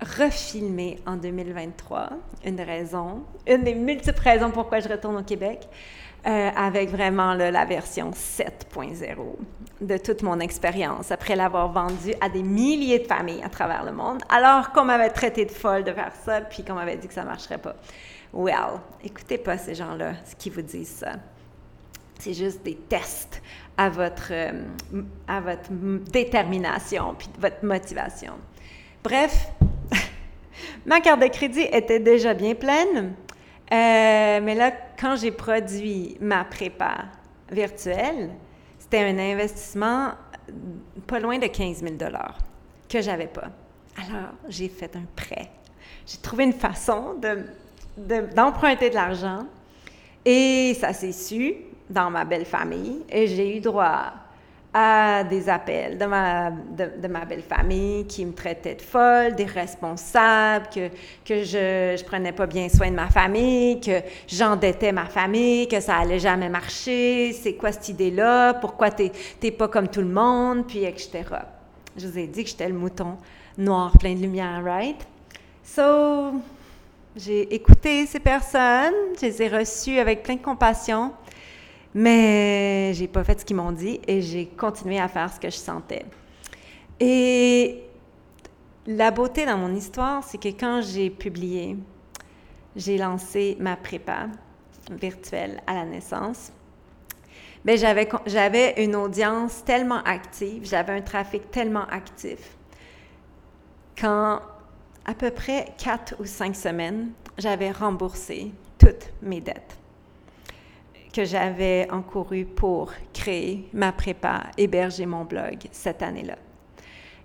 refilmer 0.01 0.99
en 1.05 1.16
2023. 1.16 2.09
Une 2.45 2.59
raison, 2.59 3.24
une 3.47 3.64
des 3.64 3.76
multiples 3.76 4.20
raisons 4.20 4.51
pourquoi 4.51 4.80
je 4.80 4.89
retourne 4.89 5.18
au 5.18 5.24
Québec. 5.24 5.68
Euh, 6.26 6.51
avec 6.55 6.89
vraiment 6.89 7.34
la 7.34 7.65
version 7.65 8.11
7.0 8.11 9.36
de 9.82 9.97
toute 9.97 10.21
mon 10.21 10.39
expérience 10.39 11.11
après 11.11 11.36
l'avoir 11.36 11.69
vendue 11.69 12.13
à 12.21 12.30
des 12.30 12.43
milliers 12.43 12.99
de 12.99 13.07
familles 13.07 13.43
à 13.43 13.49
travers 13.49 13.84
le 13.84 13.91
monde, 13.91 14.21
alors 14.30 14.71
qu'on 14.71 14.86
m'avait 14.86 15.09
traité 15.09 15.43
de 15.43 15.51
folle 15.51 15.84
de 15.84 15.91
faire 15.91 16.13
ça, 16.24 16.39
puis 16.39 16.63
qu'on 16.63 16.76
m'avait 16.76 16.95
dit 16.95 17.09
que 17.09 17.13
ça 17.13 17.24
ne 17.24 17.28
marcherait 17.28 17.57
pas. 17.57 17.76
Well, 18.32 18.80
écoutez 19.03 19.38
pas 19.38 19.57
ces 19.57 19.76
gens-là, 19.76 20.13
ce 20.24 20.34
qui 20.38 20.49
vous 20.49 20.61
disent 20.61 20.95
ça. 20.95 21.11
C'est 22.19 22.34
juste 22.34 22.63
des 22.63 22.76
tests 22.76 23.41
à 23.76 23.89
votre, 23.89 24.32
euh, 24.32 24.63
à 25.28 25.41
votre 25.41 25.71
détermination, 26.09 27.15
puis 27.17 27.28
votre 27.38 27.65
motivation. 27.65 28.36
Bref, 29.03 29.49
ma 30.86 31.01
carte 31.01 31.21
de 31.21 31.28
crédit 31.28 31.67
était 31.69 31.99
déjà 31.99 32.34
bien 32.34 32.55
pleine. 32.55 33.13
Euh, 33.72 34.39
mais 34.41 34.55
là, 34.55 34.72
quand 34.99 35.16
j'ai 35.16 35.32
produit 35.32 36.18
ma 36.20 36.43
prépa 36.43 37.05
virtuelle, 37.49 38.32
c'était 38.78 38.99
un 38.99 39.18
investissement 39.18 40.11
pas 41.07 41.20
loin 41.20 41.39
de 41.39 41.47
15 41.47 41.82
000 41.82 41.95
que 42.89 43.01
j'avais 43.01 43.28
pas. 43.28 43.49
Alors, 43.97 44.32
j'ai 44.49 44.70
fait 44.70 44.95
un 44.95 45.05
prêt. 45.16 45.49
J'ai 46.05 46.18
trouvé 46.18 46.43
une 46.43 46.53
façon 46.53 47.16
d'emprunter 47.97 48.86
de, 48.86 48.89
de 48.89 48.95
l'argent 48.95 49.45
et 50.26 50.76
ça 50.80 50.93
s'est 50.93 51.11
su 51.11 51.55
dans 51.89 52.09
ma 52.09 52.26
belle 52.26 52.45
famille 52.45 53.03
et 53.09 53.28
j'ai 53.28 53.57
eu 53.57 53.59
droit 53.59 54.14
à 54.74 55.24
des 55.24 55.47
appels 55.49 55.97
de 55.97 56.05
ma, 56.05 56.49
de, 56.49 57.07
ma 57.07 57.26
belle 57.26 57.43
famille 57.43 58.07
qui 58.07 58.26
me 58.26 58.34
traitaient 58.34 58.76
de 58.76 58.82
folle, 58.82 59.36
des 59.36 59.45
responsables, 59.45 60.67
que, 60.74 60.89
que 61.24 61.43
je 61.43 61.93
ne 61.93 62.03
prenais 62.03 62.32
pas 62.32 62.47
bien 62.47 62.67
soin 62.69 62.89
de 62.89 62.95
ma 62.95 63.09
famille, 63.09 63.80
que 63.80 64.01
j'endettais 64.28 64.91
ma 64.91 65.05
famille, 65.05 65.67
que 65.67 65.80
ça 65.80 65.97
allait 65.97 66.19
jamais 66.19 66.49
marcher, 66.49 67.34
c'est 67.34 67.53
quoi 67.53 67.71
cette 67.71 67.89
idée-là, 67.89 68.55
pourquoi 68.55 68.89
tu 68.89 69.11
n'es 69.43 69.51
pas 69.51 69.67
comme 69.67 69.88
tout 69.88 70.01
le 70.01 70.07
monde, 70.07 70.65
puis 70.67 70.84
etc. 70.86 71.24
Je 71.95 72.07
vous 72.07 72.17
ai 72.17 72.26
dit 72.26 72.43
que 72.43 72.49
j'étais 72.49 72.67
le 72.67 72.74
mouton 72.74 73.17
noir 73.57 73.91
plein 73.99 74.15
de 74.15 74.21
lumière, 74.21 74.63
right? 74.63 75.05
So, 75.63 76.41
j'ai 77.15 77.53
écouté 77.53 78.07
ces 78.07 78.19
personnes, 78.19 78.93
je 79.21 79.28
les 79.28 79.41
ai 79.43 79.47
reçues 79.47 79.99
avec 79.99 80.24
plein 80.24 80.36
de 80.36 80.41
compassion. 80.41 81.11
Mais 81.95 82.91
j'ai 82.93 83.07
pas 83.07 83.23
fait 83.23 83.39
ce 83.39 83.45
qu'ils 83.45 83.55
m'ont 83.55 83.71
dit 83.71 83.99
et 84.07 84.21
j'ai 84.21 84.47
continué 84.47 84.99
à 84.99 85.07
faire 85.07 85.31
ce 85.31 85.39
que 85.39 85.49
je 85.49 85.57
sentais. 85.57 86.05
Et 86.99 87.83
la 88.87 89.11
beauté 89.11 89.45
dans 89.45 89.57
mon 89.57 89.73
histoire, 89.75 90.23
c'est 90.23 90.37
que 90.37 90.49
quand 90.49 90.81
j'ai 90.81 91.09
publié, 91.09 91.77
j'ai 92.75 92.97
lancé 92.97 93.57
ma 93.59 93.75
prépa 93.75 94.27
virtuelle 94.91 95.61
à 95.67 95.75
la 95.75 95.85
naissance. 95.85 96.51
Bien, 97.63 97.75
j'avais, 97.75 98.09
j'avais 98.25 98.83
une 98.83 98.95
audience 98.95 99.63
tellement 99.63 100.03
active, 100.03 100.65
j'avais 100.65 100.93
un 100.93 101.01
trafic 101.01 101.49
tellement 101.49 101.85
actif, 101.85 102.57
qu'en 103.99 104.41
à 105.05 105.13
peu 105.13 105.31
près 105.31 105.67
quatre 105.77 106.15
ou 106.19 106.25
cinq 106.25 106.55
semaines, 106.55 107.11
j'avais 107.37 107.71
remboursé 107.71 108.51
toutes 108.77 109.13
mes 109.21 109.39
dettes 109.39 109.77
que 111.14 111.24
j'avais 111.24 111.88
encouru 111.91 112.45
pour 112.45 112.91
créer 113.14 113.70
ma 113.74 113.91
prépa, 113.91 114.45
héberger 114.57 115.05
mon 115.05 115.24
blog 115.24 115.59
cette 115.72 116.01
année-là. 116.01 116.38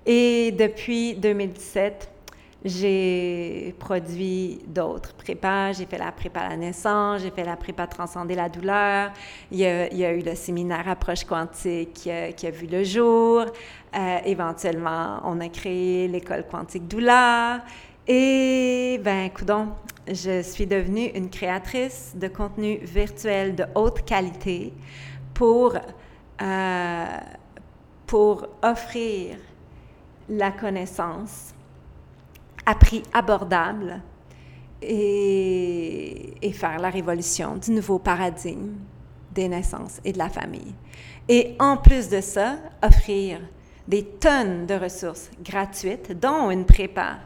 Et 0.07 0.53
depuis 0.53 1.15
2017, 1.15 2.11
j'ai 2.65 3.75
produit 3.79 4.61
d'autres 4.67 5.15
prépas. 5.15 5.73
J'ai 5.73 5.87
fait 5.87 5.99
la 5.99 6.11
prépa 6.11 6.49
la 6.49 6.57
naissance, 6.57 7.23
j'ai 7.23 7.31
fait 7.31 7.45
la 7.45 7.57
prépa 7.57 7.87
transcender 7.87 8.35
la 8.35 8.49
douleur. 8.49 9.13
Il 9.53 9.59
y 9.59 9.65
a, 9.65 10.13
eu 10.13 10.23
le 10.23 10.35
séminaire 10.35 10.89
approche 10.89 11.25
quantique 11.25 11.93
qui 11.93 12.11
a, 12.11 12.51
vu 12.51 12.67
le 12.67 12.83
jour. 12.85 13.45
Euh, 13.97 14.19
éventuellement, 14.25 15.21
on 15.25 15.41
a 15.41 15.49
créé 15.49 16.09
l'école 16.09 16.47
quantique 16.47 16.89
douleur. 16.89 17.61
Et, 18.11 18.99
ben, 19.05 19.29
coudon, 19.29 19.69
je 20.11 20.41
suis 20.41 20.67
devenue 20.67 21.09
une 21.15 21.29
créatrice 21.29 22.15
de 22.17 22.27
contenu 22.29 22.79
virtuel 22.79 23.55
de 23.55 23.67
haute 23.75 24.03
qualité 24.07 24.73
pour, 25.35 25.75
euh, 26.41 27.07
pour 28.07 28.47
offrir 28.63 29.37
la 30.31 30.51
connaissance 30.51 31.53
à 32.65 32.75
prix 32.75 33.03
abordable 33.13 34.01
et, 34.81 36.33
et, 36.41 36.53
faire 36.53 36.79
la 36.79 36.89
révolution 36.89 37.57
du 37.57 37.73
nouveau 37.73 37.99
paradigme 37.99 38.73
des 39.33 39.49
naissances 39.49 40.01
et 40.07 40.13
de 40.13 40.19
la 40.19 40.31
famille. 40.31 40.75
Et 41.29 41.57
en 41.59 41.77
plus 41.77 42.09
de 42.09 42.23
ça, 42.23 42.57
offrir 42.83 43.41
des 43.87 44.05
tonnes 44.05 44.65
de 44.65 44.75
ressources 44.75 45.31
gratuites, 45.45 46.19
dont 46.19 46.51
une 46.51 46.65
prépa 46.65 47.19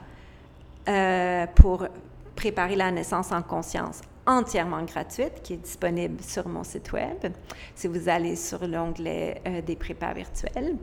euh, 0.89 1.47
pour 1.55 1.87
préparer 2.35 2.77
la 2.77 2.91
naissance 2.91 3.33
en 3.33 3.43
conscience 3.43 4.01
entièrement 4.27 4.83
gratuite 4.83 5.43
qui 5.43 5.55
est 5.55 5.63
disponible 5.63 6.23
sur 6.23 6.49
mon 6.49 6.65
site 6.65 6.93
web 6.93 7.33
si 7.75 7.89
vous 7.89 8.09
allez 8.09 8.37
sur 8.37 8.67
l'onglet 8.67 9.41
euh, 9.47 9.61
des 9.63 9.77
prépas 9.77 10.13
virtuels. 10.13 10.77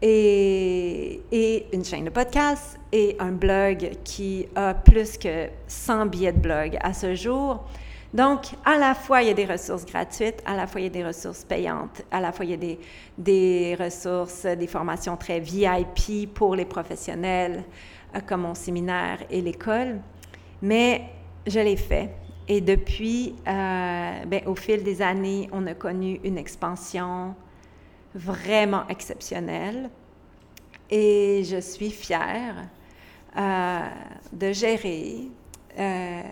Et, 0.00 1.66
une 1.72 1.84
chaîne 1.84 2.04
de 2.04 2.10
podcast 2.10 2.78
et 2.92 3.16
un 3.18 3.32
blog 3.32 3.90
qui 4.04 4.46
a 4.54 4.72
plus 4.74 5.18
que 5.18 5.48
100 5.66 6.06
billets 6.06 6.32
de 6.32 6.38
blog 6.38 6.78
à 6.80 6.92
ce 6.92 7.14
jour. 7.16 7.64
Donc, 8.14 8.46
à 8.64 8.78
la 8.78 8.94
fois, 8.94 9.22
il 9.22 9.28
y 9.28 9.30
a 9.30 9.34
des 9.34 9.44
ressources 9.44 9.84
gratuites, 9.84 10.40
à 10.46 10.56
la 10.56 10.66
fois, 10.66 10.80
il 10.80 10.84
y 10.84 10.86
a 10.86 10.90
des 10.90 11.04
ressources 11.04 11.44
payantes, 11.44 12.02
à 12.10 12.20
la 12.20 12.32
fois, 12.32 12.44
il 12.46 12.52
y 12.52 12.54
a 12.54 12.56
des, 12.56 12.78
des 13.18 13.76
ressources, 13.78 14.46
des 14.46 14.66
formations 14.66 15.16
très 15.16 15.40
VIP 15.40 16.32
pour 16.32 16.54
les 16.54 16.64
professionnels, 16.64 17.64
comme 18.26 18.42
mon 18.42 18.54
séminaire 18.54 19.18
et 19.30 19.40
l'école. 19.40 20.00
Mais 20.62 21.02
je 21.46 21.60
l'ai 21.60 21.76
fait. 21.76 22.14
Et 22.46 22.60
depuis, 22.60 23.34
euh, 23.46 24.24
ben, 24.24 24.42
au 24.46 24.54
fil 24.54 24.82
des 24.82 25.02
années, 25.02 25.48
on 25.52 25.66
a 25.66 25.74
connu 25.74 26.18
une 26.24 26.38
expansion 26.38 27.34
vraiment 28.14 28.86
exceptionnelle. 28.88 29.90
Et 30.90 31.42
je 31.44 31.60
suis 31.60 31.90
fière 31.90 32.68
euh, 33.36 33.80
de 34.32 34.52
gérer 34.52 35.28
euh, 35.78 36.22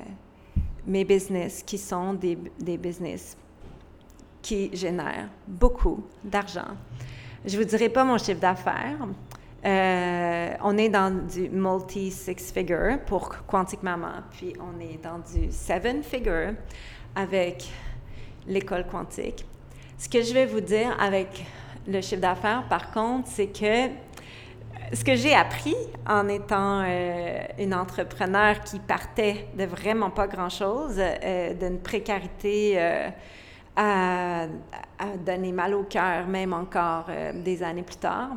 mes 0.87 1.05
business 1.05 1.63
qui 1.63 1.77
sont 1.77 2.15
des, 2.15 2.39
des 2.59 2.79
business 2.79 3.37
qui 4.41 4.71
génèrent 4.73 5.29
beaucoup 5.47 6.03
d'argent. 6.25 6.77
Je 7.45 7.57
ne 7.57 7.63
vous 7.63 7.69
dirai 7.69 7.89
pas 7.91 8.05
mon 8.05 8.17
chiffre 8.17 8.41
d'affaires. 8.41 8.99
Euh, 9.67 10.51
on 10.63 10.79
est 10.79 10.89
dans 10.89 11.11
du 11.11 11.49
multi-six 11.49 12.53
figure 12.53 13.01
pour 13.05 13.31
Quantique 13.49 13.83
Maman, 13.83 14.23
puis 14.31 14.53
on 14.61 14.81
est 14.81 15.03
dans 15.03 15.19
du 15.19 15.51
seven 15.51 16.05
figure 16.05 16.53
avec 17.17 17.69
l'école 18.47 18.87
quantique. 18.87 19.45
Ce 19.99 20.09
que 20.09 20.23
je 20.23 20.33
vais 20.33 20.47
vous 20.47 20.61
dire 20.61 20.97
avec 21.01 21.45
le 21.89 22.01
chiffre 22.01 22.21
d'affaires, 22.21 22.65
par 22.69 22.93
contre, 22.93 23.29
c'est 23.29 23.49
que 23.49 23.91
ce 24.93 25.03
que 25.03 25.17
j'ai 25.17 25.35
appris 25.35 25.75
en 26.07 26.29
étant 26.29 26.85
euh, 26.87 27.39
une 27.59 27.75
entrepreneur 27.75 28.61
qui 28.61 28.79
partait 28.79 29.49
de 29.59 29.65
vraiment 29.65 30.11
pas 30.11 30.29
grand-chose, 30.29 30.95
euh, 30.99 31.55
d'une 31.55 31.81
précarité 31.81 32.79
à, 33.75 34.47
donner 35.27 35.51
mal 35.51 35.75
au 35.75 35.83
cœur, 35.83 36.29
même 36.29 36.53
encore 36.53 37.07
des 37.35 37.63
années 37.63 37.83
plus 37.83 37.97
tard, 37.97 38.31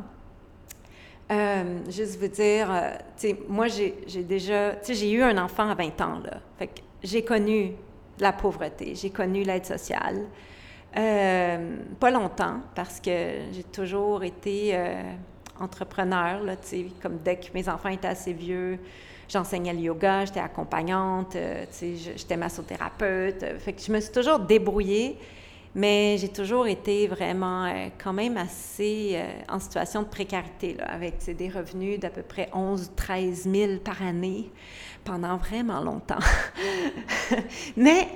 euh, 1.30 1.78
juste 1.88 2.18
vous 2.18 2.28
dire, 2.28 2.68
euh, 2.72 3.32
moi, 3.48 3.68
j'ai 3.68 4.24
déjà, 4.24 4.74
j'ai 4.82 5.12
eu 5.12 5.22
un 5.22 5.38
enfant 5.38 5.68
à 5.68 5.74
20 5.74 6.00
ans, 6.00 6.18
là. 6.24 6.66
J'ai 7.02 7.24
connu 7.24 7.72
la 8.18 8.32
pauvreté, 8.32 8.94
j'ai 8.94 9.10
connu 9.10 9.42
l'aide 9.42 9.64
sociale. 9.64 10.26
Euh, 10.96 11.76
pas 12.00 12.10
longtemps, 12.10 12.60
parce 12.74 13.00
que 13.00 13.10
j'ai 13.52 13.62
toujours 13.62 14.24
été 14.24 14.76
entrepreneur, 15.58 16.42
là, 16.42 16.56
tu 16.56 16.66
sais, 16.66 16.86
comme 17.00 17.18
dès 17.18 17.36
que 17.36 17.46
mes 17.54 17.68
enfants 17.68 17.90
étaient 17.90 18.08
assez 18.08 18.32
vieux, 18.32 18.78
j'enseignais 19.28 19.72
le 19.72 19.80
yoga, 19.80 20.24
j'étais 20.24 20.40
accompagnante, 20.40 21.32
tu 21.32 21.38
sais, 21.70 21.94
j'étais 22.16 22.36
massothérapeute. 22.36 23.44
Je 23.66 23.92
me 23.92 24.00
suis 24.00 24.12
toujours 24.12 24.40
débrouillée 24.40 25.16
mais 25.74 26.16
j'ai 26.18 26.28
toujours 26.28 26.66
été 26.66 27.06
vraiment 27.06 27.64
euh, 27.64 27.88
quand 28.02 28.12
même 28.12 28.36
assez 28.36 29.12
euh, 29.14 29.30
en 29.48 29.60
situation 29.60 30.02
de 30.02 30.08
précarité, 30.08 30.74
là, 30.74 30.86
avec 30.92 31.24
des 31.36 31.48
revenus 31.48 32.00
d'à 32.00 32.10
peu 32.10 32.22
près 32.22 32.48
11 32.52 32.92
13 32.96 33.48
000 33.48 33.76
par 33.84 34.02
année 34.02 34.50
pendant 35.04 35.36
vraiment 35.36 35.80
longtemps. 35.80 36.18
Mais 37.76 38.08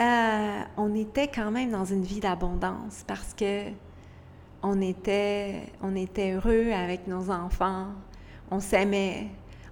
euh, 0.00 0.60
on 0.76 0.94
était 0.94 1.28
quand 1.28 1.50
même 1.52 1.70
dans 1.70 1.84
une 1.84 2.02
vie 2.02 2.20
d'abondance 2.20 3.04
parce 3.06 3.32
que 3.34 3.64
on 4.62 4.80
était, 4.80 5.62
on 5.82 5.94
était 5.94 6.32
heureux 6.32 6.72
avec 6.72 7.06
nos 7.06 7.30
enfants, 7.30 7.86
on 8.50 8.60
s'aimait, 8.60 9.28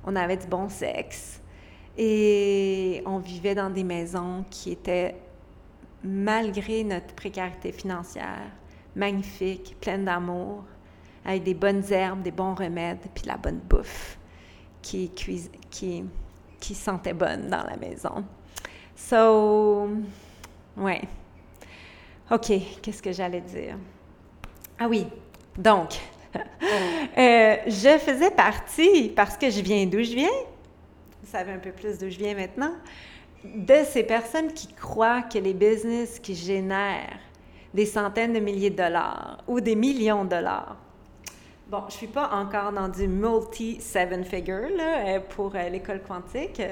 on 0.06 0.14
avait 0.14 0.36
du 0.36 0.46
bon 0.46 0.68
sexe 0.68 1.42
et 1.96 3.02
on 3.04 3.18
vivait 3.18 3.54
dans 3.54 3.68
des 3.68 3.84
maisons 3.84 4.44
qui 4.48 4.70
étaient 4.70 5.14
malgré 6.04 6.84
notre 6.84 7.14
précarité 7.14 7.72
financière, 7.72 8.50
magnifique, 8.94 9.76
pleine 9.80 10.04
d'amour, 10.04 10.64
avec 11.24 11.42
des 11.42 11.54
bonnes 11.54 11.84
herbes, 11.90 12.22
des 12.22 12.30
bons 12.30 12.54
remèdes, 12.54 13.00
puis 13.14 13.26
la 13.26 13.36
bonne 13.36 13.58
bouffe 13.58 14.18
qui, 14.82 15.10
sentait 16.74 17.12
bonne 17.12 17.48
dans 17.48 17.64
la 17.64 17.76
maison. 17.76 18.24
So, 18.96 19.88
ouais. 20.76 21.02
OK, 22.30 22.52
qu'est-ce 22.82 23.02
que 23.02 23.12
j'allais 23.12 23.40
dire? 23.40 23.76
Ah 24.78 24.88
oui, 24.88 25.06
donc, 25.56 25.94
euh, 26.34 27.56
je 27.66 27.98
faisais 27.98 28.30
partie, 28.30 29.10
parce 29.14 29.36
que 29.36 29.50
je 29.50 29.60
viens 29.60 29.86
d'où 29.86 30.02
je 30.02 30.14
viens, 30.14 30.28
vous 31.22 31.30
savez 31.30 31.52
un 31.52 31.58
peu 31.58 31.72
plus 31.72 31.98
d'où 31.98 32.08
je 32.08 32.18
viens 32.18 32.34
maintenant, 32.34 32.72
de 33.44 33.84
ces 33.84 34.02
personnes 34.02 34.52
qui 34.52 34.68
croient 34.68 35.22
que 35.22 35.38
les 35.38 35.54
business 35.54 36.18
qui 36.18 36.34
génèrent 36.34 37.18
des 37.72 37.86
centaines 37.86 38.32
de 38.32 38.40
milliers 38.40 38.70
de 38.70 38.76
dollars 38.76 39.38
ou 39.46 39.60
des 39.60 39.76
millions 39.76 40.24
de 40.24 40.30
dollars. 40.30 40.76
Bon, 41.70 41.82
je 41.88 41.94
suis 41.94 42.06
pas 42.06 42.30
encore 42.32 42.72
dans 42.72 42.88
du 42.88 43.06
multi-seven 43.06 44.24
figure 44.24 44.70
là, 44.74 45.06
euh, 45.06 45.20
pour 45.20 45.54
euh, 45.54 45.68
l'école 45.68 46.00
quantique, 46.00 46.62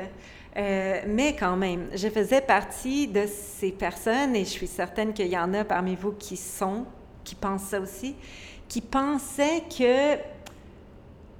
euh, 0.56 1.00
mais 1.06 1.36
quand 1.36 1.54
même, 1.54 1.90
je 1.94 2.08
faisais 2.08 2.40
partie 2.40 3.06
de 3.06 3.26
ces 3.26 3.72
personnes 3.72 4.34
et 4.34 4.44
je 4.44 4.50
suis 4.50 4.66
certaine 4.66 5.12
qu'il 5.12 5.26
y 5.26 5.36
en 5.36 5.52
a 5.52 5.64
parmi 5.64 5.96
vous 5.96 6.12
qui 6.12 6.38
sont, 6.38 6.86
qui 7.24 7.34
pensent 7.34 7.64
ça 7.64 7.78
aussi, 7.78 8.16
qui 8.68 8.80
pensaient 8.80 9.64
que 9.68 10.16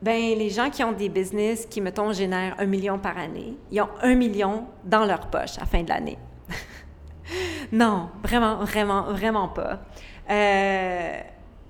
ben 0.03 0.37
les 0.37 0.51
gens 0.51 0.71
qui 0.71 0.85
ont 0.85 0.93
des 0.93 1.09
business 1.09 1.67
qui, 1.67 1.81
mettons, 1.81 2.13
génèrent 2.13 2.55
un 2.59 2.67
million 2.67 2.99
par 2.99 3.17
année, 3.17 3.55
ils 3.71 3.81
ont 3.81 3.89
un 4.03 4.15
million 4.15 4.67
dans 4.85 5.05
leur 5.05 5.29
poche 5.29 5.57
à 5.57 5.61
la 5.61 5.67
fin 5.67 5.83
de 5.83 5.89
l'année. 5.89 6.19
non, 7.73 8.11
vraiment, 8.23 8.57
vraiment, 8.65 9.13
vraiment 9.13 9.49
pas. 9.49 9.81
Euh, 10.29 11.21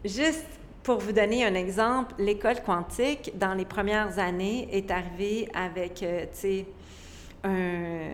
juste 0.05 0.47
pour 0.83 0.99
vous 0.99 1.13
donner 1.13 1.45
un 1.45 1.55
exemple, 1.55 2.15
l'école 2.19 2.63
quantique, 2.63 3.33
dans 3.37 3.55
les 3.55 3.65
premières 3.65 4.19
années, 4.19 4.69
est 4.73 4.91
arrivée 4.91 5.49
avec, 5.55 6.03
euh, 6.03 6.23
tu 6.33 6.39
sais, 6.39 6.67
un, 7.45 8.09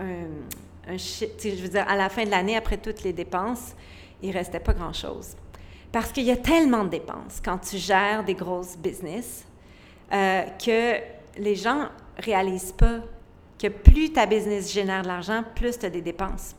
un, 0.00 0.92
un 0.92 0.96
je 0.96 1.62
veux 1.62 1.68
dire, 1.68 1.86
à 1.88 1.96
la 1.96 2.08
fin 2.08 2.24
de 2.24 2.30
l'année, 2.30 2.56
après 2.56 2.78
toutes 2.78 3.02
les 3.02 3.12
dépenses, 3.12 3.74
il 4.22 4.32
restait 4.32 4.60
pas 4.60 4.72
grand-chose. 4.72 5.36
Parce 5.92 6.12
qu'il 6.12 6.24
y 6.24 6.30
a 6.30 6.36
tellement 6.36 6.84
de 6.84 6.90
dépenses 6.90 7.40
quand 7.42 7.58
tu 7.58 7.78
gères 7.78 8.24
des 8.24 8.34
grosses 8.34 8.76
business 8.76 9.46
euh, 10.12 10.42
que 10.64 10.96
les 11.38 11.54
gens 11.54 11.88
réalisent 12.18 12.72
pas 12.72 13.00
que 13.58 13.68
plus 13.68 14.12
ta 14.12 14.26
business 14.26 14.72
génère 14.72 15.02
de 15.02 15.08
l'argent, 15.08 15.42
plus 15.54 15.78
tu 15.78 15.86
as 15.86 15.90
des 15.90 16.02
dépenses. 16.02 16.54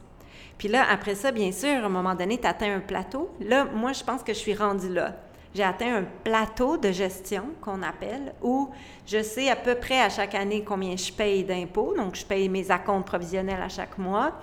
Puis 0.57 0.67
là, 0.67 0.85
après 0.91 1.15
ça, 1.15 1.31
bien 1.31 1.51
sûr, 1.51 1.69
à 1.69 1.85
un 1.85 1.89
moment 1.89 2.15
donné, 2.15 2.37
tu 2.37 2.45
atteins 2.45 2.75
un 2.75 2.81
plateau. 2.81 3.29
Là, 3.39 3.65
moi, 3.65 3.93
je 3.93 4.03
pense 4.03 4.23
que 4.23 4.33
je 4.33 4.39
suis 4.39 4.53
rendue 4.53 4.93
là. 4.93 5.15
J'ai 5.55 5.63
atteint 5.63 5.95
un 5.95 6.03
plateau 6.03 6.77
de 6.77 6.91
gestion 6.91 7.45
qu'on 7.61 7.81
appelle 7.81 8.33
où 8.43 8.69
je 9.07 9.23
sais 9.23 9.49
à 9.49 9.55
peu 9.55 9.75
près 9.75 9.99
à 9.99 10.09
chaque 10.09 10.35
année 10.35 10.63
combien 10.63 10.95
je 10.95 11.11
paye 11.11 11.43
d'impôts. 11.43 11.95
Donc, 11.95 12.15
je 12.15 12.25
paye 12.25 12.49
mes 12.49 12.69
acomptes 12.69 13.07
provisionnels 13.07 13.61
à 13.61 13.69
chaque 13.69 13.97
mois. 13.97 14.33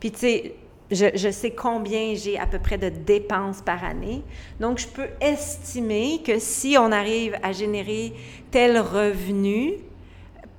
Puis, 0.00 0.12
tu 0.12 0.18
sais, 0.20 0.54
je, 0.94 1.30
sais 1.30 1.50
combien 1.50 2.14
j'ai 2.14 2.38
à 2.38 2.46
peu 2.46 2.58
près 2.58 2.78
de 2.78 2.88
dépenses 2.88 3.60
par 3.60 3.84
année. 3.84 4.22
Donc, 4.60 4.78
je 4.78 4.86
peux 4.86 5.08
estimer 5.20 6.20
que 6.24 6.38
si 6.38 6.76
on 6.78 6.92
arrive 6.92 7.36
à 7.42 7.52
générer 7.52 8.12
tel 8.50 8.78
revenu, 8.78 9.74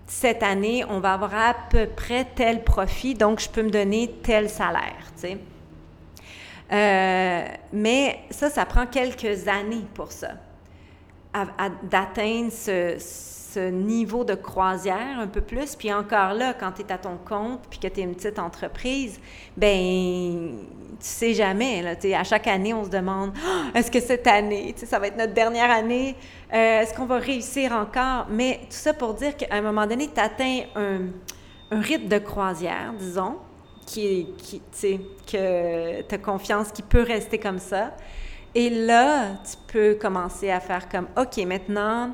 cette 0.07 0.43
année, 0.43 0.83
on 0.87 0.99
va 0.99 1.13
avoir 1.13 1.33
à 1.33 1.55
peu 1.69 1.87
près 1.87 2.25
tel 2.35 2.63
profit, 2.63 3.15
donc 3.15 3.39
je 3.39 3.49
peux 3.49 3.63
me 3.63 3.71
donner 3.71 4.13
tel 4.21 4.49
salaire, 4.49 5.11
tu 5.15 5.21
sais. 5.21 5.37
Euh, 6.71 7.45
mais 7.73 8.19
ça, 8.29 8.49
ça 8.49 8.65
prend 8.65 8.87
quelques 8.87 9.47
années 9.47 9.85
pour 9.93 10.11
ça, 10.11 10.31
d'atteindre 11.83 12.51
ce 12.51 12.97
niveau 13.59 14.23
de 14.23 14.35
croisière 14.35 15.19
un 15.19 15.27
peu 15.27 15.41
plus. 15.41 15.75
Puis 15.75 15.93
encore 15.93 16.33
là, 16.33 16.53
quand 16.53 16.71
tu 16.71 16.81
es 16.81 16.91
à 16.91 16.97
ton 16.97 17.17
compte, 17.17 17.61
puis 17.69 17.79
que 17.79 17.87
tu 17.87 17.99
es 17.99 18.03
une 18.03 18.15
petite 18.15 18.39
entreprise, 18.39 19.19
ben 19.57 20.57
tu 20.99 21.05
sais 21.05 21.33
jamais. 21.33 21.81
Là, 21.81 21.95
à 22.19 22.23
chaque 22.23 22.47
année, 22.47 22.73
on 22.73 22.85
se 22.85 22.89
demande 22.89 23.31
ah, 23.45 23.77
est-ce 23.77 23.91
que 23.91 23.99
cette 23.99 24.27
année, 24.27 24.73
ça 24.77 24.99
va 24.99 25.07
être 25.07 25.17
notre 25.17 25.33
dernière 25.33 25.71
année? 25.71 26.15
Euh, 26.53 26.81
Est-ce 26.81 26.93
qu'on 26.93 27.05
va 27.05 27.17
réussir 27.17 27.71
encore? 27.73 28.27
Mais 28.29 28.59
tout 28.63 28.77
ça 28.77 28.93
pour 28.93 29.13
dire 29.13 29.35
qu'à 29.35 29.47
un 29.51 29.61
moment 29.61 29.85
donné, 29.85 30.09
tu 30.13 30.19
atteins 30.19 30.61
un, 30.75 30.99
rythme 31.71 32.07
de 32.07 32.19
croisière, 32.19 32.93
disons, 32.97 33.37
qui 33.85 34.27
que 34.41 36.01
tu 36.01 36.15
as 36.15 36.17
confiance 36.17 36.71
qui 36.71 36.81
peut 36.81 37.01
rester 37.01 37.37
comme 37.37 37.59
ça. 37.59 37.91
Et 38.53 38.69
là, 38.69 39.31
tu 39.43 39.57
peux 39.67 39.95
commencer 39.95 40.49
à 40.49 40.59
faire 40.59 40.87
comme 40.87 41.07
OK, 41.17 41.37
maintenant, 41.45 42.11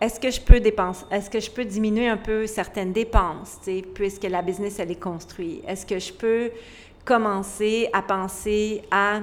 est-ce 0.00 0.18
que 0.18 0.30
je 0.30 0.40
peux 0.40 0.60
dépenser, 0.60 1.04
est-ce 1.10 1.28
que 1.28 1.40
je 1.40 1.50
peux 1.50 1.64
diminuer 1.64 2.08
un 2.08 2.16
peu 2.16 2.46
certaines 2.46 2.92
dépenses, 2.92 3.58
puisque 3.94 4.24
la 4.24 4.40
business, 4.40 4.78
elle 4.78 4.90
est 4.90 5.02
construite? 5.02 5.62
Est-ce 5.66 5.84
que 5.84 5.98
je 5.98 6.12
peux 6.12 6.50
commencer 7.04 7.88
à 7.92 8.00
penser 8.00 8.82
à 8.90 9.20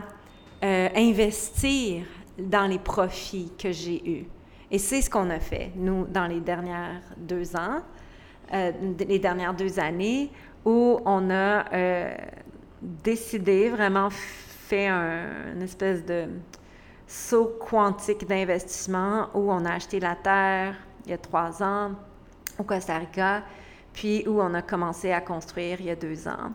euh, 0.63 0.89
investir 0.95 2.03
dans 2.38 2.67
les 2.67 2.78
profits 2.78 3.51
que 3.57 3.71
j'ai 3.71 4.07
eus? 4.07 4.25
Et 4.69 4.78
c'est 4.78 5.01
ce 5.01 5.09
qu'on 5.09 5.30
a 5.32 5.39
fait, 5.39 5.71
nous, 5.75 6.05
dans 6.05 6.28
les 6.28 6.41
dernières 6.41 7.01
deux 7.15 7.55
ans, 7.55 7.82
euh, 8.53 8.71
les 8.99 9.19
dernières 9.19 9.55
deux 9.55 9.80
années, 9.80 10.30
où 10.63 10.99
on 11.05 11.30
a 11.32 11.73
euh, 11.73 12.15
décidé, 12.82 13.69
vraiment 13.69 14.09
fait 14.11 14.88
un, 14.88 15.53
une 15.55 15.61
espèce 15.63 16.05
de 16.05 16.25
saut 17.08 17.58
quantique 17.60 18.28
d'investissement 18.28 19.30
où 19.34 19.51
on 19.51 19.66
a 19.66 19.74
acheté 19.74 19.99
la 19.99 20.16
terre 20.16 20.76
il 21.05 21.12
y 21.12 21.14
a 21.14 21.18
trois 21.18 21.64
ans 21.64 21.91
au 22.60 22.64
Costa 22.64 22.97
Rica, 22.97 23.43
puis 23.93 24.28
où 24.28 24.41
on 24.41 24.53
a 24.53 24.62
commencé 24.62 25.12
à 25.12 25.22
construire 25.22 25.80
il 25.80 25.86
y 25.86 25.89
a 25.89 25.95
deux 25.95 26.28
ans. 26.28 26.51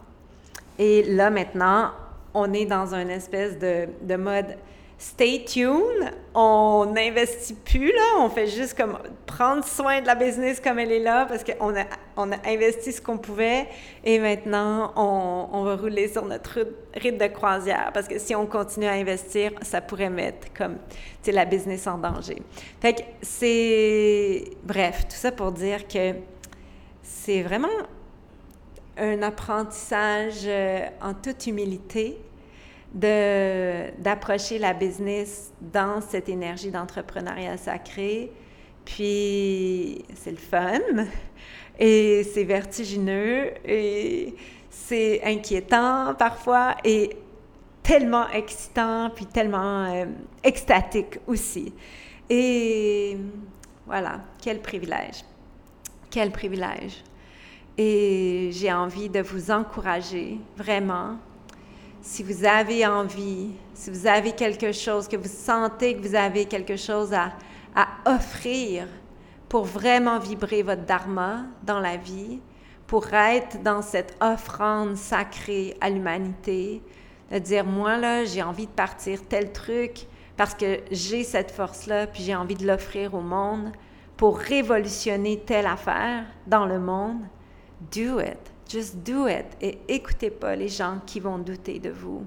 Et 0.78 1.02
là, 1.04 1.30
maintenant, 1.30 1.92
on 2.34 2.52
est 2.52 2.66
dans 2.66 2.94
une 2.94 3.10
espèce 3.10 3.58
de, 3.58 3.88
de 4.02 4.16
mode 4.16 4.56
stay 5.02 5.44
tuned, 5.44 6.12
on 6.32 6.86
n'investit 6.94 7.54
plus, 7.54 7.90
là, 7.90 8.20
on 8.20 8.28
fait 8.28 8.46
juste 8.46 8.76
comme 8.76 8.96
prendre 9.26 9.64
soin 9.64 10.00
de 10.00 10.06
la 10.06 10.14
business 10.14 10.60
comme 10.60 10.78
elle 10.78 10.92
est 10.92 11.02
là 11.02 11.26
parce 11.26 11.42
qu'on 11.42 11.74
a, 11.76 11.84
on 12.16 12.30
a 12.30 12.36
investi 12.46 12.92
ce 12.92 13.02
qu'on 13.02 13.18
pouvait 13.18 13.66
et 14.04 14.20
maintenant 14.20 14.92
on, 14.94 15.48
on, 15.58 15.64
va 15.64 15.74
rouler 15.74 16.06
sur 16.06 16.24
notre 16.24 16.60
rythme 16.94 17.18
de 17.18 17.26
croisière 17.26 17.90
parce 17.92 18.06
que 18.06 18.20
si 18.20 18.36
on 18.36 18.46
continue 18.46 18.86
à 18.86 18.92
investir, 18.92 19.50
ça 19.62 19.80
pourrait 19.80 20.08
mettre 20.08 20.52
comme, 20.54 20.76
tu 21.20 21.32
la 21.32 21.46
business 21.46 21.88
en 21.88 21.98
danger. 21.98 22.40
Fait 22.80 22.94
que 22.94 23.02
c'est, 23.22 24.44
bref, 24.62 25.06
tout 25.08 25.16
ça 25.16 25.32
pour 25.32 25.50
dire 25.50 25.88
que 25.88 26.14
c'est 27.02 27.42
vraiment 27.42 27.68
un 28.96 29.20
apprentissage 29.22 30.42
euh, 30.44 30.86
en 31.00 31.14
toute 31.14 31.48
humilité 31.48 32.18
d'approcher 32.94 34.58
la 34.58 34.74
business 34.74 35.52
dans 35.60 36.00
cette 36.00 36.28
énergie 36.28 36.70
d'entrepreneuriat 36.70 37.56
sacré. 37.56 38.30
Puis 38.84 40.04
c'est 40.14 40.32
le 40.32 40.36
fun 40.36 40.80
et 41.78 42.24
c'est 42.24 42.44
vertigineux 42.44 43.52
et 43.64 44.34
c'est 44.70 45.22
inquiétant 45.24 46.14
parfois 46.18 46.76
et 46.84 47.16
tellement 47.82 48.28
excitant 48.30 49.10
puis 49.14 49.26
tellement 49.26 49.84
euh, 49.84 50.06
extatique 50.42 51.18
aussi. 51.26 51.72
Et 52.28 53.16
voilà, 53.86 54.20
quel 54.40 54.60
privilège. 54.60 55.24
Quel 56.10 56.30
privilège. 56.30 57.02
Et 57.78 58.50
j'ai 58.52 58.72
envie 58.72 59.08
de 59.08 59.20
vous 59.20 59.50
encourager 59.50 60.38
vraiment 60.56 61.16
si 62.02 62.22
vous 62.24 62.44
avez 62.44 62.84
envie, 62.86 63.52
si 63.74 63.90
vous 63.90 64.06
avez 64.06 64.32
quelque 64.32 64.72
chose, 64.72 65.08
que 65.08 65.16
vous 65.16 65.28
sentez 65.28 65.96
que 65.96 66.06
vous 66.06 66.14
avez 66.14 66.44
quelque 66.46 66.76
chose 66.76 67.14
à, 67.14 67.32
à 67.74 67.88
offrir 68.06 68.86
pour 69.48 69.64
vraiment 69.64 70.18
vibrer 70.18 70.62
votre 70.62 70.84
dharma 70.84 71.44
dans 71.62 71.78
la 71.78 71.96
vie, 71.96 72.40
pour 72.86 73.12
être 73.14 73.62
dans 73.62 73.82
cette 73.82 74.16
offrande 74.20 74.96
sacrée 74.96 75.76
à 75.80 75.88
l'humanité, 75.88 76.82
de 77.30 77.38
dire, 77.38 77.64
moi, 77.64 77.96
là, 77.96 78.24
j'ai 78.24 78.42
envie 78.42 78.66
de 78.66 78.72
partir 78.72 79.26
tel 79.26 79.52
truc 79.52 80.06
parce 80.36 80.54
que 80.54 80.80
j'ai 80.90 81.24
cette 81.24 81.50
force-là, 81.50 82.06
puis 82.06 82.22
j'ai 82.22 82.34
envie 82.34 82.56
de 82.56 82.66
l'offrir 82.66 83.14
au 83.14 83.20
monde 83.20 83.72
pour 84.16 84.38
révolutionner 84.38 85.38
telle 85.38 85.66
affaire 85.66 86.24
dans 86.46 86.66
le 86.66 86.78
monde, 86.78 87.22
do 87.94 88.20
it. 88.20 88.51
Just 88.72 88.96
do 89.04 89.28
it 89.28 89.44
et 89.60 89.78
écoutez 89.86 90.30
pas 90.30 90.56
les 90.56 90.68
gens 90.68 90.98
qui 91.04 91.20
vont 91.20 91.36
douter 91.36 91.78
de 91.78 91.90
vous. 91.90 92.22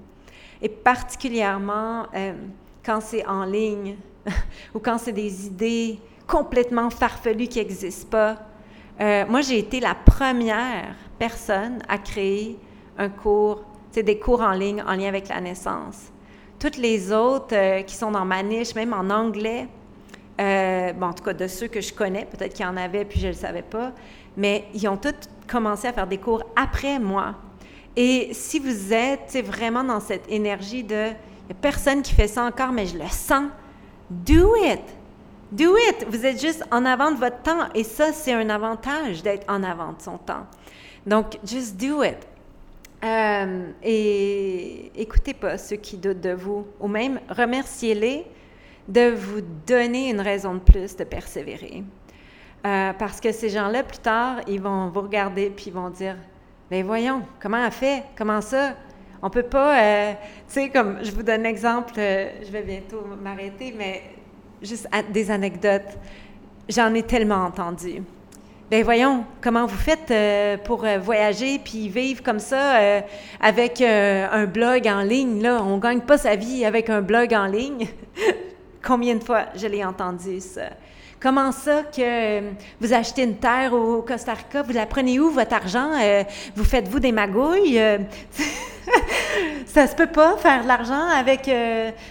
Et 0.62 0.70
particulièrement 0.70 2.06
euh, 2.14 2.34
quand 2.86 3.02
c'est 3.02 3.26
en 3.26 3.46
ligne 3.46 3.96
ou 4.76 4.80
quand 4.80 5.00
c'est 5.00 5.12
des 5.12 5.48
idées 5.48 6.00
complètement 6.28 6.92
farfelues 6.92 7.48
qui 7.48 7.58
n'existent 7.58 8.10
pas. 8.12 8.38
Euh, 9.02 9.26
moi, 9.28 9.42
j'ai 9.42 9.58
été 9.58 9.80
la 9.80 9.96
première 9.96 10.94
personne 11.18 11.80
à 11.90 11.98
créer 11.98 12.60
un 13.00 13.10
cours, 13.10 13.64
c'est 13.92 14.04
des 14.04 14.20
cours 14.20 14.42
en 14.42 14.52
ligne 14.52 14.84
en 14.86 14.94
lien 14.94 15.08
avec 15.08 15.30
la 15.30 15.42
naissance. 15.42 16.12
Toutes 16.60 16.78
les 16.78 17.12
autres 17.12 17.56
euh, 17.56 17.82
qui 17.82 17.96
sont 17.96 18.12
dans 18.12 18.26
ma 18.26 18.44
niche, 18.44 18.76
même 18.76 18.94
en 18.94 19.10
anglais, 19.10 19.68
bon, 20.38 21.08
en 21.08 21.14
tout 21.14 21.24
cas 21.24 21.34
de 21.34 21.48
ceux 21.48 21.68
que 21.68 21.82
je 21.82 21.92
connais, 21.92 22.26
peut-être 22.26 22.54
qu'il 22.54 22.66
y 22.66 22.70
en 22.70 22.78
avait 22.78 23.04
puis 23.04 23.20
je 23.20 23.28
ne 23.28 23.32
le 23.32 23.38
savais 23.38 23.64
pas, 23.64 23.94
mais 24.38 24.66
ils 24.74 24.88
ont 24.88 24.98
toutes 24.98 25.30
commencé 25.48 25.88
à 25.88 25.94
faire 25.94 26.08
des 26.08 26.18
cours 26.18 26.44
après 26.56 27.00
moi. 27.00 27.36
Et 27.96 28.30
si 28.34 28.60
vous 28.60 28.94
êtes 28.94 29.38
vraiment 29.46 29.84
dans 29.84 30.00
cette 30.00 30.30
énergie 30.30 30.84
de 30.84 31.12
il 31.48 31.54
n'y 31.54 31.60
a 31.60 31.62
personne 31.62 32.02
qui 32.02 32.16
fait 32.16 32.28
ça 32.28 32.44
encore, 32.44 32.72
mais 32.72 32.88
je 32.88 32.98
le 32.98 33.08
sens, 33.08 33.52
do 34.10 34.56
it! 34.56 34.82
Do 35.52 35.78
it! 35.78 36.08
Vous 36.10 36.26
êtes 36.26 36.42
juste 36.42 36.64
en 36.72 36.86
avant 36.86 37.12
de 37.12 37.18
votre 37.18 37.40
temps. 37.44 37.70
Et 37.76 37.84
ça, 37.84 38.12
c'est 38.12 38.34
un 38.34 38.50
avantage 38.50 39.22
d'être 39.22 39.46
en 39.48 39.62
avant 39.62 39.94
de 39.94 40.02
son 40.02 40.18
temps. 40.18 40.48
Donc, 41.06 41.38
just 41.46 41.78
do 41.78 42.04
it. 42.04 42.18
Euh, 43.04 43.68
et 43.84 44.92
écoutez 44.96 45.36
pas 45.36 45.60
ceux 45.60 45.76
qui 45.76 45.98
doutent 45.98 46.22
de 46.22 46.32
vous, 46.32 46.66
ou 46.80 46.88
même 46.88 47.20
remerciez-les 47.30 48.26
de 48.88 49.12
vous 49.12 49.42
donner 49.68 50.10
une 50.10 50.22
raison 50.22 50.56
de 50.56 50.60
plus 50.60 50.96
de 50.96 51.04
persévérer. 51.04 51.84
Euh, 52.66 52.94
parce 52.98 53.22
que 53.22 53.32
ces 53.32 53.50
gens-là, 53.50 53.84
plus 53.84 54.00
tard, 54.00 54.38
ils 54.48 54.60
vont 54.60 54.90
vous 54.90 55.02
regarder 55.02 55.52
puis 55.52 55.66
ils 55.68 55.74
vont 55.74 55.90
dire 55.90 56.16
Mais 56.72 56.82
ben 56.82 56.88
voyons, 56.88 57.22
comment 57.40 57.64
elle 57.64 57.72
fait? 57.72 58.04
Comment 58.18 58.42
ça? 58.42 58.74
On 59.22 59.30
peut 59.30 59.44
pas. 59.44 59.80
Euh, 59.80 60.14
tu 60.48 60.54
sais, 60.54 60.70
comme 60.70 60.98
je 61.04 61.12
vous 61.12 61.22
donne 61.22 61.46
un 61.46 61.50
exemple, 61.50 61.94
euh, 61.98 62.30
je 62.44 62.52
vais 62.52 62.64
bientôt 62.64 63.04
m'arrêter, 63.22 63.74
mais 63.78 64.02
juste 64.64 64.90
des 65.10 65.30
anecdotes. 65.30 65.98
J'en 66.68 66.92
ai 66.96 67.04
tellement 67.04 67.44
entendu. 67.46 68.02
Ben 68.72 68.84
voyons, 68.84 69.26
comment 69.42 69.68
vous 69.68 69.78
faites 69.78 70.12
pour 70.64 70.84
voyager 71.04 71.60
puis 71.60 71.88
vivre 71.88 72.24
comme 72.24 72.40
ça 72.40 73.04
avec 73.40 73.80
un 73.80 74.46
blog 74.48 74.88
en 74.88 75.02
ligne 75.02 75.44
là? 75.44 75.62
On 75.62 75.78
gagne 75.78 76.02
pas 76.02 76.18
sa 76.18 76.36
vie 76.36 76.66
avec 76.66 76.90
un 76.90 77.02
blog 77.02 77.32
en 77.36 77.46
ligne? 77.46 77.88
Combien 78.84 79.18
de 79.18 79.24
fois 79.24 79.46
je 79.56 79.68
l'ai 79.68 79.86
entendu 79.86 80.40
ça? 80.40 80.72
Comment 81.20 81.52
ça 81.52 81.84
que 81.84 82.02
euh, 82.02 82.52
vous 82.80 82.94
achetez 82.94 83.24
une 83.24 83.38
terre 83.38 83.74
au 83.74 84.02
Costa 84.02 84.34
Rica, 84.34 84.62
vous 84.62 84.74
la 84.74 84.86
prenez 84.86 85.20
où 85.20 85.30
votre 85.30 85.54
argent? 85.54 85.92
Euh, 86.02 86.24
vous 86.56 86.64
faites-vous 86.64 87.00
des 87.00 87.12
magouilles? 87.12 87.80
Euh, 87.80 88.00
ça 89.66 89.88
se 89.88 89.96
peut 89.96 90.08
pas 90.08 90.38
faire 90.38 90.64
de 90.64 90.68
l'argent 90.68 91.08
avec 91.08 91.50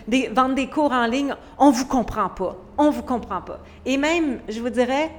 des, 0.09 0.29
vendre 0.29 0.55
des 0.55 0.69
cours 0.69 0.93
en 0.93 1.07
ligne. 1.07 1.35
On 1.59 1.71
vous 1.71 1.87
comprend 1.87 2.31
pas. 2.31 2.57
On 2.79 2.91
vous 2.91 3.03
comprend 3.03 3.43
pas. 3.43 3.61
Et 3.85 3.97
même, 3.97 4.41
je 4.49 4.61
vous 4.61 4.71
dirais, 4.71 5.11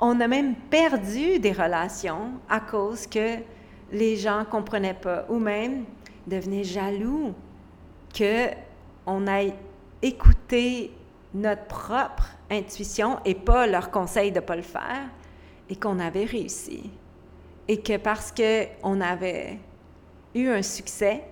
on 0.00 0.20
a 0.20 0.28
même 0.28 0.54
perdu 0.54 1.38
des 1.38 1.52
relations 1.52 2.32
à 2.48 2.60
cause 2.60 3.06
que 3.06 3.36
les 3.90 4.16
gens 4.16 4.44
comprenaient 4.48 4.94
pas 4.94 5.24
ou 5.28 5.38
même 5.38 5.84
devenaient 6.26 6.64
jaloux 6.64 7.34
que 8.14 8.48
on 9.06 9.26
ait 9.26 9.54
écouté 10.02 10.92
notre 11.34 11.64
propre 11.66 12.28
intuition 12.50 13.18
et 13.24 13.34
pas 13.34 13.66
leur 13.66 13.90
conseil 13.90 14.32
de 14.32 14.40
ne 14.40 14.44
pas 14.44 14.56
le 14.56 14.62
faire, 14.62 15.08
et 15.68 15.76
qu'on 15.76 15.98
avait 16.00 16.24
réussi. 16.24 16.90
Et 17.68 17.80
que 17.80 17.96
parce 17.96 18.32
qu'on 18.32 19.00
avait 19.00 19.58
eu 20.34 20.48
un 20.48 20.62
succès 20.62 21.22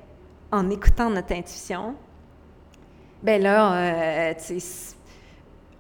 en 0.53 0.71
écoutant 0.71 1.11
notre 1.11 1.33
intuition, 1.33 1.97
ben 3.23 3.43
là, 3.43 4.31
euh, 4.31 4.35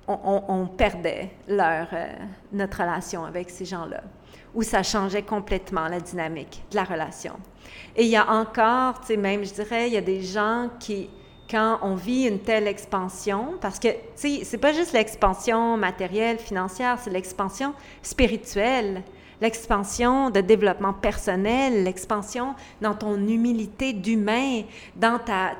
on, 0.08 0.66
perdait 0.66 1.30
euh, 1.48 1.84
notre 2.52 2.78
relation 2.78 3.24
avec 3.24 3.50
ces 3.50 3.64
gens-là, 3.64 4.02
où 4.54 4.62
ça 4.62 4.82
changeait 4.82 5.22
complètement 5.22 5.86
la 5.86 6.00
dynamique 6.00 6.64
de 6.70 6.76
la 6.76 6.84
relation. 6.84 7.34
Et 7.94 8.04
il 8.04 8.10
y 8.10 8.16
a 8.16 8.28
encore, 8.28 9.00
même, 9.16 9.44
je 9.44 9.54
dirais, 9.54 9.86
il 9.86 9.94
y 9.94 9.98
a 9.98 10.02
des 10.02 10.22
gens 10.22 10.68
qui 10.80 11.08
quand 11.50 11.78
on 11.82 11.94
vit 11.94 12.28
une 12.28 12.40
telle 12.40 12.68
expansion, 12.68 13.54
parce 13.60 13.78
que, 13.78 13.88
tu 13.88 13.96
sais, 14.16 14.40
c'est 14.44 14.58
pas 14.58 14.72
juste 14.72 14.92
l'expansion 14.92 15.76
matérielle, 15.76 16.38
financière, 16.38 16.98
c'est 17.02 17.10
l'expansion 17.10 17.72
spirituelle, 18.02 19.02
l'expansion 19.40 20.30
de 20.30 20.40
développement 20.40 20.92
personnel, 20.92 21.84
l'expansion 21.84 22.54
dans 22.80 22.94
ton 22.94 23.16
humilité 23.16 23.92
d'humain, 23.92 24.62
dans 24.96 25.18
ta, 25.18 25.52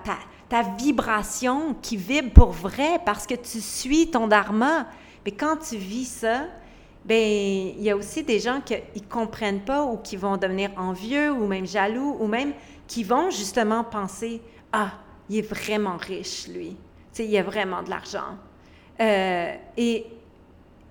ta, 0.49 0.63
vibration 0.79 1.75
qui 1.81 1.97
vibre 1.97 2.33
pour 2.33 2.51
vrai 2.51 3.01
parce 3.05 3.27
que 3.27 3.35
tu 3.35 3.61
suis 3.61 4.11
ton 4.11 4.27
dharma. 4.27 4.87
Mais 5.25 5.33
quand 5.33 5.57
tu 5.57 5.77
vis 5.77 6.07
ça, 6.07 6.45
ben 7.05 7.17
il 7.79 7.83
y 7.83 7.91
a 7.91 7.97
aussi 7.97 8.25
des 8.25 8.41
gens 8.41 8.61
qui 8.61 8.75
ne 8.75 9.07
comprennent 9.09 9.61
pas 9.61 9.85
ou 9.85 9.99
qui 9.99 10.17
vont 10.17 10.37
devenir 10.37 10.71
envieux 10.77 11.33
ou 11.33 11.47
même 11.47 11.67
jaloux 11.67 12.17
ou 12.19 12.27
même 12.27 12.53
qui 12.87 13.05
vont 13.05 13.31
justement 13.31 13.85
penser, 13.85 14.41
ah, 14.73 14.93
il 15.29 15.39
est 15.39 15.43
vraiment 15.43 15.97
riche, 15.97 16.49
lui. 16.49 16.71
Tu 16.71 16.77
sais, 17.13 17.27
il 17.27 17.37
a 17.37 17.43
vraiment 17.43 17.83
de 17.83 17.91
l'argent. 17.91 18.37
Euh, 19.01 19.55
et, 19.77 20.07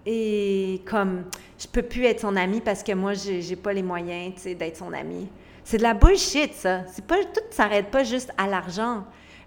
et 0.06 0.82
comme, 0.86 1.26
je 1.60 1.68
peux 1.68 1.82
plus 1.82 2.06
être 2.06 2.22
son 2.22 2.36
ami 2.36 2.62
parce 2.62 2.84
que 2.84 2.94
moi, 2.94 3.14
j'ai, 3.14 3.56
pas 3.56 3.74
les 3.74 3.84
moyens, 3.84 4.42
d'être 4.44 4.78
son 4.78 4.94
ami. 4.94 5.28
C'est 5.64 5.78
de 5.78 5.84
la 5.84 5.94
bullshit, 5.94 6.54
ça. 6.54 6.84
Pas, 7.08 7.18
tout 7.24 7.42
ne 7.50 7.54
s'arrête 7.54 7.88
pas 7.88 8.04
juste 8.04 8.32
à 8.38 8.48
l'argent. 8.48 9.04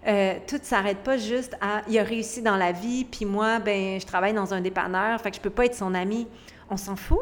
Euh, 0.07 0.35
tout 0.47 0.57
ne 0.57 0.63
s'arrête 0.63 0.99
pas 0.99 1.17
juste 1.17 1.55
à 1.61 1.83
il 1.87 1.97
a 1.97 2.03
réussi 2.03 2.41
dans 2.41 2.57
la 2.57 2.71
vie, 2.71 3.05
puis 3.05 3.25
moi, 3.25 3.59
ben, 3.59 3.99
je 3.99 4.05
travaille 4.05 4.33
dans 4.33 4.51
un 4.53 4.61
dépanneur, 4.61 5.21
fait 5.21 5.29
que 5.29 5.37
je 5.37 5.41
peux 5.41 5.51
pas 5.51 5.65
être 5.65 5.75
son 5.75 5.93
ami. 5.93 6.27
On 6.69 6.77
s'en 6.77 6.95
fout. 6.95 7.19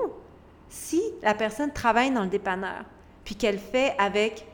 Si 0.70 1.02
la 1.22 1.34
personne 1.34 1.74
travaille 1.74 2.12
dans 2.12 2.24
le 2.24 2.30
dépanneur, 2.30 2.84
puis 3.26 3.36
qu'elle 3.36 3.60
fait 3.60 3.96
avec 3.98 4.46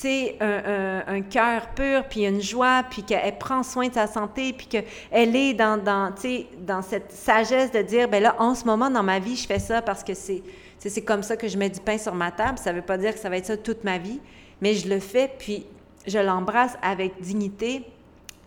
sais, 0.00 0.36
un, 0.40 1.02
un, 1.06 1.20
cœur 1.22 1.68
pur, 1.74 2.04
puis 2.04 2.26
une 2.26 2.42
joie, 2.42 2.84
puis 2.88 3.02
qu'elle 3.02 3.38
prend 3.38 3.62
soin 3.62 3.88
de 3.88 3.94
sa 3.94 4.06
santé, 4.06 4.52
puis 4.52 4.66
qu'elle 4.66 5.36
est 5.36 5.54
dans, 5.54 5.82
dans, 5.82 6.12
dans 6.60 6.82
cette 6.82 7.12
sagesse 7.12 7.72
de 7.72 7.82
dire, 7.82 8.08
ben 8.08 8.22
là, 8.22 8.36
en 8.38 8.54
ce 8.54 8.64
moment, 8.64 8.90
dans 8.90 9.02
ma 9.02 9.18
vie, 9.18 9.36
je 9.36 9.46
fais 9.46 9.58
ça 9.58 9.80
parce 9.80 10.04
que 10.04 10.14
c'est, 10.14 10.42
c'est 10.78 11.02
comme 11.02 11.22
ça 11.22 11.36
que 11.36 11.48
je 11.48 11.56
mets 11.56 11.70
du 11.70 11.80
pain 11.80 11.98
sur 11.98 12.14
ma 12.14 12.30
table. 12.30 12.58
Ça 12.58 12.72
ne 12.72 12.76
veut 12.76 12.84
pas 12.84 12.98
dire 12.98 13.14
que 13.14 13.18
ça 13.18 13.28
va 13.28 13.38
être 13.38 13.46
ça 13.46 13.56
toute 13.56 13.84
ma 13.84 13.98
vie, 13.98 14.20
mais 14.60 14.74
je 14.74 14.88
le 14.88 15.00
fais, 15.00 15.30
puis 15.38 15.66
je 16.06 16.18
l'embrasse 16.18 16.76
avec 16.82 17.20
dignité 17.20 17.82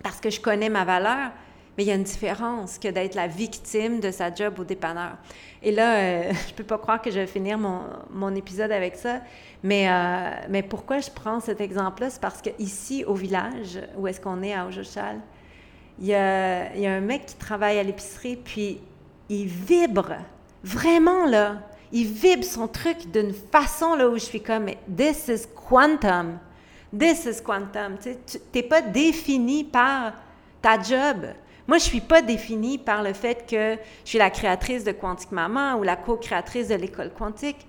parce 0.04 0.20
que 0.20 0.30
je 0.30 0.40
connais 0.40 0.70
ma 0.70 0.86
valeur. 0.86 1.32
Mais 1.80 1.86
il 1.86 1.88
y 1.88 1.92
a 1.92 1.96
une 1.96 2.04
différence 2.04 2.78
que 2.78 2.90
d'être 2.90 3.16
la 3.16 3.28
victime 3.28 4.02
de 4.02 4.12
sa 4.12 4.36
job 4.36 4.60
au 4.60 4.66
dépanneur. 4.66 5.14
Et 5.64 5.72
là, 5.72 5.96
euh, 5.96 6.34
je 6.50 6.54
peux 6.54 6.66
pas 6.66 6.78
croire 6.78 7.02
que 7.02 7.10
je 7.10 7.20
vais 7.20 7.26
finir 7.26 7.58
mon, 7.58 7.84
mon 8.12 8.36
épisode 8.36 8.74
avec 8.74 8.98
ça. 8.98 9.22
Mais, 9.64 9.88
euh, 9.90 10.30
mais 10.50 10.62
pourquoi 10.62 11.00
je 11.00 11.10
prends 11.10 11.40
cet 11.40 11.62
exemple-là? 11.62 12.10
C'est 12.10 12.20
parce 12.20 12.42
qu'ici, 12.42 13.06
au 13.06 13.14
village, 13.14 13.80
où 13.96 14.10
est-ce 14.10 14.20
qu'on 14.20 14.44
est 14.44 14.54
à 14.54 14.66
Ojochal, 14.66 15.22
il 16.00 16.08
y 16.08 16.14
a, 16.14 16.76
y 16.76 16.86
a 16.86 16.94
un 16.94 17.00
mec 17.00 17.28
qui 17.28 17.36
travaille 17.36 17.80
à 17.80 17.84
l'épicerie, 17.84 18.36
puis 18.36 18.82
il 19.30 19.48
vibre. 19.48 20.18
Vraiment, 20.62 21.28
là. 21.28 21.62
Il 21.94 22.08
vibre 22.08 22.44
son 22.44 22.68
truc 22.68 23.10
d'une 23.10 23.32
façon 23.34 23.96
là 23.96 24.10
où 24.10 24.16
je 24.16 24.26
suis 24.26 24.44
comme, 24.44 24.66
this 24.98 25.30
is 25.30 25.48
quantum. 25.56 26.40
This 26.92 27.24
is 27.24 27.42
quantum. 27.42 27.96
Tu 28.02 28.38
n'es 28.54 28.64
pas 28.64 28.82
défini 28.82 29.64
par 29.64 30.12
ta 30.62 30.78
job. 30.82 31.26
Moi, 31.70 31.78
je 31.78 31.84
ne 31.84 31.90
suis 31.90 32.02
pas 32.02 32.24
définie 32.24 32.80
par 32.80 33.04
le 33.04 33.14
fait 33.14 33.46
que 33.48 33.78
je 34.04 34.10
suis 34.10 34.18
la 34.18 34.32
créatrice 34.32 34.84
de 34.84 34.92
Quantique 34.92 35.32
Maman 35.32 35.76
ou 35.76 35.84
la 35.84 35.96
co-créatrice 35.96 36.70
de 36.70 36.74
l'école 36.74 37.12
quantique. 37.14 37.68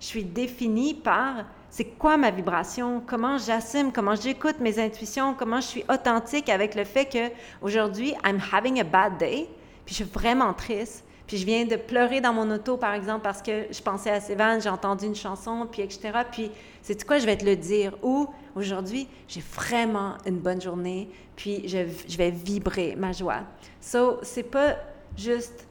Je 0.00 0.06
suis 0.06 0.24
définie 0.24 0.94
par 0.94 1.44
c'est 1.68 1.84
quoi 1.84 2.16
ma 2.16 2.30
vibration, 2.30 3.02
comment 3.06 3.36
j'assume, 3.36 3.92
comment 3.92 4.14
j'écoute 4.14 4.60
mes 4.60 4.78
intuitions, 4.78 5.34
comment 5.34 5.60
je 5.60 5.66
suis 5.66 5.84
authentique 5.90 6.48
avec 6.48 6.74
le 6.74 6.84
fait 6.84 7.04
que 7.04 7.30
aujourd'hui, 7.60 8.14
I'm 8.24 8.40
having 8.50 8.80
a 8.80 8.82
bad 8.82 9.18
day, 9.18 9.46
puis 9.84 9.94
je 9.94 10.04
suis 10.04 10.10
vraiment 10.10 10.54
triste, 10.54 11.04
puis 11.26 11.38
je 11.38 11.46
viens 11.46 11.64
de 11.64 11.76
pleurer 11.76 12.20
dans 12.20 12.32
mon 12.32 12.50
auto, 12.50 12.76
par 12.76 12.92
exemple, 12.94 13.22
parce 13.22 13.40
que 13.40 13.66
je 13.70 13.80
pensais 13.80 14.10
à 14.10 14.20
Sévan, 14.20 14.60
j'ai 14.60 14.68
entendu 14.68 15.06
une 15.06 15.14
chanson, 15.14 15.66
puis 15.70 15.82
etc. 15.82 16.10
Puis, 16.30 16.50
c'est 16.82 17.02
quoi, 17.06 17.18
je 17.18 17.24
vais 17.24 17.36
te 17.36 17.44
le 17.44 17.56
dire. 17.56 17.96
Ou, 18.02 18.28
aujourd'hui, 18.54 19.08
j'ai 19.26 19.40
vraiment 19.40 20.14
une 20.26 20.38
bonne 20.38 20.60
journée, 20.60 21.08
puis 21.34 21.66
je, 21.66 21.78
je 22.06 22.16
vais 22.18 22.30
vibrer 22.30 22.94
ma 22.96 23.12
joie. 23.12 23.40
So, 23.80 24.18
c'est 24.22 24.42
pas 24.42 24.76
juste 25.16 25.66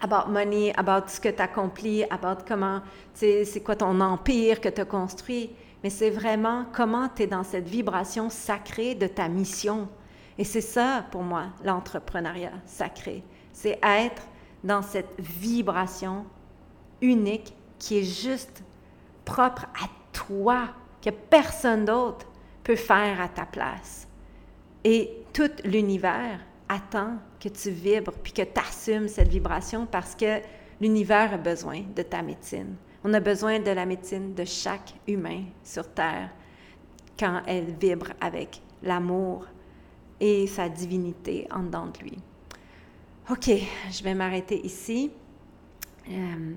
about 0.00 0.30
money, 0.30 0.72
about 0.76 1.08
ce 1.08 1.20
que 1.20 1.28
tu 1.28 1.42
accomplis, 1.42 2.04
about 2.04 2.44
comment, 2.46 2.80
c'est 3.12 3.62
quoi 3.64 3.76
ton 3.76 4.00
empire 4.00 4.60
que 4.60 4.68
tu 4.68 4.80
as 4.80 4.84
construit, 4.84 5.50
mais 5.82 5.90
c'est 5.90 6.10
vraiment 6.10 6.66
comment 6.72 7.08
tu 7.14 7.22
es 7.22 7.26
dans 7.26 7.44
cette 7.44 7.68
vibration 7.68 8.30
sacrée 8.30 8.94
de 8.94 9.06
ta 9.06 9.28
mission. 9.28 9.88
Et 10.38 10.44
c'est 10.44 10.60
ça, 10.60 11.04
pour 11.10 11.22
moi, 11.22 11.44
l'entrepreneuriat 11.62 12.52
sacré. 12.66 13.22
C'est 13.52 13.78
être 13.82 14.22
dans 14.64 14.82
cette 14.82 15.14
vibration 15.18 16.24
unique 17.00 17.54
qui 17.78 17.98
est 17.98 18.22
juste 18.22 18.64
propre 19.24 19.66
à 19.74 19.88
toi, 20.12 20.68
que 21.02 21.10
personne 21.10 21.84
d'autre 21.84 22.26
peut 22.62 22.76
faire 22.76 23.20
à 23.20 23.28
ta 23.28 23.44
place. 23.44 24.08
Et 24.82 25.24
tout 25.32 25.50
l'univers 25.64 26.40
attend 26.68 27.18
que 27.38 27.48
tu 27.48 27.70
vibres 27.70 28.12
puis 28.22 28.32
que 28.32 28.42
tu 28.42 28.60
assumes 28.60 29.08
cette 29.08 29.28
vibration 29.28 29.86
parce 29.86 30.14
que 30.14 30.40
l'univers 30.80 31.34
a 31.34 31.38
besoin 31.38 31.82
de 31.94 32.02
ta 32.02 32.22
médecine. 32.22 32.76
On 33.04 33.12
a 33.12 33.20
besoin 33.20 33.60
de 33.60 33.70
la 33.70 33.84
médecine 33.84 34.34
de 34.34 34.44
chaque 34.44 34.94
humain 35.06 35.44
sur 35.62 35.86
Terre 35.92 36.30
quand 37.18 37.42
elle 37.46 37.74
vibre 37.78 38.08
avec 38.20 38.62
l'amour 38.82 39.46
et 40.20 40.46
sa 40.46 40.68
divinité 40.68 41.46
en 41.50 41.64
dedans 41.64 41.86
de 41.86 41.98
lui. 41.98 42.18
OK, 43.30 43.50
je 43.90 44.04
vais 44.04 44.12
m'arrêter 44.12 44.60
ici. 44.66 45.10
Euh, 46.10 46.52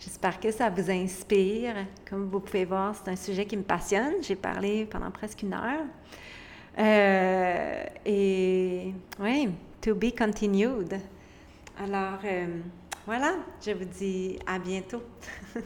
j'espère 0.00 0.40
que 0.40 0.50
ça 0.50 0.68
vous 0.68 0.90
inspire. 0.90 1.76
Comme 2.10 2.28
vous 2.28 2.40
pouvez 2.40 2.64
voir, 2.64 2.96
c'est 2.96 3.08
un 3.08 3.14
sujet 3.14 3.46
qui 3.46 3.56
me 3.56 3.62
passionne. 3.62 4.14
J'ai 4.20 4.34
parlé 4.34 4.84
pendant 4.84 5.12
presque 5.12 5.42
une 5.42 5.54
heure. 5.54 5.84
Euh, 6.76 7.84
et 8.04 8.92
oui, 9.20 9.50
to 9.80 9.94
be 9.94 10.12
continued. 10.12 10.92
Alors, 11.78 12.18
euh, 12.24 12.48
voilà, 13.06 13.36
je 13.64 13.70
vous 13.70 13.84
dis 13.84 14.40
à 14.44 14.58
bientôt. 14.58 15.04